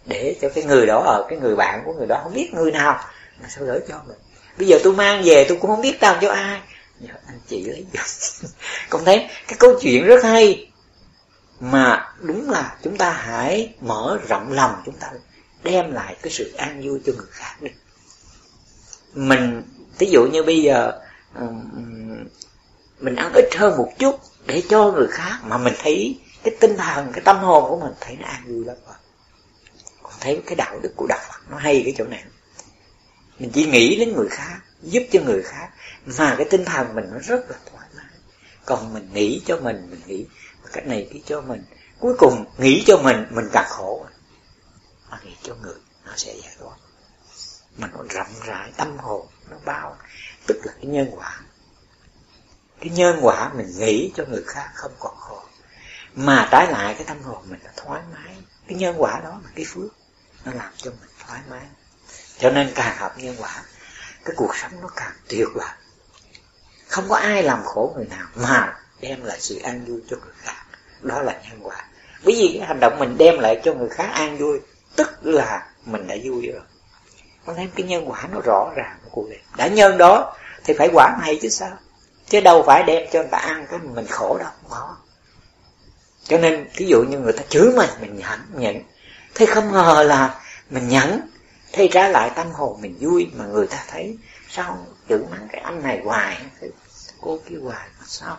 Để 0.06 0.36
cho 0.42 0.50
cái 0.56 0.64
người 0.64 0.86
đó 0.86 1.04
ở, 1.06 1.26
cái 1.30 1.40
người 1.40 1.56
bạn 1.56 1.82
của 1.86 1.94
người 1.94 2.08
đó 2.08 2.20
không 2.24 2.34
biết 2.34 2.54
người 2.54 2.72
nào, 2.72 3.06
mà 3.42 3.48
sao 3.50 3.66
gửi 3.66 3.80
cho 3.88 4.02
mình. 4.08 4.18
Bây 4.58 4.68
giờ 4.68 4.78
tôi 4.84 4.94
mang 4.94 5.22
về, 5.26 5.46
tôi 5.50 5.58
cũng 5.62 5.72
không 5.72 5.82
biết 5.82 5.98
tao 6.00 6.18
cho 6.22 6.32
ai. 6.32 6.62
Giờ 7.00 7.14
anh 7.28 7.40
chị 7.48 7.64
lấy 7.66 7.86
giùm 7.94 8.50
con 8.90 9.06
thấy 9.06 9.30
cái 9.48 9.58
câu 9.60 9.80
chuyện 9.82 10.06
rất 10.06 10.24
hay 10.24 10.73
mà 11.64 12.14
đúng 12.20 12.50
là 12.50 12.78
chúng 12.84 12.98
ta 12.98 13.12
hãy 13.12 13.76
mở 13.82 14.20
rộng 14.28 14.52
lòng 14.52 14.82
chúng 14.86 14.98
ta, 14.98 15.12
đem 15.64 15.92
lại 15.92 16.16
cái 16.22 16.32
sự 16.32 16.54
an 16.58 16.82
vui 16.86 17.02
cho 17.06 17.14
người 17.14 17.28
khác 17.32 17.56
đi. 17.62 17.72
Mình 19.14 19.64
ví 20.00 20.10
dụ 20.10 20.26
như 20.26 20.44
bây 20.44 20.62
giờ 20.62 21.02
mình 23.00 23.16
ăn 23.16 23.32
ít 23.34 23.56
hơn 23.56 23.78
một 23.78 23.90
chút 24.00 24.20
để 24.46 24.64
cho 24.70 24.92
người 24.92 25.08
khác 25.08 25.40
mà 25.44 25.58
mình 25.58 25.74
thấy 25.84 26.20
cái 26.44 26.56
tinh 26.60 26.78
thần, 26.78 27.12
cái 27.14 27.22
tâm 27.26 27.38
hồn 27.38 27.70
của 27.70 27.80
mình 27.80 27.94
thấy 28.02 28.18
nó 28.22 28.28
an 28.28 28.44
vui 28.46 28.66
lắm 28.66 28.76
rồi. 28.88 28.96
Còn 30.04 30.14
thấy 30.20 30.42
cái 30.46 30.56
đạo 30.56 30.80
đức 30.84 30.94
của 30.96 31.06
đạo 31.10 31.20
Phật 31.30 31.52
nó 31.52 31.58
hay 31.58 31.82
cái 31.84 31.94
chỗ 31.98 32.06
này. 32.06 32.24
Mình 33.40 33.50
chỉ 33.54 33.66
nghĩ 33.66 33.96
đến 34.00 34.14
người 34.14 34.28
khác, 34.30 34.60
giúp 34.82 35.04
cho 35.12 35.20
người 35.22 35.42
khác, 35.44 35.70
mà 36.20 36.36
cái 36.38 36.48
tinh 36.50 36.66
thần 36.66 36.96
mình 36.96 37.06
nó 37.12 37.20
rất 37.20 37.50
là 37.50 37.58
thoải 37.72 37.88
mái. 37.96 38.06
Còn 38.66 38.94
mình 38.94 39.10
nghĩ 39.14 39.42
cho 39.46 39.58
mình 39.58 39.88
mình 39.90 40.02
nghĩ 40.06 40.26
cái 40.74 40.86
này 40.86 41.08
cái 41.12 41.24
cho 41.26 41.42
mình. 41.42 41.66
Cuối 42.00 42.16
cùng 42.20 42.46
nghĩ 42.58 42.84
cho 42.88 42.98
mình 42.98 43.26
mình 43.30 43.50
càng 43.54 43.70
khổ. 43.70 44.06
Mà 45.10 45.20
nghĩ 45.24 45.36
cho 45.44 45.56
người, 45.56 45.78
nó 46.06 46.12
sẽ 46.16 46.34
giải 46.34 46.56
thoát 46.60 46.76
mà 47.78 47.88
nó 47.94 48.04
rộng 48.10 48.34
rãi, 48.46 48.72
tâm 48.78 48.98
hồn, 48.98 49.28
nó 49.50 49.58
bao. 49.66 49.98
Tức 50.48 50.62
là 50.64 50.74
cái 50.76 50.86
nhân 50.86 51.12
quả. 51.12 51.42
Cái 52.80 52.90
nhân 52.90 53.20
quả 53.22 53.52
mình 53.54 53.78
nghĩ 53.78 54.12
cho 54.16 54.26
người 54.26 54.44
khác 54.48 54.72
không 54.74 54.92
còn 55.00 55.16
khổ. 55.18 55.44
Mà 56.16 56.48
trái 56.52 56.68
lại 56.72 56.94
cái 56.94 57.04
tâm 57.04 57.24
hồn 57.24 57.46
mình 57.50 57.60
nó 57.64 57.70
thoải 57.76 58.02
mái. 58.14 58.38
Cái 58.68 58.78
nhân 58.78 58.96
quả 58.98 59.20
đó 59.24 59.40
là 59.44 59.50
cái 59.56 59.66
phước. 59.66 59.92
Nó 60.46 60.52
làm 60.54 60.74
cho 60.78 60.92
mình 60.92 61.10
thoải 61.28 61.42
mái. 61.50 61.66
Cho 62.40 62.50
nên 62.52 62.72
càng 62.76 62.98
học 62.98 63.14
nhân 63.18 63.36
quả, 63.40 63.64
cái 64.26 64.34
cuộc 64.38 64.56
sống 64.56 64.72
nó 64.82 64.88
càng 64.96 65.14
tuyệt 65.30 65.48
vời. 65.54 65.70
Không 66.88 67.10
có 67.10 67.16
ai 67.16 67.44
làm 67.44 67.64
khổ 67.64 67.94
người 67.96 68.06
nào, 68.06 68.28
mà 68.36 68.80
đem 69.04 69.24
lại 69.24 69.38
sự 69.40 69.60
an 69.60 69.86
vui 69.86 70.02
cho 70.10 70.18
người 70.18 70.34
khác. 70.38 70.56
Đó 71.02 71.22
là 71.22 71.34
nhân 71.34 71.60
quả. 71.64 71.86
Bởi 72.24 72.36
vì 72.36 72.56
cái 72.58 72.68
hành 72.68 72.80
động 72.80 73.00
mình 73.00 73.18
đem 73.18 73.40
lại 73.40 73.62
cho 73.64 73.74
người 73.74 73.90
khác 73.90 74.10
an 74.14 74.38
vui 74.38 74.60
tức 74.96 75.10
là 75.22 75.68
mình 75.86 76.08
đã 76.08 76.16
vui 76.24 76.48
rồi. 76.48 76.62
Con 77.46 77.56
thấy 77.56 77.70
cái 77.76 77.88
nhân 77.88 78.12
quả 78.12 78.28
nó 78.32 78.40
rõ 78.46 78.72
ràng 78.76 78.98
của 79.04 79.10
cuộc 79.12 79.30
đời. 79.30 79.40
Đã 79.58 79.68
nhân 79.68 79.98
đó 79.98 80.36
thì 80.64 80.74
phải 80.74 80.90
quả 80.94 81.18
hay 81.22 81.40
chứ 81.42 81.50
sao? 81.50 81.78
Chứ 82.30 82.42
đâu 82.42 82.64
phải 82.64 82.84
đem 82.84 83.08
cho 83.14 83.20
người 83.20 83.30
ta 83.32 83.38
ăn 83.38 83.66
cái 83.70 83.80
mình 83.80 84.08
khổ 84.10 84.38
đâu 84.40 84.50
không 84.62 84.70
có. 84.70 84.96
Cho 86.28 86.38
nên 86.38 86.68
ví 86.76 86.88
dụ 86.88 87.04
như 87.04 87.20
người 87.20 87.34
ta 87.34 87.44
chửi 87.50 87.72
mình 87.76 87.90
mình 88.02 88.18
nhẫn, 88.18 88.40
nhận 88.54 88.76
thế 89.36 89.46
không 89.46 89.72
ngờ 89.72 90.04
là 90.08 90.42
mình 90.70 90.88
nhẫn 90.88 91.22
thế 91.74 91.90
trả 91.92 92.08
lại 92.08 92.32
tâm 92.36 92.52
hồn 92.52 92.82
mình 92.82 92.98
vui 93.00 93.32
mà 93.34 93.46
người 93.46 93.68
ta 93.68 93.84
thấy 93.88 94.18
sao 94.50 94.86
chửi 95.10 95.20
mắng 95.32 95.48
cái 95.52 95.62
anh 95.62 95.84
này 95.84 96.02
hoài 96.06 96.38
cô 97.22 97.40
kia 97.50 97.56
hoài 97.64 97.88
mà 98.00 98.06
sao? 98.08 98.38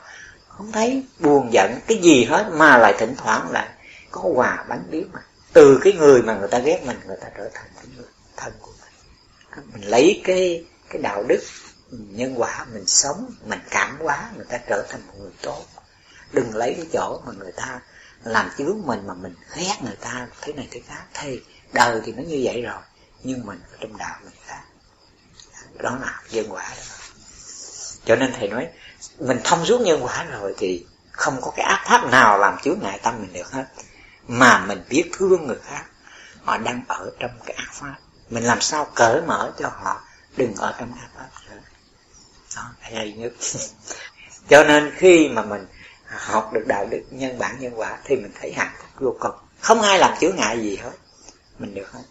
Không 0.57 0.73
thấy, 0.73 1.05
buồn 1.19 1.53
giận, 1.53 1.81
cái 1.87 1.99
gì 1.99 2.25
hết, 2.25 2.51
mà 2.53 2.79
lại 2.79 2.95
thỉnh 2.99 3.15
thoảng 3.17 3.51
lại 3.51 3.69
có 4.11 4.23
quà 4.23 4.65
bánh 4.69 4.87
biếu 4.91 5.03
mà. 5.13 5.21
Từ 5.53 5.81
cái 5.85 5.93
người 5.93 6.23
mà 6.23 6.35
người 6.35 6.49
ta 6.49 6.59
ghét 6.59 6.83
mình, 6.87 7.01
người 7.07 7.17
ta 7.21 7.27
trở 7.37 7.51
thành 7.55 7.71
cái 7.77 7.85
người 7.97 8.07
thân 8.37 8.53
của 8.61 8.73
mình. 8.81 9.65
Mình 9.73 9.91
lấy 9.91 10.21
cái 10.25 10.65
cái 10.91 11.03
đạo 11.03 11.23
đức, 11.29 11.41
nhân 11.91 12.35
quả, 12.37 12.67
mình 12.73 12.87
sống, 12.87 13.31
mình 13.45 13.61
cảm 13.71 13.99
hóa, 14.01 14.31
người 14.37 14.47
ta 14.49 14.59
trở 14.69 14.87
thành 14.89 15.01
một 15.07 15.15
người 15.19 15.33
tốt. 15.43 15.65
Đừng 16.33 16.55
lấy 16.55 16.75
cái 16.77 16.87
chỗ 16.93 17.21
mà 17.27 17.33
người 17.39 17.53
ta 17.53 17.81
làm 18.25 18.51
chướng 18.59 18.83
mình, 18.85 19.07
mà 19.07 19.15
mình 19.15 19.35
ghét 19.57 19.75
người 19.83 19.97
ta, 20.01 20.27
thế 20.41 20.53
này 20.53 20.69
thế 20.71 20.81
khác. 20.89 21.05
Thì 21.15 21.41
đời 21.73 22.01
thì 22.05 22.13
nó 22.13 22.23
như 22.23 22.41
vậy 22.45 22.63
rồi, 22.63 22.83
nhưng 23.23 23.47
mình 23.47 23.61
ở 23.73 23.77
trong 23.81 23.97
đạo 23.97 24.19
mình 24.25 24.35
khác. 24.47 24.63
Đó 25.79 25.99
là 26.03 26.23
nhân 26.31 26.47
quả 26.49 26.71
đó. 26.77 26.83
Cho 28.05 28.17
nên 28.17 28.33
thầy 28.39 28.49
nói 28.49 28.69
mình 29.19 29.41
thông 29.45 29.67
suốt 29.67 29.81
nhân 29.81 30.05
quả 30.05 30.25
rồi 30.25 30.55
thì 30.59 30.87
không 31.11 31.41
có 31.41 31.53
cái 31.57 31.67
áp 31.67 31.85
pháp 31.87 32.11
nào 32.11 32.39
làm 32.39 32.59
chướng 32.63 32.79
ngại 32.83 33.01
tâm 33.03 33.15
mình 33.21 33.33
được 33.33 33.53
hết. 33.53 33.65
Mà 34.29 34.59
mình 34.59 34.85
biết 34.89 35.11
thương 35.13 35.47
người 35.47 35.59
khác, 35.65 35.85
họ 36.45 36.59
đang 36.59 36.83
ở 36.89 37.11
trong 37.19 37.31
cái 37.47 37.57
ác 37.57 37.73
pháp. 37.73 37.95
Mình 38.31 38.45
làm 38.45 38.61
sao 38.61 38.87
cởi 38.95 39.23
mở 39.23 39.53
cho 39.59 39.69
họ 39.69 40.03
đừng 40.37 40.55
ở 40.57 40.75
trong 40.79 40.93
ác 40.93 41.09
pháp 41.17 41.29
nữa. 41.51 41.61
Đó, 42.57 42.63
hay 42.81 43.13
nhất. 43.13 43.33
Cho 44.49 44.65
nên 44.65 44.93
khi 44.97 45.29
mà 45.29 45.43
mình 45.43 45.67
học 46.07 46.51
được 46.53 46.65
đạo 46.67 46.87
đức 46.91 47.03
nhân 47.11 47.39
bản 47.39 47.57
nhân 47.61 47.81
quả 47.81 47.99
thì 48.05 48.17
mình 48.17 48.33
thấy 48.41 48.53
hạnh 48.57 48.73
phúc 48.79 48.89
vô 48.99 49.17
cùng. 49.21 49.35
Không 49.61 49.83
ai 49.83 49.99
làm 49.99 50.19
chướng 50.21 50.37
ngại 50.37 50.61
gì 50.63 50.77
hết, 50.77 50.93
mình 51.59 51.75
được 51.75 51.93
hết. 51.93 52.03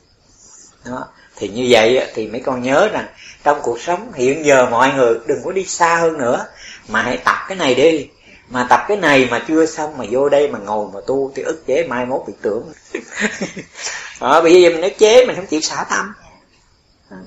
Đó, 0.86 1.08
thì 1.36 1.50
như 1.50 1.68
vậy 1.70 2.12
thì 2.14 2.28
mấy 2.28 2.42
con 2.46 2.62
nhớ 2.62 2.90
rằng 2.94 3.08
trong 3.44 3.60
cuộc 3.64 3.80
sống 3.82 4.14
hiện 4.14 4.46
giờ 4.46 4.70
mọi 4.70 4.94
người 4.94 5.20
đừng 5.28 5.42
có 5.44 5.52
đi 5.52 5.66
xa 5.66 5.96
hơn 5.96 6.18
nữa 6.18 6.46
mà 6.88 7.02
hãy 7.02 7.18
tập 7.18 7.36
cái 7.48 7.58
này 7.58 7.76
đi. 7.76 8.10
Mà 8.50 8.68
tập 8.70 8.86
cái 8.88 8.98
này 8.98 9.28
mà 9.32 9.46
chưa 9.48 9.66
xong 9.66 9.98
mà 9.98 10.06
vô 10.12 10.30
đây 10.30 10.48
mà 10.48 10.60
ngồi 10.60 10.88
mà 10.94 11.00
tu 11.08 11.32
thì 11.36 11.44
ức 11.44 11.64
chế 11.68 11.88
mai 11.88 12.06
mốt 12.06 12.22
bị 12.28 12.34
tưởng. 12.42 12.74
Ờ, 14.20 14.42
bây 14.42 14.62
giờ 14.62 14.70
mình 14.70 14.82
nói 14.82 14.96
chế 14.98 15.26
mình 15.26 15.36
không 15.36 15.46
chịu 15.46 15.62
xả 15.62 15.86
tâm. 15.90 16.14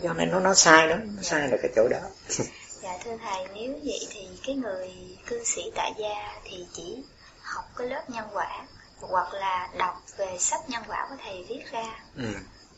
Cho 0.03 0.12
nên 0.12 0.31
nó 0.31 0.40
nó 0.40 0.55
sai 0.55 0.88
đó 0.88 0.97
nó 1.16 1.23
sai 1.23 1.49
là 1.49 1.57
cái 1.62 1.71
chỗ 1.77 1.88
đó. 1.88 1.99
Dạ 2.83 2.99
thưa 3.05 3.16
thầy 3.25 3.47
nếu 3.55 3.73
vậy 3.85 4.07
thì 4.11 4.29
cái 4.47 4.55
người 4.55 4.90
cư 5.27 5.45
sĩ 5.45 5.62
tại 5.75 5.92
gia 5.99 6.40
thì 6.45 6.66
chỉ 6.73 6.97
học 7.42 7.64
cái 7.77 7.87
lớp 7.87 8.03
nhân 8.09 8.25
quả 8.33 8.66
hoặc 9.01 9.35
là 9.35 9.69
đọc 9.79 10.03
về 10.16 10.38
sách 10.38 10.61
nhân 10.69 10.83
quả 10.88 11.07
của 11.11 11.16
thầy 11.25 11.45
viết 11.49 11.62
ra. 11.73 11.85
Ừ. 12.16 12.25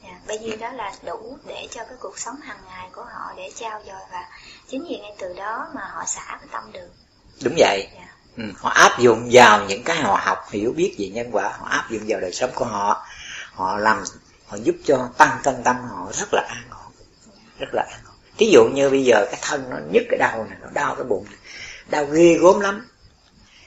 dạ, 0.03 0.19
bây 0.27 0.39
giờ 0.39 0.57
đó 0.61 0.73
là 0.73 0.93
đủ 1.07 1.39
để 1.47 1.69
cho 1.71 1.85
cái 1.85 1.97
cuộc 2.01 2.19
sống 2.19 2.37
hàng 2.41 2.61
ngày 2.67 2.89
của 2.93 3.03
họ 3.03 3.33
để 3.37 3.51
trao 3.55 3.81
dồi 3.87 4.01
và 4.13 4.29
chính 4.69 4.85
vì 4.89 4.97
ngay 4.97 5.15
từ 5.19 5.35
đó 5.37 5.69
mà 5.75 5.81
họ 5.95 6.05
xả 6.07 6.27
cái 6.29 6.49
tâm 6.53 6.73
được. 6.73 6.89
Đúng 7.43 7.55
vậy. 7.59 7.89
Dạ. 7.95 8.09
ừ, 8.37 8.45
họ 8.57 8.71
áp 8.71 8.99
dụng 8.99 9.29
vào 9.33 9.65
những 9.65 9.83
cái 9.85 9.97
họ 9.97 10.21
học 10.23 10.47
hiểu 10.51 10.73
biết 10.77 10.95
về 10.99 11.09
nhân 11.09 11.29
quả 11.33 11.57
họ 11.59 11.67
áp 11.69 11.91
dụng 11.91 12.03
vào 12.09 12.21
đời 12.21 12.33
sống 12.33 12.51
của 12.55 12.65
họ. 12.65 13.07
Họ 13.53 13.79
làm 13.79 14.05
họ 14.47 14.57
giúp 14.57 14.77
cho 14.85 15.09
tăng 15.19 15.39
thân 15.43 15.63
tâm 15.65 15.77
họ 15.91 16.11
rất 16.13 16.29
là 16.33 16.43
an 16.49 16.65
ổn 16.71 16.93
rất 17.59 17.69
là 17.73 17.83
an 17.91 18.01
ổn. 18.07 18.15
Ví 18.39 18.51
dụ 18.51 18.65
như 18.75 18.91
bây 18.91 19.05
giờ 19.05 19.27
cái 19.31 19.41
thân 19.43 19.71
nó 19.71 19.77
nhức 19.93 20.03
cái 20.11 20.19
đầu 20.19 20.45
này 20.45 20.59
nó 20.61 20.69
đau 20.73 20.95
cái 20.95 21.05
bụng 21.05 21.25
này, 21.25 21.39
đau 21.87 22.05
ghê 22.05 22.35
gốm 22.35 22.61
lắm. 22.61 22.89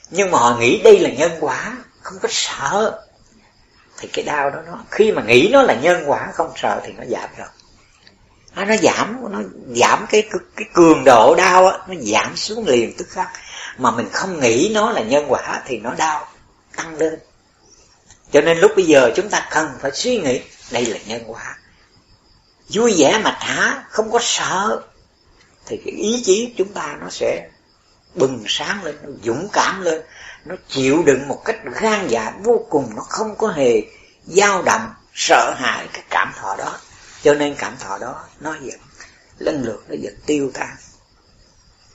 Nhưng 0.10 0.32
mà 0.32 0.40
họ 0.40 0.58
nghĩ 0.60 0.82
đây 0.84 1.00
là 1.00 1.10
nhân 1.10 1.32
quả 1.40 1.78
không 2.02 2.20
có 2.22 2.28
sợ 2.32 3.02
thì 4.02 4.10
cái 4.14 4.26
đau 4.26 4.50
đó 4.50 4.60
nó 4.68 4.84
khi 4.92 5.12
mà 5.12 5.24
nghĩ 5.24 5.50
nó 5.52 5.62
là 5.62 5.74
nhân 5.74 6.04
quả 6.08 6.32
không 6.34 6.52
sợ 6.56 6.82
thì 6.84 6.94
nó 6.98 7.04
giảm 7.06 7.30
rồi 7.38 7.48
nó, 8.56 8.62
à, 8.62 8.66
nó 8.66 8.76
giảm 8.78 9.18
nó 9.32 9.42
giảm 9.76 10.06
cái 10.10 10.30
cái 10.56 10.68
cường 10.74 11.04
độ 11.04 11.36
đau 11.36 11.68
á 11.68 11.78
nó 11.88 11.96
giảm 12.00 12.36
xuống 12.36 12.68
liền 12.68 12.94
tức 12.98 13.10
khắc. 13.10 13.30
Mà 13.78 13.92
mình 13.92 14.10
không 14.14 14.40
nghĩ 14.40 14.72
nó 14.74 14.92
là 14.92 15.02
nhân 15.02 15.26
quả 15.28 15.62
thì 15.66 15.80
nó 15.80 15.94
đau 15.94 16.28
tăng 16.76 16.98
lên. 16.98 17.20
Cho 18.32 18.42
nên 18.42 18.58
lúc 18.58 18.72
bây 18.76 18.86
giờ 18.86 19.12
chúng 19.16 19.30
ta 19.30 19.48
cần 19.52 19.68
phải 19.80 19.92
suy 19.92 20.18
nghĩ 20.18 20.42
đây 20.72 20.86
là 20.86 20.98
nhân 21.06 21.24
quả. 21.28 21.58
Vui 22.70 22.96
vẻ 22.98 23.22
mà 23.24 23.38
thả 23.42 23.84
không 23.90 24.12
có 24.12 24.20
sợ 24.22 24.82
thì 25.66 25.78
cái 25.86 25.94
ý 25.94 26.22
chí 26.26 26.54
chúng 26.58 26.74
ta 26.74 26.98
nó 27.02 27.10
sẽ 27.10 27.50
bừng 28.16 28.44
sáng 28.48 28.84
lên 28.84 28.96
nó 29.04 29.10
dũng 29.24 29.48
cảm 29.54 29.82
lên 29.82 30.02
nó 30.46 30.56
chịu 30.68 31.04
đựng 31.06 31.28
một 31.28 31.42
cách 31.46 31.58
gan 31.82 32.08
dạ 32.08 32.34
vô 32.44 32.66
cùng, 32.70 32.96
nó 32.96 33.02
không 33.02 33.36
có 33.36 33.48
hề 33.48 33.82
dao 34.26 34.62
động, 34.62 34.94
sợ 35.14 35.56
hãi 35.58 35.88
cái 35.94 36.04
cảm 36.10 36.34
thọ 36.38 36.56
đó. 36.56 36.78
Cho 37.24 37.34
nên 37.34 37.56
cảm 37.58 37.78
thọ 37.80 37.98
đó, 37.98 38.24
nó 38.40 38.56
dần 38.62 38.80
lần 39.38 39.64
lượt 39.64 39.84
nó 39.88 39.96
dần 40.00 40.14
tiêu 40.26 40.52
tan 40.54 40.76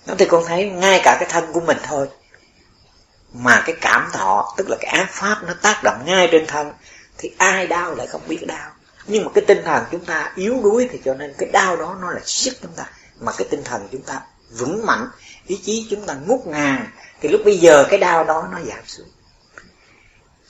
nó 0.07 0.15
thì 0.19 0.27
con 0.27 0.45
thấy 0.47 0.71
ngay 0.71 1.01
cả 1.05 1.17
cái 1.21 1.29
thân 1.31 1.53
của 1.53 1.61
mình 1.61 1.79
thôi. 1.83 2.09
Mà 3.33 3.63
cái 3.67 3.77
cảm 3.81 4.11
thọ, 4.13 4.55
tức 4.57 4.69
là 4.69 4.77
cái 4.81 4.91
ác 4.91 5.11
pháp, 5.11 5.39
nó 5.47 5.55
tác 5.63 5.81
động 5.85 6.03
ngay 6.07 6.29
trên 6.33 6.47
thân, 6.47 6.73
thì 7.19 7.31
ai 7.39 7.67
đau 7.67 7.95
lại 7.95 8.07
không 8.07 8.23
biết 8.29 8.47
đau. 8.47 8.71
Nhưng 9.07 9.25
mà 9.25 9.31
cái 9.35 9.45
tinh 9.47 9.63
thần 9.65 9.85
chúng 9.91 10.05
ta 10.05 10.33
yếu 10.35 10.61
đuối 10.63 10.89
thì 10.93 11.01
cho 11.05 11.15
nên 11.15 11.35
cái 11.39 11.49
đau 11.53 11.77
đó 11.77 11.97
nó 12.01 12.11
là 12.11 12.21
siết 12.25 12.55
chúng 12.63 12.73
ta. 12.77 12.85
Mà 13.21 13.33
cái 13.39 13.47
tinh 13.51 13.65
thần 13.65 13.89
chúng 13.93 14.03
ta 14.03 14.21
vững 14.51 14.87
mạnh, 14.87 15.09
ý 15.47 15.61
chí 15.65 15.87
chúng 15.91 16.07
ta 16.07 16.15
ngút 16.15 16.47
ngàn 16.47 16.87
thì 17.21 17.29
lúc 17.29 17.41
bây 17.45 17.59
giờ 17.59 17.87
cái 17.91 17.99
đau 17.99 18.25
đó 18.25 18.49
nó 18.53 18.59
giảm 18.61 18.87
xuống. 18.87 19.09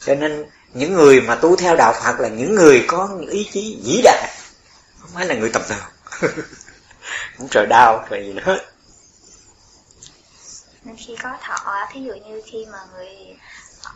Cho 0.06 0.14
nên 0.14 0.44
những 0.74 0.92
người 0.92 1.20
mà 1.20 1.34
tu 1.34 1.56
theo 1.56 1.76
đạo 1.76 1.94
Phật 2.04 2.20
là 2.20 2.28
những 2.28 2.54
người 2.54 2.84
có 2.88 3.18
ý 3.30 3.48
chí 3.52 3.80
vĩ 3.84 4.00
đại. 4.04 4.28
Không 4.98 5.10
phải 5.14 5.26
là 5.26 5.34
người 5.34 5.50
tầm 5.52 5.62
thường 5.68 5.78
không 7.38 7.48
sợ 7.50 7.66
đau 7.66 8.04
rồi 8.10 8.24
gì 8.26 8.32
nữa 8.32 8.58
nên 10.84 10.96
khi 10.96 11.16
có 11.22 11.38
thọ 11.42 11.86
thí 11.92 12.00
dụ 12.00 12.14
như 12.14 12.42
khi 12.46 12.66
mà 12.72 12.78
người 12.92 13.08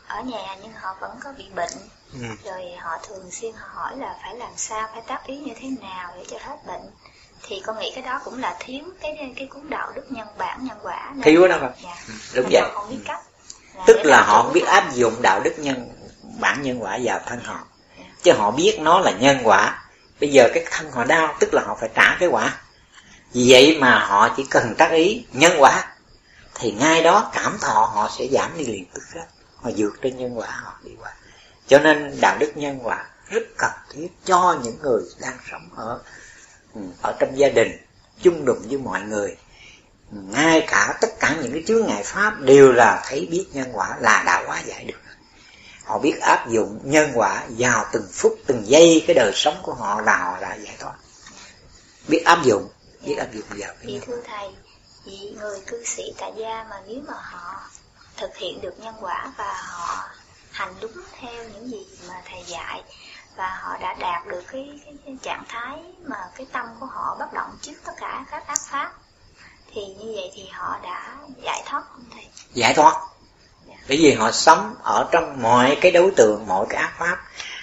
ở 0.07 0.21
nhà 0.21 0.57
nhưng 0.63 0.73
họ 0.73 0.97
vẫn 1.01 1.19
có 1.25 1.33
bị 1.39 1.45
bệnh 1.55 1.73
ừ. 2.13 2.21
rồi 2.45 2.73
họ 2.79 2.99
thường 3.09 3.31
xuyên 3.31 3.53
họ 3.53 3.69
hỏi 3.75 3.97
là 3.97 4.19
phải 4.23 4.37
làm 4.37 4.53
sao 4.57 4.89
phải 4.93 5.03
tác 5.07 5.27
ý 5.27 5.39
như 5.39 5.53
thế 5.57 5.69
nào 5.81 6.13
để 6.17 6.25
cho 6.31 6.39
hết 6.41 6.57
bệnh 6.67 6.91
thì 7.43 7.63
con 7.67 7.79
nghĩ 7.79 7.93
cái 7.95 8.05
đó 8.05 8.21
cũng 8.25 8.41
là 8.41 8.57
thiếu 8.61 8.85
cái 9.01 9.33
cái 9.37 9.47
cuốn 9.47 9.71
đạo 9.71 9.93
đức 9.95 10.13
nhân 10.13 10.27
bản 10.39 10.65
nhân 10.65 10.79
quả. 10.83 11.15
Thiếu 11.23 11.49
đó 11.49 11.57
không 11.61 11.73
dạ. 11.83 11.97
Ừ, 12.09 12.15
đúng 12.35 12.47
vậy. 12.51 12.63
không 12.75 12.91
biết 12.91 13.01
cách. 13.05 13.21
Là 13.75 13.85
tức 13.87 13.97
là 14.05 14.23
họ 14.23 14.43
không 14.43 14.53
biết 14.53 14.67
áp 14.67 14.95
dụng 14.95 15.23
đạo 15.23 15.41
đức 15.45 15.55
nhân 15.59 15.89
bản 16.41 16.63
nhân 16.63 16.83
quả 16.83 16.99
vào 17.03 17.21
thân 17.27 17.41
họ. 17.45 17.59
Dạ. 17.99 18.05
chứ 18.23 18.33
họ 18.33 18.51
biết 18.51 18.79
nó 18.81 19.01
là 19.01 19.11
nhân 19.11 19.39
quả. 19.45 19.83
Bây 20.21 20.33
giờ 20.33 20.49
cái 20.55 20.65
thân 20.71 20.91
họ 20.93 21.05
đau 21.05 21.35
tức 21.41 21.55
là 21.55 21.63
họ 21.67 21.77
phải 21.81 21.89
trả 21.95 22.17
cái 22.21 22.29
quả. 22.29 22.59
Vì 23.33 23.47
vậy 23.49 23.79
mà 23.81 23.99
họ 23.99 24.29
chỉ 24.37 24.45
cần 24.51 24.75
tác 24.79 24.91
ý 24.91 25.27
nhân 25.33 25.53
quả. 25.59 25.87
Thì 26.55 26.73
ngay 26.73 27.03
đó 27.03 27.31
cảm 27.35 27.59
thọ 27.61 27.91
họ 27.95 28.11
sẽ 28.19 28.27
giảm 28.31 28.59
đi 28.59 28.65
liền 28.65 28.85
tức 28.95 29.03
khắc 29.09 29.27
họ 29.57 29.71
vượt 29.77 29.93
trên 30.03 30.17
nhân 30.17 30.39
quả 30.39 30.49
họ 30.63 30.73
đi 30.85 30.91
qua. 31.01 31.11
Cho 31.67 31.79
nên 31.79 32.17
đạo 32.21 32.37
đức 32.39 32.53
nhân 32.55 32.79
quả 32.83 33.05
rất 33.31 33.43
cần 33.57 33.71
thiết 33.91 34.09
cho 34.25 34.59
những 34.63 34.79
người 34.83 35.03
đang 35.21 35.39
sống 35.51 35.69
ở 35.77 36.01
ở 37.03 37.17
trong 37.19 37.39
gia 37.39 37.49
đình 37.49 37.79
chung 38.23 38.45
đụng 38.45 38.63
với 38.69 38.79
mọi 38.79 39.01
người. 39.01 39.37
Ngay 40.11 40.65
cả 40.69 40.99
tất 41.01 41.09
cả 41.21 41.37
những 41.43 41.53
cái 41.53 41.63
chướng 41.67 41.87
ngại 41.87 42.03
pháp 42.05 42.41
đều 42.41 42.73
là 42.73 43.03
thấy 43.09 43.29
biết 43.31 43.47
nhân 43.53 43.69
quả 43.73 43.97
là 44.01 44.23
đã 44.27 44.45
hóa 44.47 44.63
giải 44.67 44.85
được. 44.85 45.01
Họ 45.85 45.99
biết 45.99 46.21
áp 46.21 46.49
dụng 46.49 46.81
nhân 46.85 47.11
quả 47.15 47.45
vào 47.49 47.87
từng 47.93 48.09
phút 48.13 48.39
từng 48.47 48.63
giây 48.67 49.05
cái 49.07 49.15
đời 49.15 49.33
sống 49.35 49.59
của 49.63 49.75
họ 49.75 50.01
là 50.01 50.17
họ 50.17 50.39
đã 50.41 50.55
giải 50.55 50.77
thoát. 50.79 50.95
Biết 52.09 52.23
áp 52.25 52.45
dụng 52.45 52.69
biết 53.07 53.17
áp 53.19 53.33
dụng 53.33 53.45
vào 53.49 53.75
cái 53.83 54.01
thưa 54.07 54.23
thầy 54.25 54.49
vì 55.05 55.35
người 55.41 55.61
cư 55.67 55.85
sĩ 55.85 56.03
tại 56.19 56.33
gia 56.37 56.67
mà 56.71 56.77
nếu 56.87 57.03
mà 57.09 57.15
họ 57.17 57.61
thực 58.17 58.37
hiện 58.37 58.61
được 58.61 58.75
nhân 58.79 58.95
quả 59.01 59.33
và 59.39 59.55
họ 59.55 60.09
hành 60.51 60.75
đúng 60.81 60.93
theo 61.21 61.49
những 61.49 61.71
gì 61.71 61.87
mà 62.09 62.23
thầy 62.31 62.45
dạy 62.47 62.83
và 63.37 63.59
họ 63.63 63.77
đã 63.81 63.95
đạt 63.95 64.27
được 64.27 64.43
cái, 64.53 64.81
cái, 64.85 64.95
cái 65.05 65.17
trạng 65.23 65.45
thái 65.49 65.79
mà 66.07 66.17
cái 66.37 66.47
tâm 66.53 66.67
của 66.81 66.87
họ 66.87 67.17
bất 67.19 67.33
động 67.33 67.51
trước 67.61 67.75
tất 67.85 67.93
cả 68.01 68.25
các 68.31 68.47
ác 68.47 68.59
pháp. 68.71 68.93
Thì 69.73 69.87
như 69.87 70.13
vậy 70.15 70.31
thì 70.35 70.49
họ 70.53 70.79
đã 70.83 71.17
giải 71.45 71.63
thoát 71.67 71.83
không 71.93 72.05
thầy? 72.15 72.29
Giải 72.53 72.75
thoát. 72.75 72.95
Dạ. 73.69 73.75
bởi 73.89 73.97
vì 73.97 74.13
họ 74.13 74.31
sống 74.31 74.75
ở 74.83 75.09
trong 75.13 75.43
mọi 75.43 75.79
cái 75.81 75.93
đối 75.93 76.11
tượng 76.17 76.47
mọi 76.47 76.67
cái 76.69 76.83
ác 76.83 76.93
pháp 76.99 77.19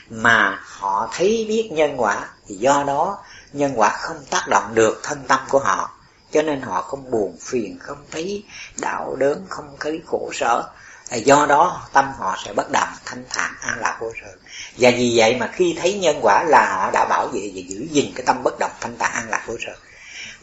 mà 0.10 0.60
họ 0.64 1.10
thấy 1.12 1.46
biết 1.48 1.70
nhân 1.72 1.94
quả 1.98 2.28
thì 2.48 2.56
do 2.56 2.84
đó 2.88 3.18
nhân 3.54 3.74
quả 3.76 3.90
không 3.90 4.18
tác 4.30 4.48
động 4.48 4.76
được 4.76 5.00
thân 5.04 5.24
tâm 5.28 5.40
của 5.50 5.60
họ. 5.60 5.90
Cho 6.32 6.42
nên 6.42 6.62
họ 6.62 6.82
không 6.82 7.12
buồn 7.12 7.38
phiền 7.42 7.80
không 7.80 8.06
thấy 8.12 8.44
đau 8.82 9.16
đớn 9.16 9.46
không 9.50 9.76
thấy 9.80 10.02
khổ 10.06 10.30
sở 10.34 10.70
do 11.16 11.46
đó, 11.46 11.88
tâm 11.94 12.12
họ 12.18 12.38
sẽ 12.46 12.54
bất 12.54 12.72
động 12.72 12.90
thanh 13.06 13.24
thản. 13.30 13.54
An 13.62 13.80
lạc 13.80 13.98
vô 14.00 14.12
sự 14.22 14.40
và 14.78 14.92
vì 14.98 15.14
vậy 15.16 15.36
mà 15.40 15.50
khi 15.54 15.78
thấy 15.82 15.94
nhân 15.94 16.20
quả 16.22 16.44
là 16.44 16.76
họ 16.76 16.92
đã 16.92 17.06
bảo 17.10 17.28
vệ 17.28 17.52
và 17.56 17.62
giữ 17.68 17.88
gìn 17.92 18.12
cái 18.16 18.24
tâm 18.26 18.44
bất 18.44 18.60
động 18.60 18.72
thanh 18.82 18.98
thản 19.00 19.12
an 19.14 19.30
lạc 19.30 19.44
vô 19.48 19.56
sự 19.66 19.74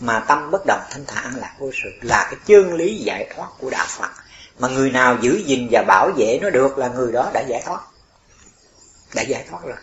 mà 0.01 0.21
tâm 0.21 0.51
bất 0.51 0.67
động 0.67 0.81
thanh 0.91 1.07
thản 1.07 1.25
an 1.25 1.35
lạc 1.37 1.55
vô 1.59 1.71
sự 1.83 1.91
là 2.03 2.27
cái 2.31 2.41
chân 2.47 2.75
lý 2.75 2.95
giải 2.95 3.29
thoát 3.35 3.49
của 3.59 3.71
đạo 3.71 3.87
phật. 3.89 4.11
Mà 4.59 4.69
người 4.69 4.91
nào 4.91 5.17
giữ 5.21 5.43
gìn 5.47 5.69
và 5.71 5.83
bảo 5.83 6.11
vệ 6.17 6.39
nó 6.43 6.51
được 6.51 6.79
là 6.79 6.89
người 6.89 7.13
đó 7.13 7.31
đã 7.35 7.41
giải 7.41 7.63
thoát. 7.67 7.81
Đã 9.15 9.23
giải 9.23 9.45
thoát 9.51 9.61
rồi. 9.65 9.77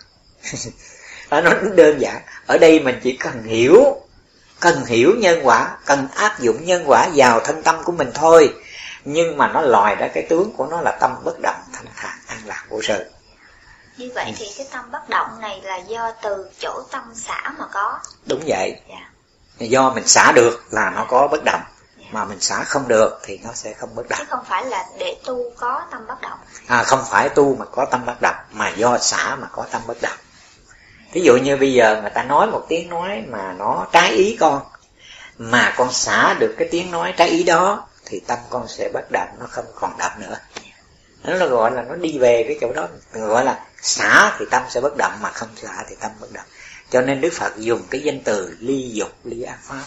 Nó 1.41 1.53
đơn 1.75 2.01
giản. 2.01 2.21
Ở 2.47 2.57
đây 2.57 2.79
mình 2.79 2.99
chỉ 3.03 3.17
cần 3.17 3.43
hiểu 3.43 4.01
cần 4.59 4.85
hiểu 4.85 5.15
nhân 5.17 5.39
quả, 5.43 5.77
cần 5.85 6.07
áp 6.15 6.39
dụng 6.39 6.65
nhân 6.65 6.83
quả 6.85 7.09
vào 7.15 7.39
thân 7.39 7.63
tâm 7.63 7.83
của 7.83 7.91
mình 7.91 8.11
thôi 8.13 8.53
nhưng 9.05 9.37
mà 9.37 9.47
nó 9.47 9.61
lòi 9.61 9.95
ra 9.95 10.07
cái 10.13 10.25
tướng 10.29 10.53
của 10.57 10.65
nó 10.65 10.81
là 10.81 10.97
tâm 11.01 11.15
bất 11.23 11.39
động 11.43 11.61
thanh 11.73 11.85
thản 11.95 12.17
an 12.27 12.37
lạc 12.45 12.65
vô 12.69 12.81
sự. 12.81 13.11
Như 13.97 14.11
vậy 14.15 14.33
thì 14.37 14.45
cái 14.57 14.67
tâm 14.71 14.91
bất 14.91 15.09
động 15.09 15.41
này 15.41 15.61
là 15.63 15.77
do 15.77 16.11
từ 16.23 16.49
chỗ 16.59 16.83
tâm 16.91 17.03
xả 17.15 17.53
mà 17.59 17.65
có. 17.73 17.99
Đúng 18.25 18.41
vậy. 18.47 18.81
Dạ. 18.89 19.67
do 19.67 19.89
mình 19.89 20.07
xả 20.07 20.31
được 20.31 20.63
là 20.71 20.89
nó 20.89 21.05
có 21.09 21.27
bất 21.27 21.43
động. 21.43 21.61
Dạ. 21.97 22.05
mà 22.11 22.25
mình 22.25 22.39
xả 22.39 22.63
không 22.63 22.87
được 22.87 23.19
thì 23.23 23.39
nó 23.43 23.49
sẽ 23.53 23.73
không 23.73 23.95
bất 23.95 24.09
động. 24.09 24.19
chứ 24.19 24.25
không 24.29 24.45
phải 24.47 24.65
là 24.65 24.85
để 24.99 25.17
tu 25.25 25.43
có 25.57 25.81
tâm 25.91 26.07
bất 26.07 26.21
động. 26.21 26.39
À 26.67 26.83
không 26.83 27.03
phải 27.09 27.29
tu 27.29 27.55
mà 27.55 27.65
có 27.65 27.85
tâm 27.85 28.05
bất 28.05 28.21
động 28.21 28.35
mà 28.51 28.69
do 28.69 28.97
xả 28.97 29.35
mà 29.35 29.47
có 29.51 29.65
tâm 29.71 29.81
bất 29.87 30.01
động. 30.01 30.17
Ví 31.13 31.21
dụ 31.21 31.37
như 31.37 31.57
bây 31.57 31.73
giờ 31.73 31.99
người 32.01 32.09
ta 32.09 32.23
nói 32.23 32.47
một 32.47 32.65
tiếng 32.69 32.89
nói 32.89 33.23
mà 33.27 33.53
nó 33.57 33.87
trái 33.91 34.11
ý 34.11 34.37
con 34.39 34.61
mà 35.37 35.73
con 35.77 35.91
xả 35.91 36.33
được 36.39 36.55
cái 36.57 36.67
tiếng 36.71 36.91
nói 36.91 37.13
trái 37.17 37.29
ý 37.29 37.43
đó 37.43 37.87
thì 38.11 38.19
tâm 38.27 38.39
con 38.49 38.67
sẽ 38.67 38.89
bất 38.93 39.11
động 39.11 39.27
nó 39.39 39.45
không 39.49 39.65
còn 39.75 39.97
động 39.97 40.11
nữa. 40.19 40.37
Nó 41.23 41.33
là 41.33 41.45
gọi 41.45 41.71
là 41.71 41.81
nó 41.81 41.95
đi 41.95 42.17
về 42.17 42.43
cái 42.47 42.57
chỗ 42.61 42.73
đó, 42.73 42.87
gọi 43.13 43.45
là 43.45 43.65
xả 43.81 44.35
thì 44.39 44.45
tâm 44.51 44.63
sẽ 44.69 44.81
bất 44.81 44.97
động 44.97 45.11
mà 45.21 45.31
không 45.31 45.49
xả 45.55 45.83
thì 45.89 45.95
tâm 45.99 46.11
bất 46.19 46.33
động. 46.33 46.45
Cho 46.89 47.01
nên 47.01 47.21
đức 47.21 47.33
phật 47.33 47.57
dùng 47.57 47.81
cái 47.89 48.01
danh 48.01 48.21
từ 48.23 48.55
ly 48.59 48.91
dục, 48.93 49.11
ly 49.23 49.43
ác 49.43 49.57
pháp. 49.63 49.83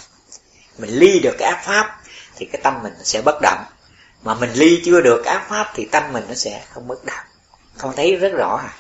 Mình 0.79 0.91
ly 0.91 1.21
được 1.21 1.35
cái 1.39 1.49
ác 1.49 1.63
pháp 1.65 2.01
thì 2.37 2.47
cái 2.53 2.61
tâm 2.65 2.83
mình 2.83 2.93
sẽ 3.03 3.23
bất 3.25 3.39
động. 3.43 3.65
Mà 4.23 4.35
mình 4.35 4.51
ly 4.53 4.83
chưa 4.85 5.01
được 5.01 5.25
ác 5.25 5.47
pháp 5.49 5.73
thì 5.75 5.89
tâm 5.93 6.13
mình 6.13 6.25
nó 6.29 6.35
sẽ 6.35 6.65
không 6.73 6.89
bất 6.89 7.05
động. 7.05 7.25
Con 7.79 7.97
thấy 7.97 8.17
rất 8.17 8.33
rõ 8.33 8.57
à? 8.57 8.73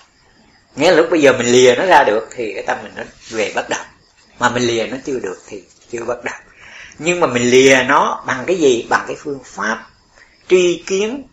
Nghĩa 0.77 0.95
lúc 0.95 1.07
bây 1.11 1.23
giờ 1.23 1.33
mình 1.33 1.47
lìa 1.47 1.75
nó 1.79 1.87
ra 1.87 2.05
được 2.07 2.29
thì 2.31 2.53
cái 2.55 2.65
tâm 2.67 2.79
mình 2.83 2.93
nó 2.97 3.03
về 3.31 3.53
bất 3.55 3.69
động. 3.69 3.87
Mà 4.39 4.49
mình 4.51 4.63
lìa 4.63 4.87
nó 4.87 4.97
chưa 5.05 5.19
được 5.19 5.39
thì 5.47 5.65
chưa 5.91 6.05
bất 6.05 6.25
động 6.25 6.43
nhưng 6.99 7.21
mà 7.21 7.27
mình 7.27 7.43
lìa 7.43 7.85
nó 7.89 8.23
bằng 8.27 8.45
cái 8.47 8.57
gì? 8.57 8.87
Bằng 8.89 9.05
cái 9.07 9.17
phương 9.21 9.39
pháp 9.45 9.87
tri 10.49 10.83
kiến 10.87 11.29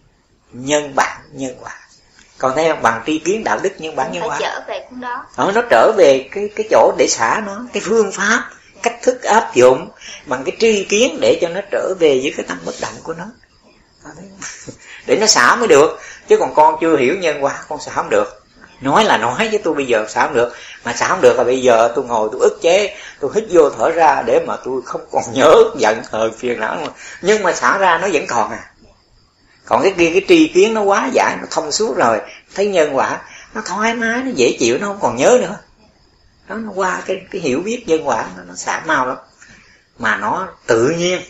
nhân 0.52 0.96
bản 0.96 1.22
nhân 1.32 1.56
quả. 1.62 1.78
Còn 2.38 2.52
thấy 2.56 2.70
không? 2.70 2.82
Bằng 2.82 3.04
tri 3.06 3.18
kiến 3.18 3.44
đạo 3.44 3.60
đức 3.64 3.70
nhân 3.78 3.96
bản 3.96 4.12
nhân 4.12 4.24
quả. 4.26 4.38
trở 4.40 4.62
về 4.68 4.86
cũng 4.90 5.02
đó. 5.02 5.26
Đó, 5.38 5.52
nó 5.56 5.62
trở 5.70 5.92
về 5.98 6.30
cái 6.32 6.50
cái 6.56 6.68
chỗ 6.72 6.92
để 6.98 7.08
xả 7.08 7.42
nó 7.46 7.66
cái 7.74 7.84
phương 7.86 8.12
pháp 8.12 8.50
cách 8.84 8.96
thức 9.02 9.24
áp 9.24 9.52
dụng 9.56 9.90
bằng 10.26 10.44
cái 10.44 10.56
tri 10.60 10.84
kiến 10.84 11.18
để 11.22 11.38
cho 11.42 11.50
nó 11.50 11.62
trở 11.72 11.94
về 12.00 12.20
với 12.24 12.34
cái 12.38 12.46
tâm 12.50 12.58
bất 12.66 12.76
động 12.82 12.94
của 13.04 13.14
nó. 13.14 13.26
Để 15.08 15.18
nó 15.20 15.26
xả 15.26 15.56
mới 15.56 15.68
được. 15.68 16.00
Chứ 16.28 16.38
còn 16.38 16.54
con 16.54 16.76
chưa 16.82 16.98
hiểu 16.98 17.16
nhân 17.16 17.44
quả 17.44 17.64
con 17.68 17.82
xả 17.82 17.92
không 17.92 18.10
được 18.10 18.41
nói 18.82 19.04
là 19.04 19.18
nói 19.18 19.50
với 19.50 19.62
tôi 19.64 19.74
bây 19.74 19.86
giờ 19.86 20.06
sao 20.10 20.28
không 20.28 20.36
được. 20.36 20.54
Mà 20.86 20.94
sao 20.94 21.10
không 21.10 21.22
được 21.22 21.38
là 21.38 21.44
bây 21.44 21.62
giờ 21.62 21.92
tôi 21.96 22.06
ngồi 22.06 22.30
tôi 22.32 22.42
ức 22.42 22.60
chế 22.62 22.98
tôi 23.20 23.32
hít 23.36 23.44
vô 23.50 23.70
thở 23.70 23.92
ra 23.92 24.24
để 24.26 24.44
mà 24.48 24.56
tôi 24.64 24.82
không 24.86 25.02
còn 25.12 25.24
nhớ 25.34 25.56
giận 25.78 26.02
hờn 26.12 26.34
phiền 26.38 26.60
não. 26.60 26.76
Mà. 26.76 26.88
nhưng 27.22 27.44
mà 27.44 27.54
xả 27.54 27.78
ra 27.78 27.98
nó 27.98 28.08
vẫn 28.14 28.26
còn 28.28 28.52
à. 28.52 28.72
Còn 29.66 29.84
cái 29.84 29.94
kia 29.98 30.10
cái 30.14 30.26
tri 30.28 30.48
kiến 30.48 30.74
nó 30.74 30.82
quá 30.82 31.10
giải 31.14 31.38
nó 31.42 31.48
thông 31.52 31.72
suốt 31.72 31.98
rồi. 31.98 32.22
Thấy 32.56 32.68
nhân 32.68 32.96
quả 32.96 33.22
nó 33.54 33.62
thoải 33.66 33.94
mái 33.94 34.24
nó 34.24 34.32
dễ 34.36 34.58
chịu 34.60 34.78
nó 34.78 34.88
không 34.88 35.00
còn 35.02 35.16
nhớ 35.16 35.38
nữa. 35.42 35.58
Đó 36.48 36.56
nó 36.56 36.72
qua 36.76 37.02
cái 37.06 37.22
cái 37.32 37.42
hiểu 37.42 37.60
biết 37.60 37.84
nhân 37.88 38.08
quả 38.08 38.26
nó, 38.38 38.44
nó 38.48 38.56
xả 38.56 38.82
mau 38.86 39.08
lắm. 39.08 39.18
Mà 40.00 40.18
nó 40.18 40.48
tự 40.68 40.90
nhiên. 40.98 41.22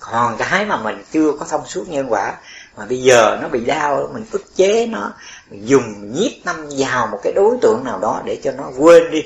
Còn 0.00 0.36
cái 0.38 0.64
mà 0.64 0.76
mình 0.76 1.04
chưa 1.12 1.32
có 1.38 1.46
thông 1.50 1.66
suốt 1.66 1.88
nhân 1.88 2.06
quả 2.08 2.34
mà 2.80 2.86
bây 2.86 3.02
giờ 3.02 3.38
nó 3.42 3.48
bị 3.48 3.64
đau, 3.64 4.10
mình 4.12 4.26
ức 4.32 4.56
chế 4.56 4.86
nó, 4.86 5.12
mình 5.50 5.68
dùng 5.68 6.12
nhiếp 6.12 6.32
tâm 6.44 6.68
vào 6.78 7.06
một 7.06 7.18
cái 7.22 7.32
đối 7.32 7.56
tượng 7.62 7.84
nào 7.84 7.98
đó 7.98 8.22
để 8.24 8.40
cho 8.44 8.52
nó 8.52 8.70
quên 8.78 9.10
đi. 9.10 9.22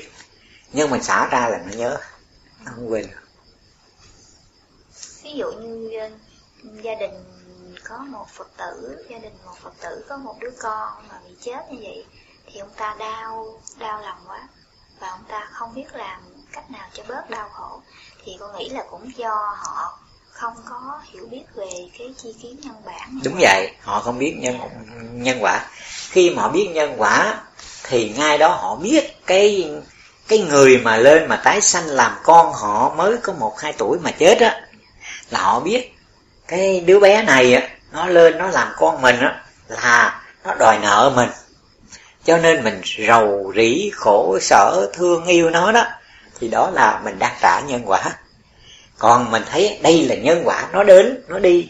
Nhưng 0.73 0.89
mình 0.89 1.03
xả 1.03 1.27
ra 1.31 1.49
là 1.49 1.57
nó 1.57 1.73
nhớ, 1.77 1.97
nó 2.65 2.71
không 2.75 2.91
quên 2.91 3.07
được. 3.07 3.27
Ví 5.23 5.31
dụ 5.31 5.51
như 5.51 5.99
ờ, 5.99 6.09
gia 6.81 6.95
đình 6.95 7.11
có 7.83 7.97
một 7.97 8.25
phật 8.29 8.47
tử, 8.57 9.05
gia 9.09 9.17
đình 9.17 9.33
một 9.45 9.57
phật 9.61 9.73
tử 9.81 10.05
có 10.09 10.17
một 10.17 10.35
đứa 10.39 10.51
con 10.59 11.07
mà 11.09 11.19
bị 11.27 11.35
chết 11.41 11.71
như 11.71 11.77
vậy, 11.81 12.05
thì 12.45 12.59
ông 12.59 12.71
ta 12.77 12.95
đau 12.99 13.59
đau 13.79 14.01
lòng 14.01 14.19
quá. 14.27 14.47
Và 14.99 15.09
ông 15.09 15.23
ta 15.27 15.49
không 15.51 15.73
biết 15.73 15.87
làm 15.93 16.21
cách 16.51 16.71
nào 16.71 16.87
cho 16.93 17.03
bớt 17.07 17.29
đau 17.29 17.49
khổ. 17.53 17.81
Thì 18.23 18.37
con 18.39 18.57
nghĩ 18.57 18.69
là 18.69 18.83
cũng 18.89 19.17
do 19.17 19.55
họ 19.57 19.99
không 20.35 20.53
có 20.69 20.99
hiểu 21.13 21.27
biết 21.31 21.43
về 21.55 21.69
cái 21.99 22.13
chi 22.17 22.35
kiến 22.41 22.59
nhân 22.63 22.75
bản 22.85 23.19
đúng 23.23 23.35
vậy 23.39 23.71
họ 23.81 23.99
không 23.99 24.19
biết 24.19 24.35
nhân 24.39 24.59
nhân 25.13 25.37
quả. 25.41 25.65
Khi 26.09 26.29
mà 26.29 26.41
họ 26.41 26.49
biết 26.49 26.69
nhân 26.73 26.93
quả 26.97 27.39
thì 27.83 28.13
ngay 28.17 28.37
đó 28.37 28.47
họ 28.47 28.75
biết 28.75 29.25
cái 29.25 29.71
cái 30.27 30.39
người 30.39 30.77
mà 30.77 30.97
lên 30.97 31.27
mà 31.27 31.35
tái 31.35 31.61
sanh 31.61 31.85
làm 31.87 32.11
con 32.23 32.53
họ 32.53 32.93
mới 32.95 33.17
có 33.17 33.33
một 33.33 33.59
hai 33.59 33.73
tuổi 33.73 33.99
mà 33.99 34.11
chết 34.11 34.39
á 34.39 34.61
là 35.29 35.41
họ 35.41 35.59
biết 35.59 35.95
cái 36.47 36.79
đứa 36.79 36.99
bé 36.99 37.23
này 37.23 37.53
á 37.53 37.67
nó 37.91 38.07
lên 38.07 38.37
nó 38.37 38.47
làm 38.47 38.67
con 38.77 39.01
mình 39.01 39.19
á 39.19 39.43
là 39.67 40.21
nó 40.43 40.55
đòi 40.59 40.79
nợ 40.81 41.11
mình. 41.15 41.29
Cho 42.25 42.37
nên 42.37 42.63
mình 42.63 42.81
rầu 43.07 43.53
rĩ 43.55 43.91
khổ 43.95 44.39
sở 44.41 44.89
thương 44.93 45.25
yêu 45.25 45.49
nó 45.49 45.71
đó 45.71 45.85
thì 46.39 46.47
đó 46.47 46.69
là 46.73 47.01
mình 47.03 47.19
đang 47.19 47.35
trả 47.41 47.59
nhân 47.59 47.81
quả 47.85 48.03
còn 48.97 49.31
mình 49.31 49.43
thấy 49.51 49.79
đây 49.81 50.05
là 50.05 50.15
nhân 50.15 50.41
quả 50.45 50.69
nó 50.73 50.83
đến 50.83 51.23
nó 51.27 51.39
đi. 51.39 51.69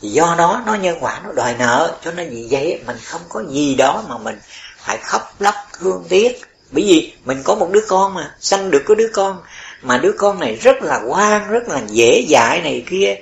Thì 0.00 0.08
do 0.08 0.34
đó 0.38 0.62
nó 0.66 0.74
nhân 0.74 0.98
quả 1.00 1.20
nó 1.24 1.32
đòi 1.32 1.54
nợ 1.58 1.98
cho 2.04 2.12
nên 2.12 2.30
vì 2.30 2.48
vậy 2.50 2.80
mình 2.86 2.96
không 3.04 3.20
có 3.28 3.42
gì 3.50 3.74
đó 3.74 4.04
mà 4.08 4.18
mình 4.18 4.38
phải 4.78 4.98
khóc 4.98 5.34
lóc 5.38 5.54
thương 5.78 6.04
tiếc. 6.08 6.40
Bởi 6.70 6.84
vì 6.84 7.12
mình 7.24 7.42
có 7.44 7.54
một 7.54 7.70
đứa 7.72 7.84
con 7.88 8.14
mà 8.14 8.34
sanh 8.40 8.70
được 8.70 8.82
có 8.86 8.94
đứa 8.94 9.08
con 9.12 9.42
mà 9.82 9.98
đứa 9.98 10.12
con 10.18 10.40
này 10.40 10.54
rất 10.54 10.82
là 10.82 10.98
ngoan 10.98 11.50
rất 11.50 11.68
là 11.68 11.80
dễ 11.88 12.26
dãi 12.30 12.60
này 12.60 12.84
kia. 12.90 13.16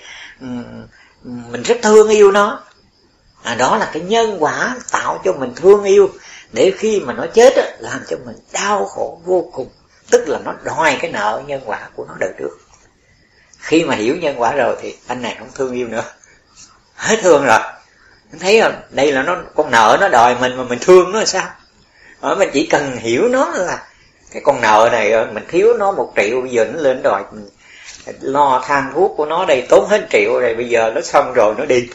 Mình 1.24 1.62
rất 1.62 1.78
thương 1.82 2.08
yêu 2.08 2.32
nó. 2.32 2.62
À, 3.42 3.54
đó 3.54 3.76
là 3.76 3.90
cái 3.92 4.02
nhân 4.02 4.36
quả 4.38 4.76
tạo 4.90 5.20
cho 5.24 5.32
mình 5.32 5.52
thương 5.56 5.84
yêu. 5.84 6.08
Để 6.52 6.72
khi 6.78 7.00
mà 7.00 7.12
nó 7.12 7.26
chết 7.34 7.56
á, 7.56 7.64
làm 7.78 8.00
cho 8.08 8.16
mình 8.26 8.36
đau 8.52 8.84
khổ 8.84 9.20
vô 9.24 9.50
cùng. 9.52 9.68
Tức 10.10 10.28
là 10.28 10.38
nó 10.44 10.54
đòi 10.64 10.98
cái 11.00 11.10
nợ 11.10 11.42
nhân 11.46 11.62
quả 11.64 11.88
của 11.96 12.04
nó 12.08 12.14
đời 12.20 12.30
trước 12.38 12.58
khi 13.60 13.84
mà 13.84 13.94
hiểu 13.94 14.16
nhân 14.16 14.34
quả 14.38 14.52
rồi 14.52 14.76
thì 14.82 14.96
anh 15.06 15.22
này 15.22 15.36
không 15.38 15.48
thương 15.54 15.74
yêu 15.74 15.88
nữa. 15.88 16.04
Hết 16.94 17.16
thương 17.22 17.44
rồi. 17.44 17.58
Thấy 18.40 18.60
không 18.60 18.74
đây 18.90 19.12
là 19.12 19.22
nó, 19.22 19.36
con 19.54 19.70
nợ 19.70 19.98
nó 20.00 20.08
đòi 20.08 20.34
mình 20.40 20.56
mà 20.56 20.64
mình 20.64 20.78
thương 20.78 21.12
nó 21.12 21.18
là 21.18 21.24
sao? 21.24 21.48
Ở 22.20 22.34
mình 22.34 22.50
chỉ 22.52 22.66
cần 22.66 22.96
hiểu 22.96 23.28
nó 23.28 23.52
là 23.54 23.82
cái 24.32 24.42
con 24.44 24.60
nợ 24.60 24.88
này 24.92 25.12
mình 25.32 25.44
thiếu 25.48 25.74
nó 25.78 25.92
một 25.92 26.12
triệu, 26.16 26.40
bây 26.40 26.50
giờ 26.50 26.64
nó 26.64 26.80
lên 26.80 27.02
đòi 27.02 27.22
mình 27.32 27.48
lo 28.20 28.62
than 28.66 28.92
thuốc 28.94 29.14
của 29.16 29.26
nó 29.26 29.44
đây, 29.44 29.66
tốn 29.68 29.88
hết 29.88 30.06
triệu 30.10 30.40
rồi, 30.40 30.54
bây 30.54 30.68
giờ 30.68 30.92
nó 30.94 31.00
xong 31.00 31.32
rồi, 31.34 31.54
nó 31.58 31.64
đi. 31.64 31.88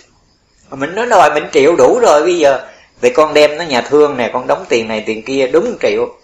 Mình 0.69 0.95
nó 0.95 1.05
đòi 1.05 1.33
mình 1.33 1.43
triệu 1.53 1.75
đủ 1.75 1.99
rồi, 1.99 2.23
bây 2.23 2.37
giờ 2.37 2.65
vậy 3.01 3.11
con 3.15 3.33
đem 3.33 3.57
nó 3.57 3.63
nhà 3.63 3.81
thương 3.81 4.17
này 4.17 4.29
con 4.33 4.47
đóng 4.47 4.65
tiền 4.69 4.87
này 4.87 5.03
tiền 5.05 5.23
kia, 5.23 5.47
đúng 5.47 5.77
triệu. 5.81 6.15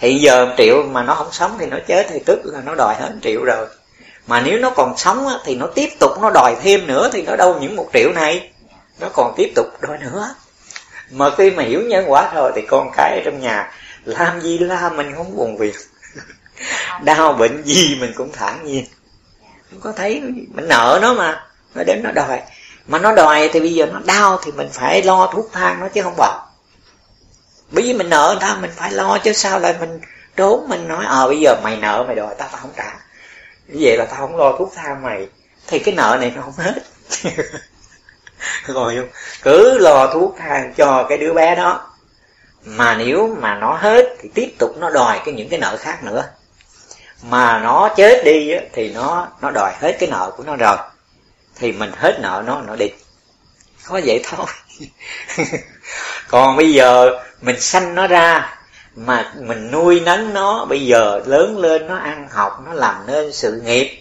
Thì 0.00 0.14
giờ 0.14 0.54
triệu 0.58 0.82
mà 0.82 1.02
nó 1.02 1.14
không 1.14 1.32
sống 1.32 1.56
thì 1.60 1.66
nó 1.66 1.76
chết, 1.86 2.06
thì 2.10 2.18
tức 2.26 2.40
là 2.44 2.60
nó 2.64 2.74
đòi 2.74 2.94
hết 2.94 3.12
triệu 3.22 3.44
rồi 3.44 3.66
mà 4.26 4.40
nếu 4.40 4.58
nó 4.58 4.70
còn 4.70 4.96
sống 4.96 5.28
á, 5.28 5.34
thì 5.44 5.56
nó 5.56 5.66
tiếp 5.66 5.88
tục 6.00 6.10
nó 6.22 6.30
đòi 6.30 6.56
thêm 6.62 6.86
nữa 6.86 7.10
thì 7.12 7.22
nó 7.22 7.36
đâu 7.36 7.58
những 7.60 7.76
một 7.76 7.90
triệu 7.92 8.12
này. 8.12 8.50
Nó 9.00 9.08
còn 9.12 9.34
tiếp 9.36 9.52
tục 9.54 9.66
đòi 9.80 9.98
nữa. 9.98 10.34
Mà 11.10 11.30
khi 11.36 11.50
mà 11.50 11.62
hiểu 11.62 11.82
nhân 11.82 12.04
quả 12.08 12.32
rồi 12.34 12.52
thì 12.54 12.62
con 12.68 12.90
cái 12.96 13.18
ở 13.18 13.22
trong 13.24 13.40
nhà 13.40 13.72
làm 14.04 14.40
gì 14.40 14.58
la 14.58 14.90
mình 14.90 15.14
không 15.16 15.36
buồn 15.36 15.56
việc. 15.56 15.74
Đau 17.04 17.32
bệnh 17.32 17.62
gì 17.62 17.96
mình 18.00 18.12
cũng 18.16 18.32
thản 18.32 18.64
nhiên. 18.64 18.84
Không 19.70 19.80
có 19.80 19.92
thấy 19.92 20.20
mình 20.54 20.68
nợ 20.68 20.98
nó 21.02 21.14
mà 21.14 21.42
nó 21.74 21.82
đến 21.84 22.02
nó 22.02 22.10
đòi. 22.10 22.42
Mà 22.86 22.98
nó 22.98 23.14
đòi 23.14 23.50
thì 23.52 23.60
bây 23.60 23.74
giờ 23.74 23.86
nó 23.86 24.00
đau 24.06 24.38
thì 24.44 24.52
mình 24.52 24.68
phải 24.72 25.02
lo 25.02 25.30
thuốc 25.32 25.50
thang 25.52 25.80
nó 25.80 25.88
chứ 25.88 26.02
không 26.02 26.14
bỏ 26.16 26.44
bởi 27.74 27.84
vì 27.84 27.92
mình 27.92 28.10
nợ 28.10 28.28
người 28.28 28.40
ta 28.40 28.56
mình 28.60 28.70
phải 28.76 28.92
lo 28.92 29.18
chứ 29.18 29.32
sao 29.32 29.60
lại 29.60 29.74
mình 29.80 30.00
trốn 30.36 30.68
mình 30.68 30.88
nói 30.88 31.04
ờ 31.04 31.24
à, 31.24 31.26
bây 31.26 31.40
giờ 31.40 31.56
mày 31.62 31.76
nợ 31.76 32.04
mày 32.06 32.16
đòi 32.16 32.34
tao 32.38 32.48
tao 32.52 32.60
không 32.60 32.70
trả 32.76 32.92
vậy 33.68 33.96
là 33.96 34.04
tao 34.04 34.20
không 34.20 34.36
lo 34.36 34.56
thuốc 34.58 34.72
tha 34.74 34.94
mày. 35.02 35.28
Thì 35.66 35.78
cái 35.78 35.94
nợ 35.94 36.16
này 36.20 36.32
nó 36.36 36.42
không 36.42 36.54
hết. 36.56 36.74
Rồi 38.66 38.96
không 38.96 39.08
cứ 39.42 39.78
lo 39.78 40.12
thuốc 40.12 40.36
thang 40.38 40.74
cho 40.76 41.06
cái 41.08 41.18
đứa 41.18 41.32
bé 41.32 41.54
đó. 41.54 41.90
Mà 42.64 42.94
nếu 42.94 43.36
mà 43.40 43.54
nó 43.54 43.76
hết 43.76 44.16
thì 44.20 44.28
tiếp 44.34 44.54
tục 44.58 44.70
nó 44.78 44.90
đòi 44.90 45.20
cái 45.24 45.34
những 45.34 45.48
cái 45.48 45.60
nợ 45.60 45.76
khác 45.76 46.04
nữa. 46.04 46.24
Mà 47.22 47.58
nó 47.58 47.88
chết 47.96 48.24
đi 48.24 48.50
thì 48.72 48.92
nó 48.92 49.28
nó 49.40 49.50
đòi 49.50 49.72
hết 49.80 49.96
cái 50.00 50.08
nợ 50.08 50.32
của 50.36 50.42
nó 50.42 50.56
rồi. 50.56 50.76
Thì 51.56 51.72
mình 51.72 51.92
hết 51.96 52.18
nợ 52.20 52.42
nó 52.46 52.62
nó 52.62 52.76
đi. 52.76 52.90
Có 53.86 54.00
vậy 54.04 54.24
thôi. 54.24 54.46
Còn 56.28 56.56
bây 56.56 56.72
giờ 56.72 57.20
mình 57.40 57.60
sanh 57.60 57.94
nó 57.94 58.06
ra 58.06 58.58
mà 58.96 59.32
mình 59.40 59.70
nuôi 59.70 60.00
nấng 60.00 60.34
nó, 60.34 60.64
bây 60.64 60.86
giờ 60.86 61.20
lớn 61.26 61.58
lên 61.58 61.86
nó 61.86 61.96
ăn 61.96 62.28
học, 62.30 62.52
nó 62.66 62.72
làm 62.72 62.94
nên 63.06 63.32
sự 63.32 63.60
nghiệp. 63.64 64.00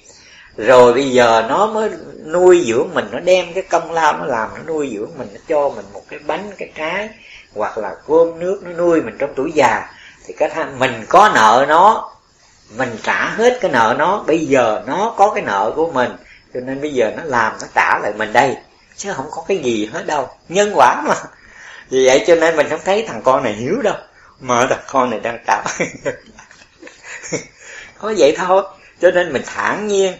Rồi 0.58 0.94
bây 0.94 1.12
giờ 1.12 1.46
nó 1.50 1.68
mới 1.68 1.90
nuôi 2.26 2.64
dưỡng 2.68 2.90
mình, 2.94 3.06
nó 3.12 3.20
đem 3.20 3.54
cái 3.54 3.64
công 3.64 3.92
lao 3.92 4.18
nó 4.18 4.26
làm, 4.26 4.50
nó 4.56 4.60
nuôi 4.68 4.92
dưỡng 4.94 5.10
mình, 5.18 5.28
nó 5.34 5.40
cho 5.48 5.70
mình 5.70 5.86
một 5.94 6.02
cái 6.10 6.20
bánh, 6.20 6.52
cái 6.58 6.72
trái, 6.76 7.10
hoặc 7.56 7.78
là 7.78 7.96
cơm 8.08 8.40
nước 8.40 8.62
nó 8.64 8.72
nuôi 8.72 9.02
mình 9.02 9.16
trong 9.20 9.34
tuổi 9.36 9.52
già. 9.56 9.90
Thì 10.26 10.34
cái 10.34 10.50
tham 10.50 10.80
mình 10.80 11.06
có 11.10 11.32
nợ 11.36 11.66
nó, 11.68 12.12
mình 12.78 12.98
trả 13.04 13.30
hết 13.30 13.58
cái 13.62 13.72
nợ 13.72 13.96
nó, 13.98 14.24
bây 14.28 14.40
giờ 14.40 14.82
nó 14.88 15.14
có 15.18 15.32
cái 15.34 15.44
nợ 15.44 15.72
của 15.76 15.92
mình, 15.92 16.12
cho 16.54 16.60
nên 16.60 16.82
bây 16.82 16.94
giờ 16.94 17.12
nó 17.18 17.24
làm, 17.24 17.54
nó 17.62 17.68
trả 17.76 18.00
lại 18.00 18.14
mình 18.18 18.34
đây. 18.34 18.58
Chứ 18.96 19.14
không 19.14 19.28
có 19.32 19.44
cái 19.48 19.58
gì 19.58 19.90
hết 19.94 20.06
đâu, 20.06 20.30
nhân 20.50 20.72
quả 20.76 21.04
mà. 21.08 21.16
Vì 21.90 22.06
vậy 22.06 22.24
cho 22.28 22.36
nên 22.36 22.56
mình 22.56 22.70
không 22.70 22.80
thấy 22.86 23.06
thằng 23.08 23.22
con 23.24 23.44
này 23.44 23.54
hiếu 23.54 23.82
đâu 23.82 23.96
mơ 24.44 24.66
là 24.70 24.84
con 24.88 25.10
này 25.10 25.20
đang 25.20 25.44
tạo. 25.46 25.64
Có 27.98 28.14
vậy 28.18 28.36
thôi, 28.38 28.64
cho 29.02 29.12
nên 29.12 29.34
mình 29.34 29.42
thản 29.46 29.88
nhiên. 29.88 30.14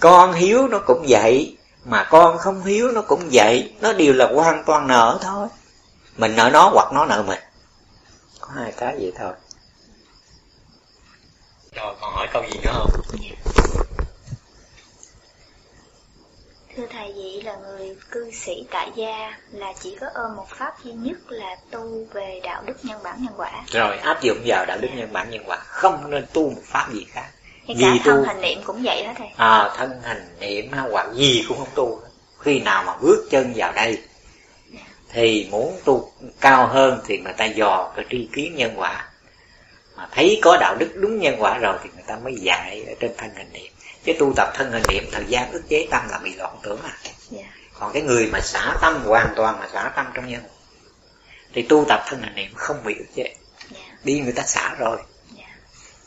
Con 0.00 0.32
hiếu 0.32 0.68
nó 0.68 0.78
cũng 0.78 1.04
vậy, 1.08 1.56
mà 1.84 2.06
con 2.10 2.38
không 2.38 2.64
hiếu 2.64 2.92
nó 2.92 3.02
cũng 3.02 3.28
vậy. 3.32 3.74
Nó 3.80 3.92
đều 3.92 4.12
là 4.12 4.26
hoàn 4.34 4.64
toàn 4.64 4.86
nợ 4.86 5.18
thôi. 5.22 5.48
Mình 6.16 6.36
nợ 6.36 6.50
nó 6.52 6.70
hoặc 6.72 6.92
nó 6.92 7.06
nợ 7.06 7.22
mình. 7.22 7.40
Có 8.40 8.48
hai 8.54 8.72
cái 8.76 8.96
vậy 9.00 9.12
thôi. 9.18 9.32
Rồi, 11.72 11.94
còn 12.00 12.12
hỏi 12.12 12.28
câu 12.32 12.42
gì 12.52 12.60
nữa 12.64 12.72
không? 12.74 12.90
Thưa 16.76 16.86
Thầy 16.90 17.12
vậy 17.16 17.42
là 17.44 17.56
người 17.56 17.96
cư 18.10 18.30
sĩ 18.30 18.66
tại 18.70 18.90
gia 18.94 19.38
là 19.52 19.72
chỉ 19.80 19.96
có 20.00 20.06
ôm 20.14 20.36
một 20.36 20.48
pháp 20.48 20.84
duy 20.84 20.92
nhất 20.92 21.16
là 21.28 21.56
tu 21.70 22.06
về 22.12 22.40
đạo 22.42 22.62
đức 22.66 22.74
nhân 22.82 23.02
bản 23.02 23.16
nhân 23.20 23.32
quả. 23.36 23.50
Rồi 23.66 23.98
áp 23.98 24.22
dụng 24.22 24.38
vào 24.46 24.64
đạo 24.68 24.78
đức 24.80 24.88
nhân 24.96 25.12
bản 25.12 25.30
nhân 25.30 25.42
quả, 25.46 25.56
không 25.56 26.10
nên 26.10 26.26
tu 26.32 26.50
một 26.50 26.62
pháp 26.64 26.88
gì 26.92 27.06
khác. 27.08 27.26
Hay 27.66 27.76
cả 27.80 27.86
thân 28.04 28.16
tu... 28.16 28.26
hành 28.26 28.40
niệm 28.40 28.58
cũng 28.64 28.82
vậy 28.82 29.04
đó 29.04 29.12
thầy. 29.18 29.28
À, 29.36 29.70
thân 29.76 30.00
hành 30.02 30.28
niệm 30.40 30.72
hoặc 30.92 31.06
gì 31.14 31.44
cũng 31.48 31.58
không 31.58 31.68
tu. 31.74 32.00
Khi 32.38 32.60
nào 32.60 32.82
mà 32.86 32.96
bước 33.00 33.26
chân 33.30 33.52
vào 33.56 33.72
đây 33.72 33.98
thì 35.12 35.48
muốn 35.50 35.78
tu 35.84 36.12
cao 36.40 36.66
hơn 36.66 37.00
thì 37.06 37.18
người 37.18 37.32
ta 37.32 37.44
dò 37.44 37.92
cái 37.96 38.04
tri 38.10 38.28
kiến 38.34 38.54
nhân 38.56 38.72
quả. 38.76 39.08
Mà 39.96 40.08
thấy 40.12 40.38
có 40.42 40.56
đạo 40.60 40.76
đức 40.78 40.88
đúng 40.94 41.18
nhân 41.18 41.34
quả 41.38 41.58
rồi 41.58 41.76
thì 41.82 41.90
người 41.94 42.04
ta 42.06 42.18
mới 42.24 42.34
dạy 42.34 42.84
ở 42.88 42.94
trên 43.00 43.10
thân 43.18 43.30
hành 43.34 43.52
niệm 43.52 43.72
chứ 44.06 44.12
tu 44.18 44.32
tập 44.36 44.52
thân 44.54 44.72
hình 44.72 44.82
niệm 44.88 45.04
thời 45.12 45.24
gian 45.28 45.52
ức 45.52 45.62
chế 45.68 45.86
tâm 45.90 46.08
là 46.10 46.18
bị 46.18 46.34
loạn 46.34 46.56
tưởng 46.62 46.80
à 46.82 46.92
yeah. 47.36 47.46
Còn 47.78 47.92
cái 47.92 48.02
người 48.02 48.26
mà 48.32 48.40
xả 48.40 48.76
tâm 48.80 49.02
hoàn 49.04 49.32
toàn 49.36 49.60
là 49.60 49.68
xả 49.72 49.92
tâm 49.96 50.06
trong 50.14 50.28
nhân 50.28 50.42
thì 51.52 51.62
tu 51.62 51.84
tập 51.88 52.04
thân 52.06 52.20
hình 52.22 52.34
niệm 52.34 52.54
không 52.54 52.76
bị 52.84 52.94
ức 52.98 53.14
chế 53.14 53.22
yeah. 53.22 53.36
Dạ. 53.70 53.78
đi 54.04 54.20
người 54.20 54.32
ta 54.32 54.42
xả 54.42 54.74
rồi 54.78 54.96
yeah. 54.96 55.08
Dạ. 55.38 55.46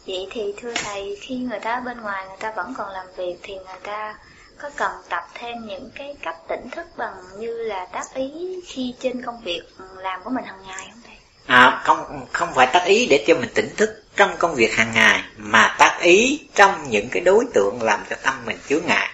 vậy 0.08 0.28
thì 0.32 0.54
thưa 0.62 0.74
thầy 0.74 1.18
khi 1.22 1.36
người 1.36 1.60
ta 1.60 1.80
bên 1.80 2.02
ngoài 2.02 2.26
người 2.28 2.38
ta 2.40 2.52
vẫn 2.56 2.74
còn 2.78 2.90
làm 2.90 3.06
việc 3.18 3.36
thì 3.44 3.56
người 3.56 3.80
ta 3.84 4.16
có 4.62 4.70
cần 4.76 4.92
tập 5.10 5.24
thêm 5.34 5.66
những 5.66 5.90
cái 5.96 6.16
cách 6.22 6.38
tỉnh 6.48 6.70
thức 6.72 6.88
bằng 6.98 7.14
như 7.40 7.58
là 7.58 7.86
tác 7.86 8.14
ý 8.14 8.60
khi 8.68 8.94
trên 9.00 9.22
công 9.22 9.42
việc 9.42 9.62
làm 9.98 10.24
của 10.24 10.30
mình 10.30 10.46
hàng 10.46 10.64
ngày 10.68 10.88
không 10.92 11.02
thầy 11.06 11.16
à 11.46 11.82
không 11.84 12.28
không 12.34 12.50
phải 12.56 12.68
tác 12.74 12.84
ý 12.86 13.08
để 13.10 13.24
cho 13.28 13.36
mình 13.36 13.50
tỉnh 13.56 13.76
thức 13.78 14.04
trong 14.16 14.36
công 14.40 14.56
việc 14.56 14.76
hàng 14.76 14.92
ngày 14.94 15.24
mà 15.38 15.76
tác 15.80 15.89
ý 16.02 16.40
trong 16.56 16.90
những 16.90 17.10
cái 17.10 17.22
đối 17.22 17.46
tượng 17.54 17.82
làm 17.82 18.00
cho 18.10 18.16
tâm 18.24 18.34
mình 18.46 18.58
chướng 18.70 18.86
ngại. 18.86 19.10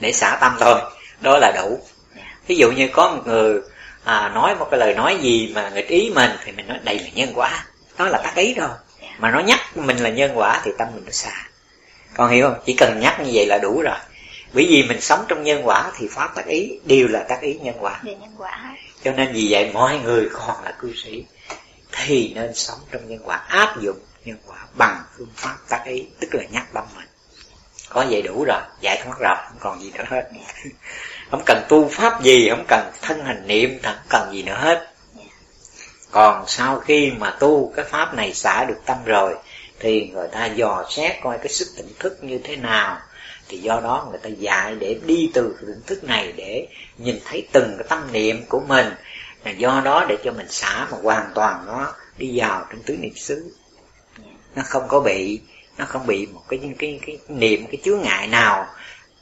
Để 0.00 0.12
xả 0.12 0.38
tâm 0.40 0.56
thôi 0.60 0.80
đó 1.20 1.38
là 1.38 1.52
đủ. 1.56 1.80
Ví 2.46 2.56
dụ 2.56 2.72
như 2.72 2.88
có 2.92 3.10
một 3.10 3.22
người 3.26 3.60
à, 4.04 4.30
nói 4.34 4.54
một 4.54 4.68
cái 4.70 4.80
lời 4.80 4.94
nói 4.94 5.18
gì 5.20 5.52
mà 5.54 5.70
nghịch 5.74 5.88
ý 5.88 6.12
mình 6.14 6.30
thì 6.44 6.52
mình 6.52 6.66
nói 6.66 6.78
đây 6.84 6.98
là 6.98 7.08
nhân 7.14 7.32
quả. 7.34 7.64
Đó 7.98 8.08
là 8.08 8.18
tác 8.18 8.36
ý 8.36 8.54
rồi 8.54 8.70
mà 9.18 9.30
nó 9.30 9.40
nhắc 9.40 9.76
mình 9.76 9.96
là 9.96 10.10
nhân 10.10 10.30
quả 10.34 10.60
thì 10.64 10.70
tâm 10.78 10.88
mình 10.94 11.02
nó 11.04 11.12
xả 11.12 11.48
con 12.14 12.30
hiểu 12.30 12.48
không? 12.48 12.58
Chỉ 12.66 12.72
cần 12.72 13.00
nhắc 13.00 13.20
như 13.20 13.30
vậy 13.34 13.46
là 13.46 13.58
đủ 13.58 13.80
rồi. 13.82 13.96
Bởi 14.52 14.66
vì 14.68 14.82
mình 14.82 15.00
sống 15.00 15.24
trong 15.28 15.42
nhân 15.42 15.60
quả 15.64 15.90
thì 15.98 16.08
pháp 16.10 16.34
tác 16.34 16.46
ý 16.46 16.80
đều 16.84 17.08
là 17.08 17.22
tác 17.28 17.40
ý 17.40 17.54
nhân 17.54 17.74
quả. 17.80 18.00
Nhân 18.02 18.34
quả 18.38 18.76
cho 19.04 19.12
nên 19.12 19.32
vì 19.32 19.46
vậy 19.50 19.70
mọi 19.72 19.98
người 19.98 20.28
còn 20.32 20.64
là 20.64 20.72
cư 20.80 20.92
sĩ 21.04 21.24
thì 21.92 22.32
nên 22.34 22.54
sống 22.54 22.78
trong 22.92 23.08
nhân 23.08 23.20
quả 23.24 23.36
áp 23.36 23.80
dụng 23.80 23.96
nhân 24.28 24.38
quả 24.46 24.66
bằng 24.78 25.02
phương 25.18 25.32
pháp 25.36 25.56
tác 25.68 25.84
ý, 25.84 26.06
tức 26.20 26.34
là 26.34 26.42
nhắc 26.50 26.66
tâm 26.72 26.84
mình. 26.96 27.08
Có 27.88 28.06
vậy 28.10 28.22
đủ 28.22 28.44
rồi, 28.44 28.60
giải 28.80 29.02
thoát 29.04 29.16
rồi, 29.20 29.36
không 29.48 29.58
còn 29.60 29.80
gì 29.80 29.92
nữa 29.94 30.04
hết. 30.06 30.30
Không 31.30 31.42
cần 31.46 31.62
tu 31.68 31.88
pháp 31.88 32.22
gì, 32.22 32.48
không 32.50 32.64
cần 32.68 32.92
thân 33.02 33.24
hành 33.24 33.46
niệm, 33.46 33.78
không 33.82 33.96
cần 34.08 34.32
gì 34.32 34.42
nữa 34.42 34.58
hết. 34.60 34.88
Còn 36.10 36.44
sau 36.46 36.80
khi 36.80 37.12
mà 37.18 37.30
tu, 37.30 37.72
cái 37.76 37.84
pháp 37.84 38.14
này 38.14 38.34
xả 38.34 38.64
được 38.64 38.80
tâm 38.86 38.96
rồi, 39.04 39.34
thì 39.80 40.08
người 40.08 40.28
ta 40.28 40.46
dò 40.46 40.84
xét 40.90 41.16
coi 41.22 41.38
cái 41.38 41.48
sức 41.48 41.68
tỉnh 41.76 41.92
thức 41.98 42.24
như 42.24 42.38
thế 42.44 42.56
nào. 42.56 42.98
Thì 43.48 43.58
do 43.58 43.80
đó 43.80 44.06
người 44.10 44.18
ta 44.22 44.28
dạy 44.28 44.74
để 44.74 45.00
đi 45.06 45.30
từ 45.34 45.56
cái 45.60 45.64
tỉnh 45.66 45.82
thức 45.86 46.04
này 46.04 46.32
để 46.36 46.66
nhìn 46.98 47.18
thấy 47.24 47.48
từng 47.52 47.74
cái 47.78 47.86
tâm 47.88 48.12
niệm 48.12 48.44
của 48.48 48.60
mình. 48.68 48.86
Là 49.44 49.50
do 49.50 49.82
đó 49.84 50.06
để 50.08 50.16
cho 50.24 50.32
mình 50.32 50.48
xả 50.48 50.86
mà 50.90 50.98
hoàn 51.02 51.30
toàn 51.34 51.66
nó 51.66 51.94
đi 52.18 52.38
vào 52.40 52.66
trong 52.70 52.82
tứ 52.82 52.96
niệm 52.96 53.16
xứ 53.16 53.52
nó 54.58 54.64
không 54.66 54.88
có 54.88 55.00
bị 55.00 55.40
nó 55.78 55.84
không 55.84 56.06
bị 56.06 56.26
một 56.26 56.42
cái 56.48 56.60
cái 56.62 56.74
cái, 56.78 57.00
cái 57.06 57.18
niệm 57.28 57.66
cái 57.66 57.80
chướng 57.84 58.00
ngại 58.02 58.26
nào 58.26 58.66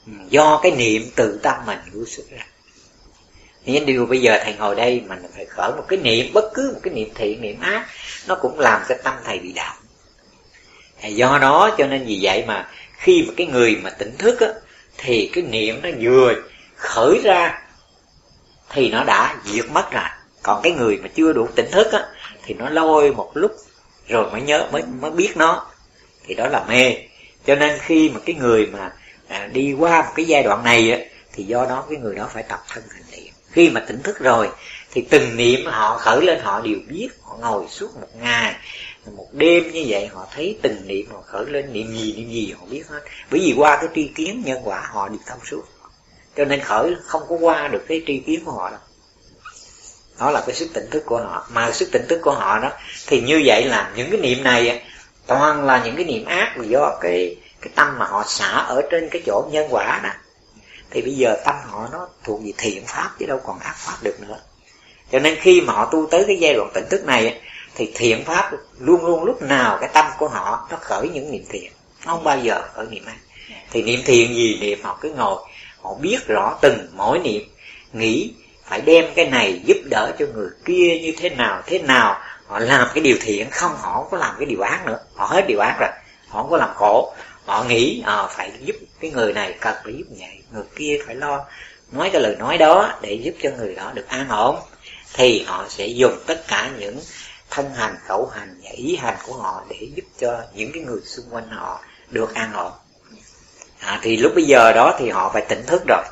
ừ, 0.05 0.11
do 0.29 0.59
cái 0.63 0.71
niệm 0.71 1.01
tự 1.15 1.39
tâm 1.43 1.55
mình 1.65 1.79
của 1.93 2.05
xuất 2.07 2.23
ra. 2.31 2.45
Những 3.65 3.85
điều 3.85 4.05
bây 4.05 4.21
giờ 4.21 4.39
thầy 4.43 4.53
ngồi 4.53 4.75
đây 4.75 5.01
mình 5.07 5.19
phải 5.35 5.45
khởi 5.45 5.71
một 5.77 5.83
cái 5.87 5.99
niệm 5.99 6.33
bất 6.33 6.51
cứ 6.53 6.71
một 6.73 6.79
cái 6.83 6.93
niệm 6.93 7.09
thiện 7.15 7.41
niệm 7.41 7.59
ác 7.61 7.87
nó 8.27 8.35
cũng 8.35 8.59
làm 8.59 8.81
cho 8.89 8.95
tâm 9.03 9.13
thầy 9.25 9.39
bị 9.39 9.53
động 9.53 9.75
do 11.03 11.39
đó 11.41 11.75
cho 11.77 11.87
nên 11.87 12.05
vì 12.05 12.19
vậy 12.21 12.43
mà 12.47 12.69
khi 12.97 13.23
mà 13.27 13.33
cái 13.37 13.47
người 13.47 13.75
mà 13.83 13.89
tỉnh 13.89 14.17
thức 14.17 14.39
á 14.39 14.47
thì 14.97 15.29
cái 15.33 15.43
niệm 15.43 15.79
nó 15.83 15.89
vừa 15.99 16.33
khởi 16.75 17.19
ra 17.23 17.61
thì 18.69 18.89
nó 18.89 19.03
đã 19.03 19.35
diệt 19.45 19.65
mất 19.71 19.91
rồi. 19.91 20.03
Còn 20.43 20.61
cái 20.63 20.73
người 20.73 20.99
mà 21.03 21.09
chưa 21.15 21.33
đủ 21.33 21.47
tỉnh 21.55 21.71
thức 21.71 21.91
á 21.91 22.05
thì 22.43 22.53
nó 22.53 22.69
lôi 22.69 23.13
một 23.13 23.31
lúc 23.33 23.51
rồi 24.07 24.31
mới 24.31 24.41
nhớ 24.41 24.67
mới 24.71 24.83
mới 25.01 25.11
biết 25.11 25.37
nó. 25.37 25.67
Thì 26.25 26.33
đó 26.33 26.47
là 26.47 26.65
mê. 26.69 26.95
Cho 27.45 27.55
nên 27.55 27.79
khi 27.81 28.09
mà 28.09 28.19
cái 28.25 28.35
người 28.35 28.65
mà 28.65 28.91
à, 29.27 29.49
đi 29.53 29.73
qua 29.73 30.01
một 30.01 30.11
cái 30.15 30.25
giai 30.25 30.43
đoạn 30.43 30.63
này 30.63 30.91
á 30.91 30.99
thì 31.33 31.43
do 31.43 31.65
đó 31.65 31.85
cái 31.89 31.99
người 31.99 32.15
đó 32.15 32.29
phải 32.33 32.43
tập 32.43 32.63
thân 32.69 32.83
hành 32.89 33.03
niệm. 33.11 33.33
Khi 33.51 33.69
mà 33.69 33.79
tỉnh 33.79 34.01
thức 34.03 34.19
rồi 34.19 34.49
thì 34.91 35.01
từng 35.09 35.37
niệm 35.37 35.65
họ 35.65 35.97
khởi 35.97 36.25
lên 36.25 36.39
họ 36.39 36.61
đều 36.61 36.75
biết 36.87 37.09
họ 37.21 37.37
ngồi 37.41 37.65
suốt 37.69 37.95
một 38.01 38.07
ngày 38.21 38.55
một 39.15 39.27
đêm 39.31 39.71
như 39.71 39.85
vậy 39.87 40.07
họ 40.07 40.27
thấy 40.35 40.57
từng 40.61 40.87
niệm 40.87 41.05
họ 41.11 41.21
khởi 41.21 41.45
lên 41.45 41.73
niệm 41.73 41.93
gì 41.93 42.13
niệm 42.17 42.29
gì 42.29 42.53
họ 42.59 42.65
biết 42.69 42.83
hết. 42.87 42.99
Bởi 43.31 43.39
vì 43.39 43.53
qua 43.57 43.77
cái 43.77 43.89
tri 43.95 44.07
kiến 44.07 44.43
nhân 44.45 44.61
quả 44.63 44.89
họ 44.91 45.09
được 45.09 45.19
thông 45.25 45.39
suốt. 45.45 45.61
Cho 46.37 46.45
nên 46.45 46.61
khởi 46.61 46.95
không 47.03 47.21
có 47.29 47.35
qua 47.35 47.67
được 47.67 47.85
cái 47.87 48.03
tri 48.07 48.19
kiến 48.19 48.45
của 48.45 48.51
họ 48.51 48.69
đâu 48.69 48.79
đó 50.19 50.31
là 50.31 50.43
cái 50.47 50.55
sức 50.55 50.69
tỉnh 50.73 50.89
thức 50.91 51.03
của 51.05 51.17
họ. 51.17 51.47
Mà 51.49 51.71
sức 51.71 51.89
tỉnh 51.91 52.07
thức 52.09 52.19
của 52.23 52.31
họ 52.31 52.59
đó, 52.59 52.71
thì 53.07 53.21
như 53.21 53.41
vậy 53.45 53.63
là 53.65 53.91
những 53.95 54.11
cái 54.11 54.19
niệm 54.19 54.43
này 54.43 54.81
toàn 55.27 55.63
là 55.63 55.81
những 55.85 55.95
cái 55.95 56.05
niệm 56.05 56.25
ác 56.25 56.53
vì 56.57 56.67
do 56.67 56.97
cái 57.01 57.35
cái 57.61 57.71
tâm 57.75 57.99
mà 57.99 58.05
họ 58.05 58.23
xả 58.27 58.47
ở 58.47 58.81
trên 58.91 59.09
cái 59.09 59.21
chỗ 59.25 59.43
nhân 59.51 59.67
quả 59.69 59.99
đó. 60.03 60.09
Thì 60.89 61.01
bây 61.01 61.13
giờ 61.13 61.37
tâm 61.45 61.55
họ 61.69 61.87
nó 61.91 62.07
thuộc 62.23 62.39
về 62.43 62.51
thiện 62.57 62.83
pháp 62.85 63.09
chứ 63.19 63.25
đâu 63.25 63.41
còn 63.45 63.59
ác 63.59 63.75
pháp 63.77 63.97
được 64.01 64.15
nữa. 64.27 64.39
Cho 65.11 65.19
nên 65.19 65.35
khi 65.39 65.61
mà 65.61 65.73
họ 65.73 65.89
tu 65.91 66.07
tới 66.11 66.23
cái 66.27 66.37
giai 66.39 66.53
đoạn 66.53 66.69
tỉnh 66.73 66.85
thức 66.89 67.05
này 67.05 67.41
thì 67.75 67.91
thiện 67.95 68.25
pháp 68.25 68.51
luôn 68.79 69.05
luôn 69.05 69.23
lúc 69.23 69.41
nào 69.41 69.77
cái 69.81 69.89
tâm 69.93 70.05
của 70.17 70.27
họ 70.27 70.67
nó 70.71 70.77
khởi 70.81 71.09
những 71.09 71.31
niệm 71.31 71.43
thiện. 71.49 71.71
Nó 72.05 72.13
không 72.13 72.23
bao 72.23 72.39
giờ 72.39 72.61
khởi 72.73 72.85
niệm 72.89 73.05
ác. 73.05 73.17
Thì 73.71 73.81
niệm 73.81 73.99
thiện 74.05 74.35
gì 74.35 74.57
niệm 74.61 74.79
họ 74.83 74.97
cứ 75.01 75.11
ngồi, 75.11 75.43
họ 75.81 75.93
biết 75.93 76.27
rõ 76.27 76.57
từng 76.61 76.87
mỗi 76.93 77.19
niệm, 77.19 77.41
nghĩ 77.93 78.33
phải 78.67 78.81
đem 78.81 79.05
cái 79.15 79.29
này 79.29 79.61
giúp 79.65 79.77
đỡ 79.89 80.11
cho 80.19 80.25
người 80.33 80.49
kia 80.65 80.99
như 81.01 81.13
thế 81.17 81.29
nào 81.29 81.61
thế 81.65 81.79
nào. 81.79 82.21
Họ 82.47 82.59
làm 82.59 82.87
cái 82.93 83.03
điều 83.03 83.17
thiện 83.21 83.49
không 83.51 83.71
họ 83.77 83.93
không 83.93 84.07
có 84.11 84.17
làm 84.17 84.35
cái 84.39 84.45
điều 84.45 84.61
ác 84.61 84.85
nữa. 84.85 84.99
Họ 85.15 85.25
hết 85.25 85.47
điều 85.47 85.59
ác 85.59 85.77
rồi. 85.79 85.89
Họ 86.27 86.41
không 86.41 86.51
có 86.51 86.57
làm 86.57 86.69
khổ. 86.75 87.13
Họ 87.45 87.63
nghĩ 87.63 88.03
à, 88.05 88.27
phải 88.27 88.51
giúp 88.59 88.75
cái 88.99 89.11
người 89.11 89.33
này 89.33 89.55
cần 89.59 89.75
phải 89.83 89.93
giúp 89.93 90.05
vậy 90.19 90.41
người 90.51 90.63
kia 90.75 90.99
phải 91.05 91.15
lo. 91.15 91.45
Nói 91.91 92.09
cái 92.13 92.21
lời 92.21 92.35
nói 92.39 92.57
đó 92.57 92.99
để 93.01 93.13
giúp 93.13 93.33
cho 93.41 93.49
người 93.57 93.75
đó 93.75 93.91
được 93.93 94.07
an 94.07 94.29
ổn 94.29 94.55
thì 95.13 95.43
họ 95.47 95.65
sẽ 95.69 95.87
dùng 95.87 96.19
tất 96.25 96.47
cả 96.47 96.69
những 96.79 96.99
thân 97.49 97.71
hành 97.75 97.95
khẩu 98.07 98.25
hành 98.35 98.61
và 98.63 98.69
ý 98.69 98.95
hành 98.95 99.15
của 99.27 99.33
họ 99.33 99.63
để 99.69 99.87
giúp 99.95 100.03
cho 100.19 100.41
những 100.53 100.71
cái 100.71 100.83
người 100.83 101.01
xung 101.03 101.25
quanh 101.31 101.49
họ 101.49 101.79
được 102.09 102.33
an 102.33 102.53
ổn. 102.53 102.71
À, 103.79 103.99
thì 104.01 104.17
lúc 104.17 104.31
bây 104.35 104.43
giờ 104.43 104.71
đó 104.73 104.95
thì 104.99 105.09
họ 105.09 105.31
phải 105.33 105.45
tỉnh 105.49 105.65
thức 105.67 105.81
rồi. 105.87 106.03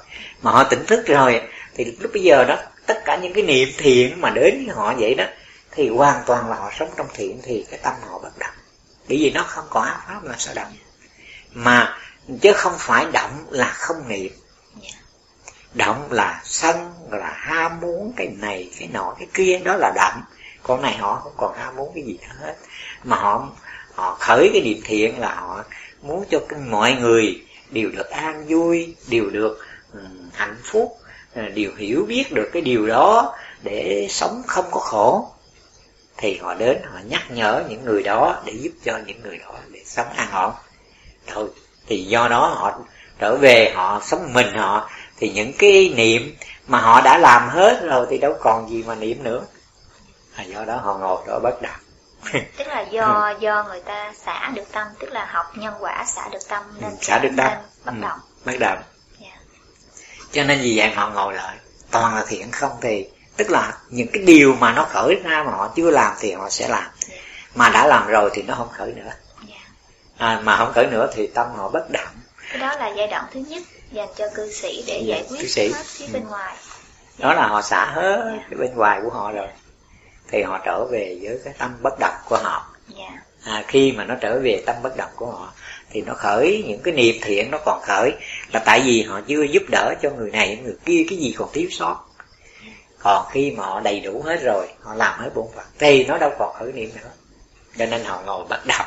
Mà 0.42 0.52
họ 0.52 0.64
tỉnh 0.64 0.86
thức 0.86 1.08
rồi 1.08 1.42
thì 1.76 1.86
lúc 2.00 2.12
bây 2.14 2.24
giờ 2.24 2.46
đó, 2.48 2.58
tất 2.86 3.02
cả 3.06 3.16
những 3.16 3.34
cái 3.34 3.44
niệm 3.44 3.70
thiện 3.78 4.22
mà 4.22 4.30
đến 4.30 4.66
với 4.66 4.76
họ 4.76 4.94
vậy 4.98 5.16
đó, 5.16 5.26
thì 5.72 5.90
hoàn 5.90 6.24
toàn 6.26 6.50
là 6.50 6.56
họ 6.56 6.72
sống 6.80 6.90
trong 6.98 7.08
thiện 7.14 7.40
thì 7.44 7.66
cái 7.70 7.80
tâm 7.84 7.94
họ 8.10 8.20
bất 8.20 8.40
động. 8.40 8.56
Bởi 9.10 9.18
vì 9.18 9.32
nó 9.32 9.44
không 9.44 9.66
có 9.70 9.82
ác 9.82 10.00
pháp 10.08 10.24
là 10.24 10.36
sao 10.38 10.54
động. 10.54 10.74
Mà 11.54 11.98
chứ 12.42 12.52
không 12.56 12.74
phải 12.78 13.06
động 13.14 13.46
là 13.50 13.72
không 13.72 14.08
niệm. 14.08 14.32
Động 15.74 16.12
là 16.12 16.42
sân, 16.44 16.94
là 17.12 17.34
ham 17.36 17.80
muốn 17.80 18.14
cái 18.18 18.28
này, 18.28 18.72
cái 18.80 18.90
nọ, 18.94 19.16
cái 19.20 19.28
kia, 19.34 19.60
đó 19.64 19.76
là 19.76 19.92
động. 19.96 20.22
Con 20.64 20.82
này 20.82 20.98
họ 20.98 21.20
không 21.24 21.34
còn 21.38 21.58
ham 21.58 21.76
muốn 21.76 21.92
cái 21.96 22.04
gì 22.04 22.18
hết. 22.42 22.56
Mà 23.04 23.18
họ 23.18 23.50
họ 23.94 24.18
khởi 24.20 24.50
cái 24.54 24.62
niệm 24.62 24.82
thiện 24.84 25.20
là 25.20 25.36
họ 25.36 25.64
muốn 26.02 26.26
cho 26.32 26.40
mọi 26.70 26.94
người 26.94 27.46
đều 27.70 27.90
được 27.90 28.10
an 28.10 28.46
vui, 28.48 28.96
đều 29.08 29.30
được 29.30 29.66
ừ, 29.94 30.00
hạnh 30.34 30.58
phúc 30.64 30.98
đều 31.36 31.72
hiểu 31.78 32.06
biết 32.08 32.32
được 32.32 32.50
cái 32.54 32.62
điều 32.62 32.88
đó 32.88 33.36
để 33.64 34.08
sống 34.10 34.42
không 34.48 34.66
có 34.72 34.80
khổ. 34.80 35.32
Thì 36.18 36.38
họ 36.38 36.54
đến 36.54 36.78
họ 36.84 37.00
nhắc 37.06 37.32
nhở 37.32 37.64
những 37.70 37.86
người 37.86 38.04
đó 38.04 38.42
để 38.46 38.54
giúp 38.54 38.72
cho 38.84 39.00
những 39.06 39.22
người 39.24 39.38
đó 39.38 39.54
để 39.72 39.82
sống 39.86 40.08
an 40.16 40.28
ổn. 40.32 40.52
Thôi 41.28 41.50
thì 41.88 42.04
do 42.04 42.28
đó 42.28 42.48
họ 42.48 42.80
trở 43.20 43.36
về 43.36 43.72
họ 43.76 44.02
sống 44.04 44.34
mình 44.34 44.58
họ. 44.58 44.90
Thì 45.18 45.32
những 45.36 45.52
cái 45.58 45.94
niệm 45.96 46.36
mà 46.68 46.80
họ 46.80 47.02
đã 47.02 47.18
làm 47.18 47.50
hết 47.50 47.82
rồi 47.84 48.08
thì 48.10 48.18
đâu 48.18 48.34
còn 48.40 48.70
gì 48.70 48.84
mà 48.84 48.96
niệm 48.96 49.24
nữa. 49.24 49.42
À, 50.36 50.44
do 50.44 50.66
đó 50.66 50.76
họ 50.76 50.98
ngồi 50.98 51.24
đó 51.28 51.40
bất 51.44 51.62
động. 51.62 51.80
Tức 52.58 52.68
là 52.68 52.82
do 52.82 53.34
do 53.40 53.64
người 53.64 53.82
ta 53.82 54.14
xả 54.26 54.52
được 54.56 54.72
tâm 54.72 54.88
tức 55.00 55.12
là 55.12 55.26
học 55.26 55.46
nhân 55.56 55.74
quả 55.80 56.06
xả 56.08 56.30
được 56.32 56.40
tâm 56.50 56.64
nên 56.82 56.90
ừ, 56.90 56.98
xả 57.02 57.20
được 57.20 57.30
tâm. 57.38 57.52
bất 57.86 57.94
ừ, 57.96 58.02
động. 58.02 58.20
bất 58.46 58.60
động. 58.60 58.78
Cho 60.36 60.44
nên 60.44 60.62
vì 60.62 60.78
vậy 60.78 60.90
họ 60.90 61.10
ngồi 61.10 61.34
lại 61.34 61.56
toàn 61.92 62.16
là 62.16 62.26
thiện 62.28 62.52
không 62.52 62.72
thì 62.82 63.08
tức 63.38 63.50
là 63.50 63.78
những 63.90 64.08
cái 64.14 64.24
điều 64.24 64.56
mà 64.56 64.74
nó 64.74 64.88
khởi 64.90 65.16
ra 65.24 65.44
mà 65.44 65.52
họ 65.52 65.74
chưa 65.76 65.90
làm 65.90 66.14
thì 66.20 66.32
họ 66.32 66.50
sẽ 66.50 66.68
làm 66.68 66.84
mà 67.56 67.70
đã 67.70 67.88
làm 67.88 68.08
rồi 68.08 68.30
thì 68.34 68.42
nó 68.42 68.56
không 68.56 68.70
khởi 68.72 68.92
nữa 68.92 69.12
yeah. 69.50 69.62
à, 70.18 70.42
mà 70.44 70.58
không 70.58 70.74
khởi 70.74 70.88
nữa 70.88 71.10
thì 71.16 71.28
tâm 71.28 71.48
họ 71.56 71.70
bất 71.70 71.90
động 71.90 72.08
cái 72.50 72.60
đó 72.60 72.76
là 72.76 72.88
giai 72.88 73.08
đoạn 73.08 73.26
thứ 73.34 73.40
nhất 73.40 73.64
dành 73.92 74.10
cho 74.18 74.26
cư 74.36 74.52
sĩ 74.52 74.84
để 74.88 74.94
yeah, 74.94 75.06
giải 75.06 75.26
quyết 75.30 75.50
sĩ. 75.50 75.72
hết 75.74 75.86
phía 75.86 76.06
ừ. 76.06 76.10
bên 76.14 76.28
ngoài 76.28 76.56
đó 77.18 77.34
là 77.34 77.48
họ 77.48 77.62
xả 77.62 77.86
hết 77.86 78.22
yeah. 78.32 78.46
cái 78.50 78.58
bên 78.60 78.76
ngoài 78.76 79.00
của 79.04 79.10
họ 79.10 79.32
rồi 79.32 79.48
thì 80.28 80.44
họ 80.44 80.60
trở 80.66 80.86
về 80.92 81.20
với 81.22 81.40
cái 81.46 81.54
tâm 81.58 81.78
bất 81.82 82.00
động 82.00 82.16
của 82.26 82.38
họ 82.38 82.68
yeah. 82.98 83.14
à, 83.44 83.64
khi 83.68 83.92
mà 83.92 84.04
nó 84.04 84.16
trở 84.22 84.40
về 84.40 84.64
tâm 84.66 84.76
bất 84.84 84.98
động 84.98 85.12
của 85.16 85.26
họ 85.26 85.54
thì 85.90 86.02
nó 86.02 86.14
khởi 86.14 86.64
những 86.68 86.82
cái 86.84 86.94
niệm 86.94 87.16
thiện 87.22 87.52
nó 87.52 87.58
còn 87.66 87.82
khởi 87.84 88.14
là 88.56 88.62
tại 88.66 88.82
vì 88.86 89.04
họ 89.04 89.22
chưa 89.28 89.44
giúp 89.44 89.64
đỡ 89.72 89.94
cho 90.02 90.10
người 90.10 90.32
này 90.32 90.60
người 90.64 90.76
kia 90.86 91.06
cái 91.10 91.18
gì 91.18 91.36
còn 91.38 91.50
thiếu 91.54 91.68
sót. 91.72 92.06
Còn 93.00 93.26
khi 93.32 93.52
mà 93.52 93.66
họ 93.66 93.80
đầy 93.80 94.00
đủ 94.00 94.22
hết 94.26 94.44
rồi 94.44 94.68
họ 94.82 94.94
làm 94.96 95.20
hết 95.20 95.30
bổn 95.36 95.46
phận 95.56 95.66
thì 95.80 96.06
nó 96.06 96.18
đâu 96.18 96.32
còn 96.40 96.56
khởi 96.60 96.72
niệm 96.72 96.90
nữa. 96.96 97.10
Cho 97.78 97.86
nên 97.86 98.04
họ 98.04 98.22
ngồi 98.26 98.46
bất 98.50 98.66
động. 98.68 98.86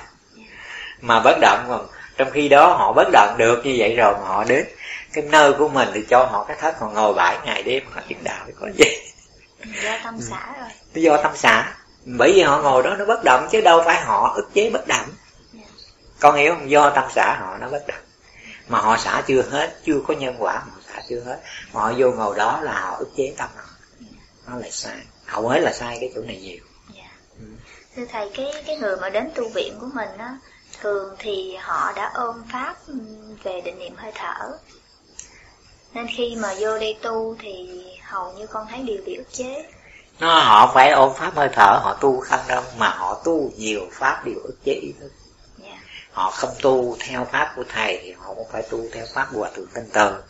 Mà 1.00 1.20
bất 1.20 1.38
động 1.40 1.64
mà 1.68 1.76
trong 2.16 2.30
khi 2.30 2.48
đó 2.48 2.74
họ 2.74 2.92
bất 2.92 3.08
động 3.12 3.34
được 3.38 3.66
như 3.66 3.74
vậy 3.78 3.96
rồi 3.96 4.14
mà 4.14 4.28
họ 4.28 4.44
đến 4.44 4.66
cái 5.12 5.24
nơi 5.24 5.52
của 5.52 5.68
mình 5.68 5.88
thì 5.94 6.04
cho 6.08 6.24
họ 6.24 6.44
cái 6.44 6.56
thất 6.60 6.80
họ 6.80 6.90
ngồi 6.90 7.14
bảy 7.14 7.38
ngày 7.44 7.62
đêm 7.62 7.82
họ 7.90 8.00
chứng 8.08 8.24
đạo 8.24 8.44
thì 8.46 8.52
có 8.60 8.68
gì? 8.74 8.96
Do 9.84 9.98
tâm 10.04 10.20
xã 10.20 10.54
rồi. 10.60 11.02
Do 11.02 11.22
tâm 11.22 11.32
xã 11.34 11.74
bởi 12.04 12.32
vì 12.32 12.42
họ 12.42 12.62
ngồi 12.62 12.82
đó 12.82 12.94
nó 12.98 13.04
bất 13.04 13.24
động 13.24 13.48
chứ 13.50 13.60
đâu 13.60 13.82
phải 13.84 14.00
họ 14.00 14.32
ức 14.36 14.50
chế 14.54 14.70
bất 14.70 14.86
động. 14.86 15.06
Yeah. 15.54 15.68
con 16.20 16.36
hiểu 16.36 16.54
không? 16.54 16.70
Do 16.70 16.90
tâm 16.90 17.04
xã 17.14 17.36
họ 17.40 17.56
nó 17.60 17.68
bất 17.68 17.86
động 17.86 18.07
mà 18.68 18.78
họ 18.78 18.96
xả 18.96 19.22
chưa 19.26 19.42
hết 19.42 19.76
chưa 19.84 20.00
có 20.08 20.14
nhân 20.14 20.36
quả 20.38 20.62
mà 20.66 20.72
họ 20.74 20.80
xả 20.94 21.02
chưa 21.08 21.20
hết 21.20 21.40
mà 21.72 21.80
họ 21.80 21.92
vô 21.98 22.10
ngồi 22.10 22.36
đó 22.36 22.60
là 22.62 22.80
họ 22.80 22.96
ức 22.96 23.08
chế 23.16 23.34
tâm 23.38 23.48
họ 23.56 23.64
nó 24.46 24.58
lại 24.58 24.70
sai 24.70 24.96
hầu 25.26 25.48
hết 25.48 25.60
là 25.60 25.72
sai 25.72 25.98
cái 26.00 26.12
chỗ 26.14 26.20
này 26.20 26.40
nhiều 26.40 26.64
yeah. 26.96 27.10
ừ. 27.38 27.46
thưa 27.96 28.04
thầy 28.12 28.30
cái 28.34 28.62
cái 28.66 28.76
người 28.76 28.96
mà 28.96 29.10
đến 29.10 29.30
tu 29.34 29.48
viện 29.48 29.78
của 29.80 29.88
mình 29.94 30.18
á 30.18 30.38
thường 30.80 31.14
thì 31.18 31.56
họ 31.60 31.92
đã 31.96 32.10
ôm 32.14 32.42
pháp 32.52 32.76
về 33.42 33.60
định 33.60 33.78
niệm 33.78 33.96
hơi 33.96 34.12
thở 34.14 34.58
nên 35.94 36.06
khi 36.16 36.36
mà 36.36 36.54
vô 36.60 36.78
đây 36.78 36.98
tu 37.02 37.36
thì 37.38 37.84
hầu 38.02 38.32
như 38.32 38.46
con 38.46 38.66
thấy 38.70 38.82
đều 38.82 38.98
bị 39.06 39.14
ức 39.14 39.32
chế 39.32 39.64
nó 40.20 40.40
họ 40.40 40.70
phải 40.74 40.90
ôm 40.90 41.12
pháp 41.14 41.34
hơi 41.36 41.48
thở 41.52 41.80
họ 41.82 41.98
tu 42.00 42.20
không 42.20 42.40
đâu 42.48 42.62
mà 42.78 42.88
họ 42.88 43.22
tu 43.24 43.50
nhiều 43.56 43.80
pháp 43.92 44.22
đều 44.24 44.34
ức 44.44 44.56
chế 44.64 44.72
ý 44.72 44.92
thức. 45.00 45.10
Dạ 45.10 45.17
họ 46.18 46.30
không 46.30 46.50
tu 46.62 46.96
theo 47.00 47.26
pháp 47.32 47.52
của 47.56 47.64
thầy 47.68 48.00
thì 48.02 48.12
họ 48.12 48.34
cũng 48.34 48.46
phải 48.52 48.62
tu 48.70 48.80
theo 48.92 49.06
pháp 49.14 49.28
của 49.32 49.38
hòa 49.38 49.50
thượng 49.56 49.66
tinh 49.74 49.88
từ. 49.92 50.22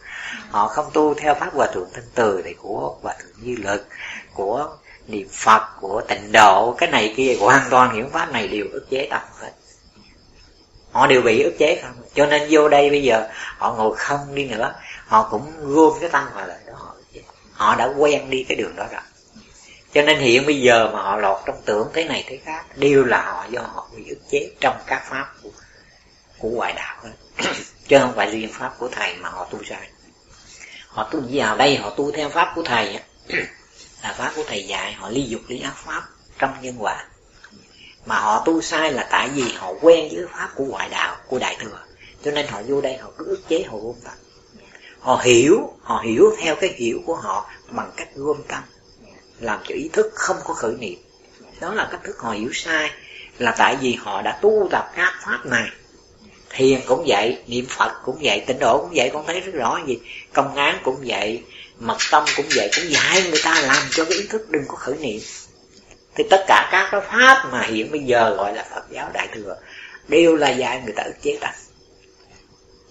Họ 0.51 0.68
không 0.68 0.91
tu 0.93 1.14
theo 1.14 1.34
pháp 1.34 1.55
hòa 1.55 1.66
thượng 1.74 1.89
tinh 1.95 2.05
từ 2.14 2.43
thì 2.45 2.55
của 2.55 2.97
hòa 3.03 3.14
thượng 3.20 3.32
như 3.43 3.57
lực 3.59 3.86
của 4.34 4.76
niệm 5.07 5.28
phật 5.32 5.62
của 5.80 6.03
tịnh 6.09 6.32
độ 6.32 6.74
cái 6.78 6.91
này 6.91 7.14
kia 7.16 7.36
hoàn 7.41 7.70
toàn 7.70 7.97
những 7.97 8.11
pháp 8.11 8.32
này 8.32 8.49
đều 8.49 8.66
ức 8.72 8.86
chế 8.91 9.07
tâm 9.11 9.20
hết. 9.41 9.51
Họ 10.93 11.07
đều 11.07 11.22
bị 11.22 11.43
ức 11.43 11.55
chế 11.59 11.82
không? 11.82 11.95
Cho 12.14 12.26
nên 12.26 12.49
vô 12.51 12.68
đây 12.68 12.91
bây 12.91 13.03
giờ 13.03 13.28
họ 13.59 13.74
ngồi 13.74 13.97
không 13.97 14.34
đi 14.34 14.45
nữa 14.45 14.74
họ 15.07 15.28
cũng 15.30 15.53
gom 15.61 15.93
cái 16.01 16.11
tâm 16.11 16.24
vào 16.34 16.47
lại 16.47 16.59
đó 16.66 16.72
họ 16.76 16.95
họ 17.53 17.74
đã 17.74 17.91
quen 17.99 18.30
đi 18.30 18.45
cái 18.49 18.57
đường 18.57 18.76
đó 18.76 18.84
rồi. 18.93 19.01
Cho 19.95 20.03
nên 20.03 20.18
hiện 20.18 20.47
bây 20.47 20.61
giờ 20.61 20.91
mà 20.93 21.03
họ 21.03 21.16
lọt 21.16 21.41
trong 21.47 21.57
tưởng 21.64 21.89
thế 21.93 22.05
này 22.05 22.24
thế 22.28 22.39
khác 22.45 22.64
đều 22.76 23.05
là 23.05 23.22
họ 23.22 23.47
do 23.51 23.61
họ 23.61 23.89
bị 23.97 24.09
ức 24.09 24.18
chế 24.30 24.51
trong 24.61 24.76
các 24.86 25.03
pháp 25.11 25.26
của, 25.43 25.51
của 26.39 26.49
ngoại 26.49 26.72
đạo 26.72 26.97
chứ 27.89 27.99
không 27.99 28.12
phải 28.16 28.30
riêng 28.30 28.53
pháp 28.53 28.74
của 28.78 28.89
thầy 28.89 29.16
mà 29.16 29.28
họ 29.28 29.45
tu 29.45 29.64
sai. 29.64 29.91
Họ 30.89 31.09
tu 31.12 31.22
vào 31.30 31.57
đây, 31.57 31.76
họ 31.76 31.91
tu 31.91 32.12
theo 32.12 32.28
pháp 32.28 32.53
của 32.55 32.62
thầy 32.62 33.01
là 34.03 34.14
pháp 34.18 34.32
của 34.36 34.45
thầy 34.47 34.66
dạy, 34.66 34.93
họ 34.93 35.11
ly 35.11 35.22
dục 35.22 35.41
ly 35.49 35.61
ác 35.61 35.76
pháp 35.76 36.03
trong 36.39 36.55
nhân 36.62 36.74
quả. 36.78 37.05
Mà 38.07 38.18
họ 38.18 38.43
tu 38.47 38.62
sai 38.62 38.93
là 38.93 39.09
tại 39.11 39.28
vì 39.28 39.53
họ 39.53 39.72
quen 39.80 40.09
với 40.12 40.26
pháp 40.32 40.51
của 40.55 40.64
ngoại 40.64 40.89
đạo, 40.89 41.16
của 41.26 41.39
đại 41.39 41.57
thừa. 41.61 41.80
Cho 42.24 42.30
nên 42.30 42.47
họ 42.47 42.62
vô 42.66 42.80
đây 42.80 42.97
họ 42.97 43.11
cứ 43.18 43.24
ức 43.24 43.49
chế, 43.49 43.64
họ 43.70 43.78
ôm 43.82 43.97
tập 44.05 44.14
họ 45.01 45.20
hiểu 45.24 45.72
họ 45.82 46.03
hiểu 46.05 46.36
theo 46.39 46.57
cái 46.57 46.74
hiểu 46.76 47.03
của 47.07 47.16
họ 47.16 47.51
bằng 47.70 47.91
cách 47.97 48.09
gom 48.14 48.43
tâm, 48.49 48.62
làm 49.41 49.61
cho 49.68 49.74
ý 49.74 49.91
thức 49.93 50.07
không 50.14 50.36
có 50.45 50.55
khởi 50.55 50.74
niệm. 50.78 50.99
Đó 51.61 51.74
là 51.74 51.89
cách 51.91 52.01
thức 52.05 52.18
họ 52.18 52.30
hiểu 52.30 52.51
sai, 52.53 52.91
là 53.39 53.55
tại 53.59 53.76
vì 53.80 53.95
họ 53.95 54.22
đã 54.22 54.39
tu 54.43 54.68
tập 54.70 54.91
các 54.97 55.14
pháp 55.24 55.47
này 55.47 55.68
thiền 56.51 56.81
cũng 56.87 57.05
vậy, 57.07 57.39
niệm 57.47 57.67
phật 57.69 57.93
cũng 58.05 58.19
vậy, 58.23 58.45
tịnh 58.47 58.59
độ 58.59 58.79
cũng 58.79 58.93
vậy, 58.95 59.11
con 59.13 59.27
thấy 59.27 59.41
rất 59.41 59.53
rõ 59.55 59.81
gì. 59.87 59.99
Công 60.33 60.55
án 60.55 60.79
cũng 60.85 60.97
vậy, 61.05 61.43
mật 61.79 61.99
tâm 62.11 62.25
cũng 62.37 62.47
vậy, 62.55 62.71
cũng 62.77 62.91
dạy 62.91 63.23
người 63.31 63.41
ta 63.45 63.61
làm 63.61 63.83
cho 63.91 64.05
cái 64.05 64.19
ý 64.19 64.27
thức 64.27 64.51
đừng 64.51 64.65
có 64.69 64.77
khởi 64.77 64.97
niệm. 65.01 65.21
Thì 66.15 66.25
tất 66.31 66.45
cả 66.47 66.69
các 66.73 66.89
cái 66.93 67.01
pháp 67.01 67.49
mà 67.53 67.63
hiện 67.63 67.91
bây 67.91 68.01
giờ 68.01 68.35
gọi 68.37 68.55
là 68.55 68.67
phật 68.75 68.91
giáo 68.91 69.11
đại 69.15 69.29
thừa, 69.35 69.57
đều 70.09 70.37
là 70.37 70.51
dạy 70.51 70.83
người 70.85 70.95
ta 70.97 71.03
ức 71.03 71.23
chế 71.23 71.39
tâm 71.41 71.51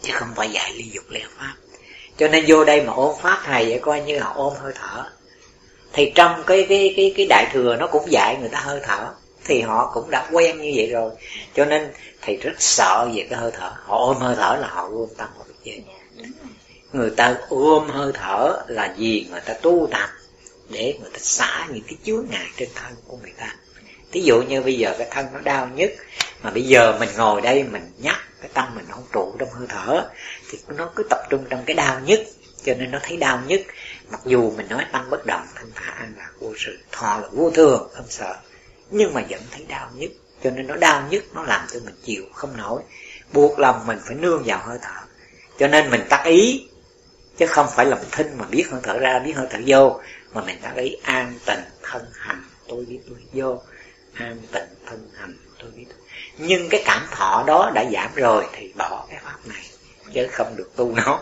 chứ 0.02 0.14
không 0.14 0.30
phải 0.36 0.50
dạy 0.50 0.74
ly 0.76 0.86
dục 0.94 1.04
leo 1.10 1.28
pháp. 1.38 1.54
Cho 2.18 2.28
nên 2.28 2.46
vô 2.48 2.66
đây 2.66 2.82
mà 2.82 2.94
ôm 2.94 3.16
pháp 3.22 3.42
thầy 3.46 3.66
vậy 3.70 3.80
coi 3.82 4.02
như 4.02 4.20
là 4.20 4.26
ôm 4.26 4.54
hơi 4.62 4.74
thở. 4.76 5.04
Thì 5.94 6.12
trong 6.16 6.44
cái 6.48 6.66
cái 6.70 6.94
cái 6.98 7.14
cái 7.18 7.26
đại 7.30 7.46
thừa 7.54 7.76
nó 7.80 7.88
cũng 7.88 8.12
dạy 8.12 8.38
người 8.40 8.50
ta 8.50 8.60
hơi 8.60 8.80
thở 8.84 9.08
thì 9.48 9.62
họ 9.62 9.92
cũng 9.94 10.10
đã 10.12 10.30
quen 10.32 10.62
như 10.62 10.72
vậy 10.76 10.90
rồi. 10.92 11.12
Cho 11.56 11.66
nên 11.66 11.92
thầy 12.22 12.36
rất 12.36 12.54
sợ 12.60 13.10
về 13.16 13.28
cái 13.30 13.40
hơi 13.40 13.52
thở. 13.52 13.72
Họ 13.84 13.98
ôm 13.98 14.18
hơi 14.18 14.36
thở 14.36 14.58
là 14.62 14.68
họ 14.68 14.90
ôm 14.92 15.10
tâm 15.18 15.30
họ 15.38 15.44
được 15.48 15.56
vậy. 15.66 15.84
Người 16.94 17.10
ta 17.10 17.36
ôm 17.50 17.90
hơi 17.90 18.12
thở 18.16 18.64
là 18.68 18.94
gì 18.98 19.28
người 19.32 19.42
ta 19.42 19.54
tu 19.54 19.88
tập 19.92 20.10
để 20.70 20.98
người 21.02 21.10
ta 21.14 21.20
xả 21.20 21.68
những 21.74 21.84
cái 21.88 21.98
chướng 22.04 22.26
ngại 22.30 22.48
trên 22.58 22.70
thân 22.76 22.94
của 23.08 23.18
người 23.18 23.34
ta. 23.38 23.56
Thí 24.12 24.22
dụ 24.22 24.42
như 24.42 24.62
bây 24.62 24.78
giờ 24.78 24.96
cái 24.98 25.08
thân 25.12 25.26
nó 25.34 25.40
đau 25.40 25.68
nhất, 25.68 25.92
mà 26.42 26.52
bây 26.52 26.64
giờ 26.64 26.98
mình 27.00 27.10
ngồi 27.18 27.42
đây 27.42 27.64
mình 27.64 27.92
nhắc 27.98 28.18
cái 28.42 28.50
tâm 28.54 28.76
mình 28.76 28.86
không 28.90 29.04
trụ 29.14 29.36
trong 29.40 29.50
hơi 29.50 29.68
thở, 29.70 30.10
thì 30.52 30.58
nó 30.68 30.92
cứ 30.96 31.04
tập 31.10 31.20
trung 31.30 31.46
trong 31.50 31.64
cái 31.66 31.76
đau 31.76 32.00
nhất. 32.00 32.20
Cho 32.64 32.74
nên 32.74 32.92
nó 32.92 33.00
thấy 33.04 33.18
đau 33.18 33.42
nhất. 33.48 33.62
Mặc 34.12 34.22
dù 34.26 34.52
mình 34.52 34.68
nói 34.70 34.86
tâm 34.92 35.10
bất 35.10 35.26
động, 35.26 35.48
thanh 35.56 35.72
thản 35.76 35.96
an 35.98 36.14
lạc 36.18 36.32
vô 36.40 36.54
sự, 36.58 36.78
thọ 36.92 37.20
là 37.22 37.28
vô 37.32 37.52
thường, 37.52 37.90
không 37.94 38.06
sợ 38.10 38.36
nhưng 38.90 39.14
mà 39.14 39.24
vẫn 39.30 39.42
thấy 39.52 39.66
đau 39.68 39.90
nhất 39.96 40.12
cho 40.44 40.50
nên 40.50 40.68
nó 40.68 40.76
đau 40.76 41.08
nhất 41.10 41.24
nó 41.34 41.44
làm 41.44 41.68
cho 41.74 41.80
mình 41.86 41.96
chịu 42.04 42.24
không 42.34 42.58
nổi. 42.58 42.82
Buộc 43.34 43.60
lòng 43.60 43.88
mình 43.88 44.00
phải 44.06 44.16
nương 44.16 44.44
vào 44.46 44.60
hơi 44.66 44.78
thở. 44.82 45.02
Cho 45.60 45.68
nên 45.68 45.90
mình 45.90 46.02
tắt 46.10 46.24
ý, 46.26 46.68
chứ 47.38 47.46
không 47.46 47.68
phải 47.76 47.86
là 47.86 47.96
mình 47.96 48.08
thinh 48.12 48.38
mà 48.38 48.46
biết 48.46 48.66
hơi 48.70 48.82
thở 48.84 48.98
ra, 49.00 49.20
biết 49.20 49.34
hơi 49.36 49.48
thở 49.50 49.60
vô. 49.66 50.00
Mà 50.34 50.42
mình 50.42 50.60
tắt 50.62 50.74
ý, 50.76 50.96
an 51.04 51.34
tịnh 51.46 51.62
thân 51.82 52.06
hành, 52.14 52.44
tôi 52.68 52.86
biết 52.86 53.00
tôi 53.10 53.18
vô. 53.34 53.62
An 54.14 54.38
tịnh 54.52 54.68
thân 54.86 55.10
hành, 55.16 55.38
tôi 55.60 55.72
biết 55.76 55.86
tôi 55.90 55.98
nhưng 56.38 56.70
cái 56.70 56.84
cảm 56.86 57.08
thọ 57.12 57.44
đó 57.48 57.72
đã 57.74 57.86
giảm 57.94 58.10
rồi, 58.16 58.46
thì 58.54 58.74
bỏ 58.78 59.06
cái 59.10 59.20
pháp 59.24 59.38
này, 59.46 59.64
chứ 60.14 60.28
không 60.32 60.56
được 60.56 60.72
tu 60.76 60.96
nó. 60.96 61.22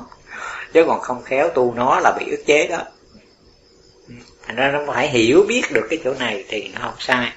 Chứ 0.74 0.84
còn 0.88 1.02
không 1.02 1.24
khéo 1.24 1.50
tu 1.50 1.74
nó 1.74 2.00
là 2.00 2.12
bị 2.20 2.26
ức 2.32 2.44
chế 2.46 2.68
đó. 2.68 2.84
Ừ. 4.08 4.14
Thành 4.44 4.56
ra 4.56 4.72
nó 4.72 4.84
phải 4.88 5.10
hiểu 5.10 5.46
biết 5.48 5.62
được 5.72 5.88
cái 5.90 6.00
chỗ 6.04 6.14
này 6.14 6.46
thì 6.48 6.72
nó 6.74 6.80
không 6.82 7.00
sai 7.00 7.34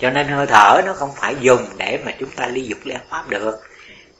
cho 0.00 0.10
nên 0.10 0.28
hơi 0.28 0.46
thở 0.46 0.82
nó 0.86 0.92
không 0.92 1.10
phải 1.16 1.36
dùng 1.40 1.66
để 1.76 1.98
mà 2.04 2.12
chúng 2.18 2.30
ta 2.30 2.46
ly 2.46 2.62
dục 2.62 2.78
ly 2.84 2.94
pháp 3.10 3.28
được, 3.28 3.60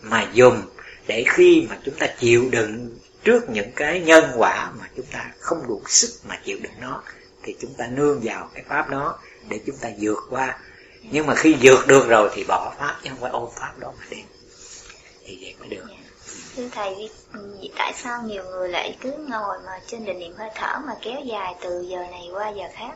mà 0.00 0.26
dùng 0.32 0.62
để 1.06 1.24
khi 1.28 1.66
mà 1.70 1.78
chúng 1.84 1.94
ta 1.94 2.06
chịu 2.06 2.48
đựng 2.50 2.98
trước 3.24 3.50
những 3.50 3.72
cái 3.76 4.00
nhân 4.00 4.24
quả 4.36 4.70
mà 4.78 4.84
chúng 4.96 5.06
ta 5.12 5.30
không 5.38 5.66
đủ 5.68 5.82
sức 5.86 6.10
mà 6.28 6.38
chịu 6.44 6.58
đựng 6.60 6.72
nó, 6.80 7.02
thì 7.42 7.56
chúng 7.60 7.74
ta 7.74 7.86
nương 7.86 8.20
vào 8.22 8.50
cái 8.54 8.64
pháp 8.68 8.90
đó 8.90 9.18
để 9.48 9.60
chúng 9.66 9.76
ta 9.76 9.88
vượt 10.00 10.18
qua. 10.30 10.58
Nhưng 11.02 11.26
mà 11.26 11.34
khi 11.34 11.56
vượt 11.62 11.86
được 11.86 12.08
rồi 12.08 12.30
thì 12.34 12.44
bỏ 12.48 12.74
pháp 12.78 12.96
chứ 13.02 13.10
không 13.10 13.20
phải 13.20 13.30
ôm 13.30 13.48
pháp 13.60 13.72
đó 13.78 13.92
mà 13.98 14.04
đi. 14.10 14.24
Thì 15.24 15.38
vậy 15.40 15.54
mới 15.60 15.68
được. 15.68 15.84
Thưa 16.56 16.68
thầy, 16.72 17.10
tại 17.76 17.92
sao 17.96 18.22
nhiều 18.22 18.44
người 18.44 18.68
lại 18.68 18.96
cứ 19.00 19.12
ngồi 19.28 19.58
mà 19.66 19.72
trên 19.86 20.04
định 20.04 20.18
niệm 20.18 20.34
hơi 20.38 20.48
thở 20.54 20.78
mà 20.86 20.92
kéo 21.02 21.20
dài 21.24 21.54
từ 21.62 21.82
giờ 21.82 21.98
này 22.10 22.28
qua 22.32 22.48
giờ 22.48 22.64
khác? 22.74 22.92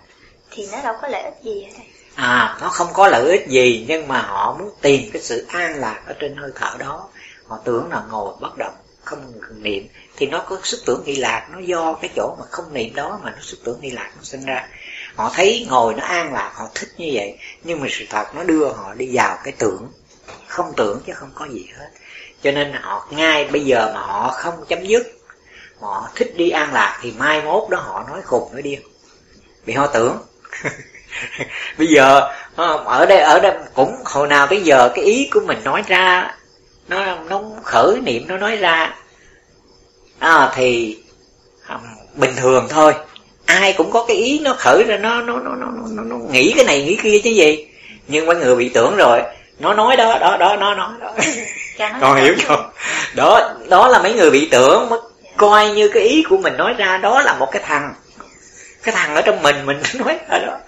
Thì 0.51 0.69
nó 0.73 0.83
đâu 0.83 0.95
có 1.03 1.09
lợi 1.09 1.23
ích 1.23 1.45
gì 1.45 1.63
hả 1.63 1.71
thầy? 1.77 1.87
À 2.15 2.59
nó 2.61 2.69
không 2.69 2.89
có 2.93 3.09
lợi 3.09 3.31
ích 3.31 3.49
gì, 3.49 3.85
nhưng 3.89 4.09
mà 4.09 4.23
họ 4.23 4.57
muốn 4.59 4.71
tìm 4.83 5.11
cái 5.13 5.23
sự 5.23 5.47
an 5.49 5.77
lạc 5.77 6.03
ở 6.07 6.15
trên 6.21 6.37
hơi 6.37 6.51
thở 6.55 6.77
đó. 6.79 7.09
Họ 7.47 7.59
tưởng 7.65 7.91
là 7.91 8.03
ngồi 8.11 8.35
bất 8.41 8.59
động, 8.59 8.75
không 9.05 9.33
niệm. 9.57 9.87
Thì 10.17 10.27
nó 10.27 10.45
có 10.49 10.59
sức 10.63 10.81
tưởng 10.87 11.03
nghi 11.05 11.17
lạc 11.17 11.49
nó 11.53 11.59
do 11.59 11.93
cái 11.93 12.11
chỗ 12.17 12.37
mà 12.39 12.47
không 12.51 12.73
niệm 12.73 12.95
đó 12.95 13.21
mà 13.23 13.31
nó 13.31 13.41
sức 13.41 13.59
tưởng 13.65 13.81
nghi 13.81 13.91
lạc 13.91 14.11
nó 14.17 14.23
sinh 14.23 14.45
ra. 14.45 14.69
Họ 15.15 15.33
thấy 15.35 15.67
ngồi 15.71 15.95
nó 15.95 16.05
an 16.05 16.33
lạc, 16.33 16.53
họ 16.55 16.69
thích 16.75 16.89
như 16.99 17.11
vậy. 17.13 17.39
Nhưng 17.65 17.81
mà 17.81 17.87
sự 17.91 18.05
thật 18.11 18.35
nó 18.35 18.43
đưa 18.43 18.73
họ 18.73 18.95
đi 18.95 19.11
vào 19.13 19.39
cái 19.45 19.53
tưởng. 19.59 19.89
Không 20.49 20.73
tưởng 20.77 21.01
chứ 21.07 21.13
không 21.13 21.31
có 21.35 21.47
gì 21.47 21.67
hết. 21.79 21.89
Cho 22.43 22.53
nên 22.53 22.73
họ, 22.73 23.09
ngay 23.11 23.45
bây 23.45 23.65
giờ 23.65 23.91
mà 23.95 24.01
họ 24.01 24.31
không 24.31 24.65
chấm 24.69 24.87
dứt, 24.87 25.07
họ 25.81 26.09
thích 26.15 26.33
đi 26.37 26.51
an 26.51 26.73
lạc, 26.73 26.99
thì 27.03 27.13
mai 27.19 27.43
mốt 27.43 27.71
đó 27.71 27.79
họ 27.79 28.05
nói 28.09 28.23
khùng 28.23 28.53
nói 28.53 28.63
điên. 28.63 28.81
Vì 29.65 29.75
họ 29.75 29.87
tưởng. 29.87 30.19
bây 31.79 31.87
giờ 31.87 32.29
ờ, 32.57 32.83
ở 32.85 33.07
đây 33.07 33.19
ở 33.19 33.41
đây 33.41 33.53
cũng 33.75 33.95
hồi 34.05 34.29
nào 34.29 34.47
bây 34.47 34.63
giờ 34.63 34.89
cái 34.95 35.05
ý 35.05 35.29
của 35.33 35.41
mình 35.41 35.59
nói 35.65 35.83
ra 35.87 36.31
nó 36.89 37.17
nó 37.29 37.43
khởi 37.63 38.01
niệm 38.03 38.25
nó 38.29 38.37
nói 38.37 38.57
ra. 38.57 38.95
À, 40.19 40.51
thì 40.55 40.99
à, 41.67 41.79
bình 42.15 42.31
thường 42.37 42.67
thôi. 42.71 42.95
Ai 43.47 43.73
cũng 43.73 43.91
có 43.91 44.05
cái 44.09 44.17
ý 44.17 44.39
nó 44.39 44.55
khởi 44.59 44.85
ra 44.85 44.97
nó 44.97 45.23
nó 45.23 45.39
nó 45.39 45.51
nó 45.55 45.67
nó, 45.91 46.03
nó 46.03 46.17
nghĩ 46.17 46.53
cái 46.57 46.65
này 46.65 46.83
nghĩ 46.83 46.97
kia 47.03 47.19
chứ 47.25 47.31
gì. 47.31 47.67
Nhưng 48.09 48.27
mấy 48.27 48.37
người 48.37 48.57
bị 48.57 48.69
tưởng 48.69 48.97
rồi 48.97 49.23
nó 49.59 49.75
nói 49.75 49.97
đó 49.97 50.19
đó 50.19 50.37
đó 50.37 50.57
nó 50.57 50.75
nói 50.75 50.93
đó. 51.01 51.15
Còn 52.01 52.17
hiểu 52.17 52.35
không? 52.47 52.71
Đó 53.15 53.55
đó 53.69 53.89
là 53.89 54.03
mấy 54.03 54.15
người 54.15 54.31
bị 54.31 54.49
tưởng 54.51 54.89
mất 54.89 55.01
coi 55.37 55.69
như 55.69 55.89
cái 55.89 56.03
ý 56.03 56.25
của 56.29 56.37
mình 56.37 56.57
nói 56.57 56.75
ra 56.79 56.99
đó 56.99 57.23
là 57.23 57.35
một 57.35 57.49
cái 57.53 57.63
thằng. 57.67 57.95
Cái 58.83 58.95
thằng 58.95 59.15
ở 59.15 59.23
trong 59.23 59.43
mình 59.43 59.67
mình 59.67 59.83
nói 59.99 60.19
ở 60.29 60.39
đó 60.39 60.59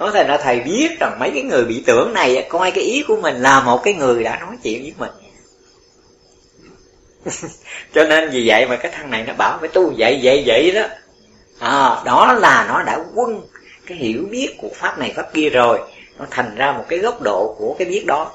nói 0.00 0.10
thầy 0.12 0.24
là 0.24 0.36
thầy 0.36 0.60
biết 0.60 1.00
rằng 1.00 1.16
mấy 1.20 1.30
cái 1.34 1.42
người 1.42 1.64
bị 1.64 1.82
tưởng 1.86 2.12
này 2.12 2.46
coi 2.48 2.70
cái 2.70 2.84
ý 2.84 3.04
của 3.08 3.16
mình 3.16 3.36
là 3.36 3.60
một 3.60 3.80
cái 3.84 3.94
người 3.94 4.24
đã 4.24 4.38
nói 4.40 4.56
chuyện 4.62 4.82
với 4.82 4.94
mình. 4.98 5.10
Cho 7.94 8.04
nên 8.04 8.30
vì 8.30 8.48
vậy 8.48 8.66
mà 8.68 8.76
cái 8.76 8.92
thằng 8.94 9.10
này 9.10 9.24
nó 9.26 9.32
bảo 9.38 9.58
phải 9.60 9.68
tu 9.68 9.92
vậy 9.96 10.20
vậy 10.22 10.42
vậy 10.46 10.70
đó. 10.70 10.82
À, 11.58 12.02
đó 12.04 12.32
là 12.40 12.66
nó 12.68 12.82
đã 12.82 12.98
quân 13.14 13.42
cái 13.86 13.98
hiểu 13.98 14.26
biết 14.30 14.48
của 14.58 14.68
pháp 14.74 14.98
này 14.98 15.12
pháp 15.16 15.34
kia 15.34 15.48
rồi. 15.50 15.78
Nó 16.18 16.26
thành 16.30 16.54
ra 16.56 16.72
một 16.72 16.84
cái 16.88 16.98
góc 16.98 17.22
độ 17.22 17.54
của 17.58 17.76
cái 17.78 17.88
biết 17.88 18.04
đó. 18.06 18.32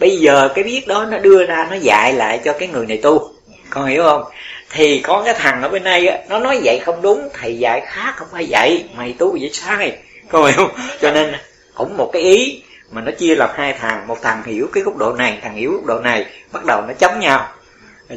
Bây 0.00 0.16
giờ 0.16 0.48
cái 0.54 0.64
biết 0.64 0.86
đó 0.86 1.04
nó 1.04 1.18
đưa 1.18 1.46
ra 1.46 1.66
nó 1.70 1.76
dạy 1.76 2.12
lại 2.12 2.40
cho 2.44 2.52
cái 2.52 2.68
người 2.68 2.86
này 2.86 2.98
tu. 3.02 3.32
Con 3.70 3.86
hiểu 3.86 4.02
không? 4.02 4.24
Thì 4.70 4.98
có 4.98 5.22
cái 5.24 5.34
thằng 5.34 5.62
ở 5.62 5.68
bên 5.68 5.84
đây 5.84 6.08
nó 6.28 6.38
nói 6.38 6.60
vậy 6.64 6.80
không 6.84 7.02
đúng 7.02 7.28
thầy 7.34 7.58
dạy 7.58 7.80
khác 7.86 8.14
không 8.16 8.28
phải 8.32 8.46
vậy 8.50 8.84
mày 8.96 9.14
tu 9.18 9.30
vậy 9.30 9.50
sai 9.52 9.98
có 10.30 10.44
hiểu. 10.44 10.56
Không 10.56 10.70
cho 11.00 11.10
nên 11.10 11.34
cũng 11.74 11.96
một 11.96 12.10
cái 12.12 12.22
ý 12.22 12.62
mà 12.90 13.00
nó 13.00 13.12
chia 13.18 13.34
làm 13.34 13.50
hai 13.54 13.72
thằng. 13.72 14.06
Một 14.06 14.18
thằng 14.22 14.42
hiểu 14.44 14.66
cái 14.72 14.82
góc 14.82 14.96
độ 14.96 15.12
này 15.12 15.38
thằng 15.42 15.54
hiểu 15.54 15.72
góc 15.72 15.84
độ 15.84 16.00
này. 16.00 16.26
Bắt 16.52 16.64
đầu 16.64 16.82
nó 16.88 16.94
chống 16.98 17.20
nhau. 17.20 17.48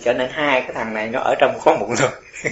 Cho 0.03 0.14
nên 0.14 0.30
hai 0.34 0.61
cái 0.61 0.72
thằng 0.76 0.93
này 0.93 1.07
nó 1.07 1.20
ở 1.20 1.36
trong 1.39 1.59
có 1.64 1.76
một 1.76 1.89
rồi. 1.97 2.09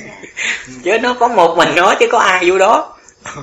chứ 0.83 0.97
nó 0.99 1.13
có 1.13 1.27
một 1.27 1.55
mình 1.57 1.69
nó 1.75 1.95
chứ 1.99 2.07
có 2.11 2.17
ai 2.19 2.49
vô 2.49 2.57
đó. 2.57 2.97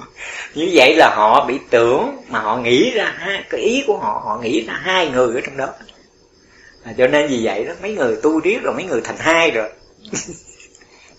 Như 0.55 0.71
vậy 0.75 0.95
là 0.97 1.15
họ 1.15 1.45
bị 1.45 1.59
tưởng 1.71 2.17
mà 2.29 2.41
họ 2.41 2.57
nghĩ 2.57 2.91
ra 2.91 3.15
hai 3.19 3.45
cái 3.51 3.61
ý 3.61 3.85
của 3.87 3.97
họ 3.99 4.23
họ 4.25 4.39
nghĩ 4.43 4.65
ra 4.67 4.75
hai 4.83 5.09
người 5.09 5.35
ở 5.35 5.41
trong 5.45 5.57
đó. 5.57 5.69
À, 6.85 6.93
cho 6.99 7.07
nên 7.07 7.27
vì 7.29 7.41
vậy 7.43 7.65
đó 7.65 7.73
mấy 7.83 7.95
người 7.95 8.17
tu 8.23 8.41
riết 8.41 8.59
rồi 8.63 8.75
mấy 8.75 8.85
người 8.85 9.01
thành 9.05 9.17
hai 9.19 9.51
rồi. 9.51 9.71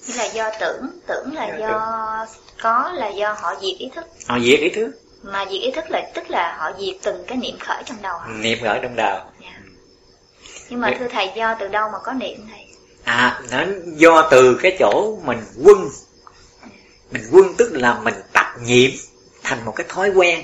chỉ 0.10 0.16
là 0.18 0.26
do 0.26 0.52
tưởng 0.60 0.90
tưởng 1.08 1.34
là 1.34 1.48
dạ, 1.48 1.58
do 1.58 2.26
có 2.62 2.92
là 2.96 3.08
do 3.08 3.36
họ 3.42 3.56
diệt 3.62 3.78
ý 3.78 3.90
thức. 3.96 4.06
Họ 4.28 4.40
diệt 4.40 4.60
ý 4.60 4.70
thức. 4.70 4.92
Mà 5.24 5.46
diệt 5.46 5.62
ý 5.62 5.72
thức 5.72 5.86
là 5.90 6.12
tức 6.14 6.30
là 6.30 6.58
họ 6.60 6.72
diệt 6.80 6.96
từng 7.04 7.24
cái 7.28 7.38
niệm 7.38 7.56
khởi 7.60 7.84
trong 7.86 7.98
đầu. 8.02 8.18
Hả? 8.18 8.28
niệm 8.40 8.58
khởi 8.64 8.80
trong 8.82 8.96
đầu. 8.96 9.20
Dạ. 9.42 9.60
nhưng 10.70 10.82
mà 10.82 10.96
thưa 11.00 11.08
thầy 11.08 11.30
do 11.36 11.56
từ 11.60 11.68
đâu 11.68 11.90
mà 11.94 12.00
có 12.04 12.14
niệm 12.14 12.48
thầy? 12.50 12.66
À 13.04 13.42
nó 13.52 13.64
do 13.86 14.28
từ 14.32 14.60
cái 14.62 14.76
chỗ 14.80 15.20
mình 15.26 15.40
quân. 15.64 15.90
Mình 17.12 17.24
quân 17.32 17.54
tức 17.58 17.70
là 17.72 18.00
mình 18.04 18.16
tập 18.34 18.46
nhiệm 18.62 18.92
thành 19.44 19.66
một 19.66 19.74
cái 19.76 19.86
thói 19.90 20.10
quen. 20.10 20.44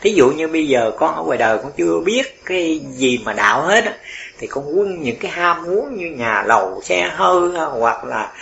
Thí 0.00 0.12
dụ 0.12 0.30
như 0.30 0.48
bây 0.48 0.68
giờ 0.68 0.90
con 0.98 1.14
ở 1.14 1.22
ngoài 1.22 1.38
đời 1.38 1.58
con 1.62 1.72
chưa 1.76 2.00
biết 2.04 2.44
cái 2.44 2.80
gì 2.96 3.18
mà 3.24 3.32
đạo 3.32 3.62
hết 3.62 3.84
á 3.84 3.94
thì 4.42 4.48
con 4.48 4.78
quân 4.78 5.02
những 5.02 5.16
cái 5.20 5.30
ham 5.30 5.64
muốn 5.64 5.96
như 5.96 6.06
nhà 6.06 6.44
lầu 6.46 6.80
xe 6.84 7.10
hơi 7.14 7.50
hoặc 7.70 8.04
là 8.04 8.32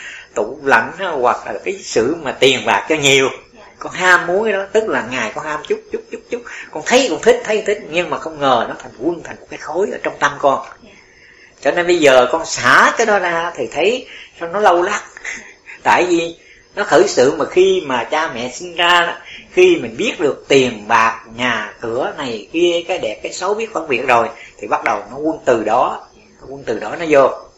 tủ 0.41 0.59
lạnh 0.65 0.93
hoặc 0.99 1.47
là 1.47 1.55
cái 1.65 1.79
sự 1.83 2.17
mà 2.23 2.33
tiền 2.33 2.61
bạc 2.67 2.87
cho 2.89 2.95
nhiều. 2.95 3.29
Con 3.79 3.93
ham 3.93 4.27
muốn 4.27 4.45
cái 4.45 4.53
đó 4.53 4.65
tức 4.73 4.89
là 4.89 5.07
ngài 5.11 5.33
con 5.35 5.45
ham 5.45 5.61
chút 5.69 5.81
chút 5.93 6.01
chút 6.11 6.21
chút. 6.31 6.43
Con 6.71 6.83
thấy 6.87 7.07
con 7.11 7.23
thích 7.23 7.41
thấy 7.45 7.63
thích 7.67 7.79
nhưng 7.91 8.11
mà 8.11 8.19
không 8.19 8.41
ngờ 8.41 8.67
nó 8.69 8.75
thành 8.79 8.93
quân 8.99 9.21
thành 9.25 9.37
một 9.41 9.47
cái 9.51 9.59
khối 9.59 9.91
ở 9.93 9.99
trong 10.03 10.15
tâm 10.19 10.33
con. 10.39 10.67
Cho 11.61 11.71
nên 11.71 11.87
bây 11.87 11.99
giờ 11.99 12.29
con 12.33 12.47
xả 12.47 12.95
cái 12.99 13.07
đó 13.07 13.19
ra 13.19 13.53
thì 13.55 13.69
thấy 13.73 14.07
sao 14.41 14.49
nó 14.49 14.61
lâu 14.61 14.83
lắc 14.83 15.03
tại 15.83 16.07
vì 16.09 16.37
nó 16.75 16.85
khởi 16.85 17.09
sự 17.09 17.35
mà 17.39 17.45
khi 17.45 17.83
mà 17.87 18.05
cha 18.05 18.31
mẹ 18.35 18.51
sinh 18.51 18.77
ra 18.77 19.01
đó, 19.07 19.13
khi 19.53 19.77
mình 19.77 19.97
biết 19.97 20.21
được 20.21 20.45
tiền 20.49 20.89
bạc 20.89 21.21
nhà 21.37 21.75
cửa 21.81 22.13
này 22.19 22.49
kia 22.53 22.83
cái 22.89 22.99
đẹp 22.99 23.21
cái 23.23 23.33
xấu 23.33 23.55
biết 23.55 23.73
phân 23.73 23.89
biệt 23.89 24.03
rồi 24.07 24.29
thì 24.59 24.69
bắt 24.69 24.85
đầu 24.85 25.03
nó 25.11 25.17
quân 25.17 25.39
từ 25.45 25.65
đó 25.65 26.07
nó 26.41 26.47
quân 26.49 26.63
từ 26.67 26.79
đó 26.79 26.97
nó 26.97 27.07
vô 27.09 27.50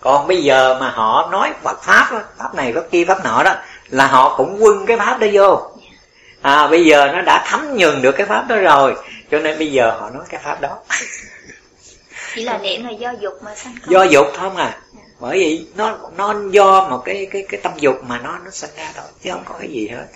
còn 0.00 0.28
bây 0.28 0.42
giờ 0.42 0.76
mà 0.80 0.90
họ 0.90 1.28
nói 1.32 1.52
Phật 1.62 1.82
pháp 1.82 2.08
đó, 2.12 2.20
pháp 2.38 2.54
này 2.54 2.72
pháp 2.72 2.84
kia 2.90 3.04
pháp 3.04 3.24
nọ 3.24 3.42
đó 3.42 3.54
là 3.88 4.06
họ 4.06 4.36
cũng 4.36 4.56
quân 4.60 4.86
cái 4.86 4.96
pháp 4.96 5.18
đó 5.18 5.26
vô. 5.32 5.70
À 6.42 6.68
bây 6.68 6.84
giờ 6.84 7.08
nó 7.12 7.20
đã 7.20 7.44
thấm 7.46 7.76
nhuần 7.76 8.02
được 8.02 8.12
cái 8.12 8.26
pháp 8.26 8.44
đó 8.48 8.56
rồi 8.56 8.94
cho 9.30 9.38
nên 9.38 9.58
bây 9.58 9.72
giờ 9.72 9.96
họ 10.00 10.10
nói 10.10 10.24
cái 10.28 10.40
pháp 10.44 10.60
đó. 10.60 10.78
Chỉ 12.34 12.44
là 12.44 12.58
niệm 12.58 12.84
là 12.84 12.90
do 12.90 13.10
dục 13.20 13.32
mà 13.42 13.54
sanh 13.54 13.74
do 13.86 14.02
dục 14.02 14.26
thôi 14.34 14.50
mà 14.56 14.78
bởi 15.20 15.38
vì 15.38 15.66
nó 15.76 15.98
nó 16.16 16.34
do 16.50 16.88
một 16.88 17.02
cái 17.04 17.26
cái 17.30 17.44
cái 17.48 17.60
tâm 17.62 17.72
dục 17.76 17.96
mà 18.06 18.18
nó 18.18 18.38
nó 18.44 18.50
sinh 18.50 18.70
ra 18.76 18.92
thôi 18.94 19.06
chứ 19.22 19.30
không 19.32 19.42
có 19.44 19.54
cái 19.58 19.68
gì 19.68 19.88
hết. 19.88 20.06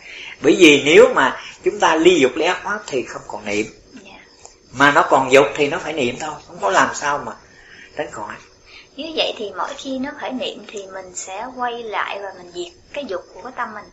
Bởi 0.41 0.57
vì 0.59 0.83
nếu 0.85 1.09
mà 1.15 1.41
chúng 1.65 1.81
ta 1.81 1.97
ly 1.97 2.21
dục 2.21 2.33
ly 2.35 2.47
ác 2.47 2.61
pháp 2.65 2.79
thì 2.87 3.03
không 3.03 3.23
còn 3.27 3.45
niệm. 3.45 3.67
Dạ. 4.05 4.11
mà 4.73 4.93
nó 4.93 5.07
còn 5.11 5.33
dục 5.33 5.47
thì 5.55 5.69
nó 5.69 5.79
phải 5.79 5.93
niệm 5.93 6.17
thôi 6.21 6.35
không 6.47 6.59
có 6.61 6.71
làm 6.71 6.95
sao 6.95 7.19
mà 7.27 7.33
tránh 7.97 8.11
khỏi 8.11 8.35
như 8.97 9.13
vậy 9.17 9.35
thì 9.39 9.51
mỗi 9.57 9.69
khi 9.79 9.99
nó 9.99 10.11
khởi 10.21 10.33
niệm 10.33 10.59
thì 10.69 10.81
mình 10.93 11.15
sẽ 11.15 11.47
quay 11.57 11.83
lại 11.83 12.19
và 12.23 12.33
mình 12.39 12.53
diệt 12.55 12.73
cái 12.93 13.05
dục 13.09 13.21
của 13.35 13.41
cái 13.43 13.53
tâm 13.57 13.75
mình. 13.75 13.85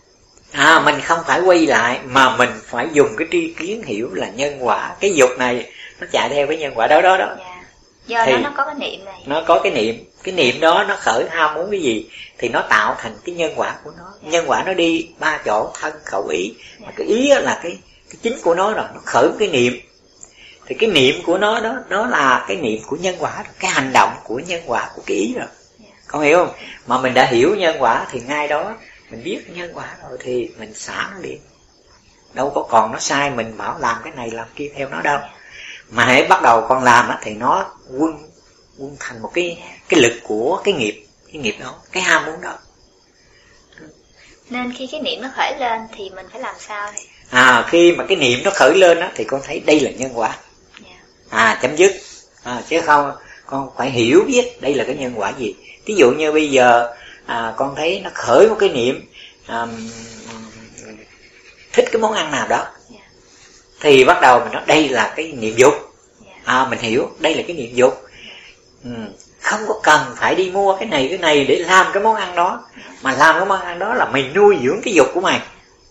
À 0.51 0.79
mình 0.85 1.01
không 1.01 1.19
phải 1.27 1.41
quay 1.41 1.65
lại 1.65 1.99
mà 2.05 2.35
mình 2.37 2.49
phải 2.65 2.87
dùng 2.93 3.07
cái 3.17 3.27
tri 3.31 3.53
kiến 3.59 3.83
hiểu 3.83 4.09
là 4.13 4.29
nhân 4.29 4.57
quả. 4.67 4.95
Cái 4.99 5.13
dục 5.15 5.29
này 5.37 5.71
nó 5.99 6.07
chạy 6.11 6.29
theo 6.29 6.47
cái 6.47 6.57
nhân 6.57 6.73
quả 6.75 6.87
đó 6.87 7.01
đó 7.01 7.17
đó. 7.17 7.35
Dạ. 7.39 7.63
do 8.07 8.25
Thì- 8.25 8.31
đó 8.31 8.37
nó 8.43 8.51
có 8.57 8.65
cái 8.65 8.75
niệm 8.75 9.05
này. 9.05 9.21
nó 9.25 9.43
có 9.47 9.59
cái 9.63 9.71
niệm. 9.71 9.95
Cái 10.23 10.33
niệm 10.33 10.59
đó 10.59 10.83
nó 10.87 10.95
khởi 10.99 11.25
ham 11.29 11.53
muốn 11.55 11.71
cái 11.71 11.81
gì 11.81 12.09
thì 12.37 12.49
nó 12.49 12.61
tạo 12.69 12.95
thành 12.97 13.15
cái 13.25 13.35
nhân 13.35 13.53
quả 13.55 13.75
của 13.83 13.91
nó. 13.97 14.13
Nhân 14.21 14.45
quả 14.47 14.63
nó 14.65 14.73
đi 14.73 15.09
ba 15.19 15.39
chỗ 15.45 15.71
thân 15.81 15.93
khẩu 16.05 16.27
ý. 16.27 16.53
Mà 16.79 16.87
cái 16.95 17.07
ý 17.07 17.29
á 17.29 17.39
là 17.39 17.59
cái 17.63 17.77
cái 18.09 18.17
chính 18.21 18.37
của 18.43 18.55
nó 18.55 18.73
rồi 18.73 18.85
nó 18.93 18.99
khởi 19.05 19.29
cái 19.39 19.47
niệm 19.47 19.73
thì 20.71 20.77
cái 20.79 20.89
niệm 20.89 21.15
của 21.25 21.37
nó 21.37 21.59
đó 21.59 21.75
nó 21.89 22.07
là 22.07 22.45
cái 22.47 22.57
niệm 22.57 22.81
của 22.87 22.95
nhân 22.95 23.15
quả 23.19 23.35
rồi. 23.35 23.53
cái 23.59 23.71
hành 23.71 23.91
động 23.93 24.13
của 24.23 24.39
nhân 24.39 24.61
quả 24.65 24.89
của 24.95 25.01
cái 25.05 25.17
ý 25.17 25.33
rồi 25.33 25.47
con 26.07 26.21
hiểu 26.21 26.37
không? 26.37 26.55
Mà 26.87 27.01
mình 27.01 27.13
đã 27.13 27.25
hiểu 27.25 27.55
nhân 27.55 27.75
quả 27.79 28.07
thì 28.11 28.19
ngay 28.19 28.47
đó 28.47 28.75
mình 29.09 29.23
biết 29.23 29.39
nhân 29.49 29.71
quả 29.73 29.95
rồi 30.09 30.17
thì 30.21 30.49
mình 30.57 30.73
xả 30.73 31.09
nó 31.13 31.19
liền 31.19 31.39
đâu 32.33 32.51
có 32.55 32.63
còn 32.69 32.91
nó 32.91 32.99
sai 32.99 33.29
mình 33.29 33.57
bảo 33.57 33.79
làm 33.79 33.97
cái 34.03 34.13
này 34.15 34.31
làm 34.31 34.47
kia 34.55 34.71
theo 34.75 34.89
nó 34.89 35.01
đâu. 35.01 35.19
Mà 35.89 36.05
hãy 36.05 36.27
bắt 36.27 36.41
đầu 36.43 36.65
con 36.69 36.83
làm 36.83 37.09
á 37.09 37.19
thì 37.21 37.33
nó 37.33 37.65
quân 37.97 38.17
quân 38.77 38.95
thành 38.99 39.21
một 39.21 39.31
cái 39.33 39.63
cái 39.89 39.99
lực 39.99 40.13
của 40.23 40.61
cái 40.63 40.73
nghiệp 40.73 41.05
cái 41.33 41.41
nghiệp 41.41 41.55
đó 41.59 41.75
cái 41.91 42.03
ham 42.03 42.25
muốn 42.25 42.41
đó. 42.41 42.57
Nên 44.49 44.73
khi 44.73 44.87
cái 44.91 45.01
niệm 45.01 45.21
nó 45.21 45.29
khởi 45.35 45.59
lên 45.59 45.81
thì 45.97 46.09
mình 46.09 46.25
phải 46.31 46.41
làm 46.41 46.55
sao 46.59 46.91
thì 46.95 47.01
à 47.29 47.67
khi 47.69 47.91
mà 47.91 48.05
cái 48.07 48.17
niệm 48.17 48.39
nó 48.43 48.51
khởi 48.53 48.77
lên 48.77 48.99
á 48.99 49.11
thì 49.15 49.23
con 49.23 49.41
thấy 49.43 49.59
đây 49.59 49.79
là 49.79 49.91
nhân 49.91 50.11
quả. 50.13 50.29
dạ. 50.29 50.50
À 51.31 51.59
chấm 51.61 51.75
dứt 51.75 51.91
à, 52.43 52.61
chứ 52.69 52.81
không 52.81 53.11
con 53.45 53.69
phải 53.77 53.89
hiểu 53.89 54.23
biết 54.27 54.61
đây 54.61 54.73
là 54.73 54.83
cái 54.83 54.95
nhân 54.95 55.13
quả 55.15 55.33
gì 55.37 55.55
ví 55.85 55.95
dụ 55.95 56.11
như 56.11 56.31
bây 56.31 56.51
giờ 56.51 56.93
à, 57.25 57.53
con 57.57 57.75
thấy 57.75 58.01
nó 58.03 58.09
khởi 58.13 58.47
một 58.49 58.55
cái 58.59 58.69
niệm 58.69 59.05
à, 59.47 59.67
thích 61.73 61.85
cái 61.91 62.01
món 62.01 62.13
ăn 62.13 62.31
nào 62.31 62.47
đó 62.47 62.65
Dạ. 62.89 62.99
thì 63.81 64.03
bắt 64.03 64.17
đầu 64.21 64.39
mình 64.39 64.51
nói 64.53 64.61
đây 64.67 64.89
là 64.89 65.13
cái 65.15 65.31
niệm 65.31 65.55
dục 65.55 65.73
Dạ. 66.25 66.31
à 66.45 66.67
mình 66.69 66.79
hiểu 66.79 67.09
đây 67.19 67.35
là 67.35 67.43
cái 67.47 67.55
niệm 67.55 67.75
dục 67.75 68.03
ừ. 68.83 68.89
không 69.41 69.59
có 69.67 69.79
cần 69.83 70.01
phải 70.17 70.35
đi 70.35 70.51
mua 70.51 70.77
cái 70.77 70.85
này 70.85 71.07
cái 71.09 71.17
này 71.17 71.45
để 71.45 71.55
làm 71.55 71.87
cái 71.93 72.03
món 72.03 72.15
ăn 72.15 72.35
đó 72.35 72.63
mà 73.01 73.11
làm 73.11 73.35
cái 73.35 73.45
món 73.45 73.61
ăn 73.61 73.79
đó 73.79 73.93
là 73.93 74.05
mày 74.05 74.31
nuôi 74.35 74.57
dưỡng 74.63 74.81
cái 74.83 74.93
dục 74.93 75.07
của 75.13 75.21
mày 75.21 75.39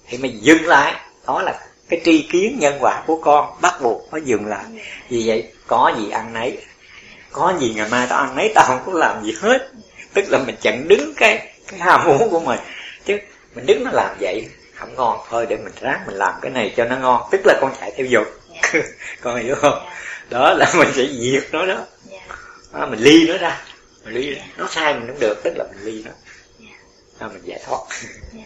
thì 0.09 0.19
mày 0.19 0.31
dừng 0.41 0.67
lại 0.67 0.95
đó 1.27 1.43
là 1.43 1.59
cái 1.91 2.01
tri 2.05 2.23
kiến 2.23 2.59
nhân 2.59 2.75
quả 2.81 3.03
của 3.07 3.17
con 3.17 3.61
bắt 3.61 3.75
buộc 3.83 4.09
phải 4.11 4.21
dừng 4.25 4.47
lại. 4.47 4.65
Vì 5.09 5.23
vậy 5.27 5.53
có 5.67 5.93
gì 5.99 6.11
ăn 6.11 6.33
nấy. 6.33 6.59
Có 7.33 7.55
gì 7.61 7.73
ngày 7.77 7.89
mai 7.91 8.07
tao 8.11 8.19
ăn 8.19 8.37
nấy 8.37 8.53
tao 8.55 8.65
không 8.67 8.81
có 8.87 8.99
làm 8.99 9.25
gì 9.25 9.35
hết. 9.41 9.71
Tức 10.15 10.25
là 10.29 10.39
mình 10.39 10.57
chặn 10.61 10.89
đứng 10.89 11.15
cái 11.17 11.53
cái 11.69 11.81
ham 11.81 12.01
muốn 12.07 12.31
của 12.31 12.41
mình. 12.41 12.61
Chứ 13.05 13.19
mình 13.55 13.67
đứng 13.67 13.85
nó 13.85 13.91
làm 13.91 14.17
vậy 14.21 14.49
không 14.75 14.95
ngon. 14.95 15.21
Thôi 15.31 15.47
để 15.49 15.57
mình 15.57 15.73
ráng 15.81 16.01
mình 16.07 16.17
làm 16.17 16.35
cái 16.43 16.51
này 16.51 16.75
cho 16.77 16.85
nó 16.85 16.97
ngon. 16.97 17.23
Tức 17.31 17.41
là 17.45 17.59
con 17.61 17.73
chạy 17.81 17.93
theo 17.97 18.07
dục. 18.07 18.27
Dạ. 18.55 18.81
con 19.21 19.43
hiểu 19.43 19.55
không? 19.55 19.83
Dạ. 19.85 20.39
đó 20.39 20.53
là 20.53 20.73
mình 20.79 20.89
sẽ 20.95 21.07
diệt 21.21 21.45
nó 21.53 21.67
đó. 21.67 21.87
À, 22.73 22.87
mình 22.87 23.01
ly 23.01 23.29
nó 23.29 23.37
ra. 23.39 23.61
Mình 24.05 24.15
ly 24.15 24.35
ra. 24.35 24.43
nó 24.57 24.67
sai 24.71 24.95
mình 24.95 25.07
không 25.07 25.21
được 25.21 25.41
tức 25.45 25.53
là 25.57 25.65
mình 25.65 25.85
ly 25.85 26.03
nó. 26.05 26.11
Dạ. 26.59 26.67
à, 27.19 27.29
mình 27.29 27.43
giải 27.45 27.61
thoát. 27.67 27.81
Dạ. 28.33 28.43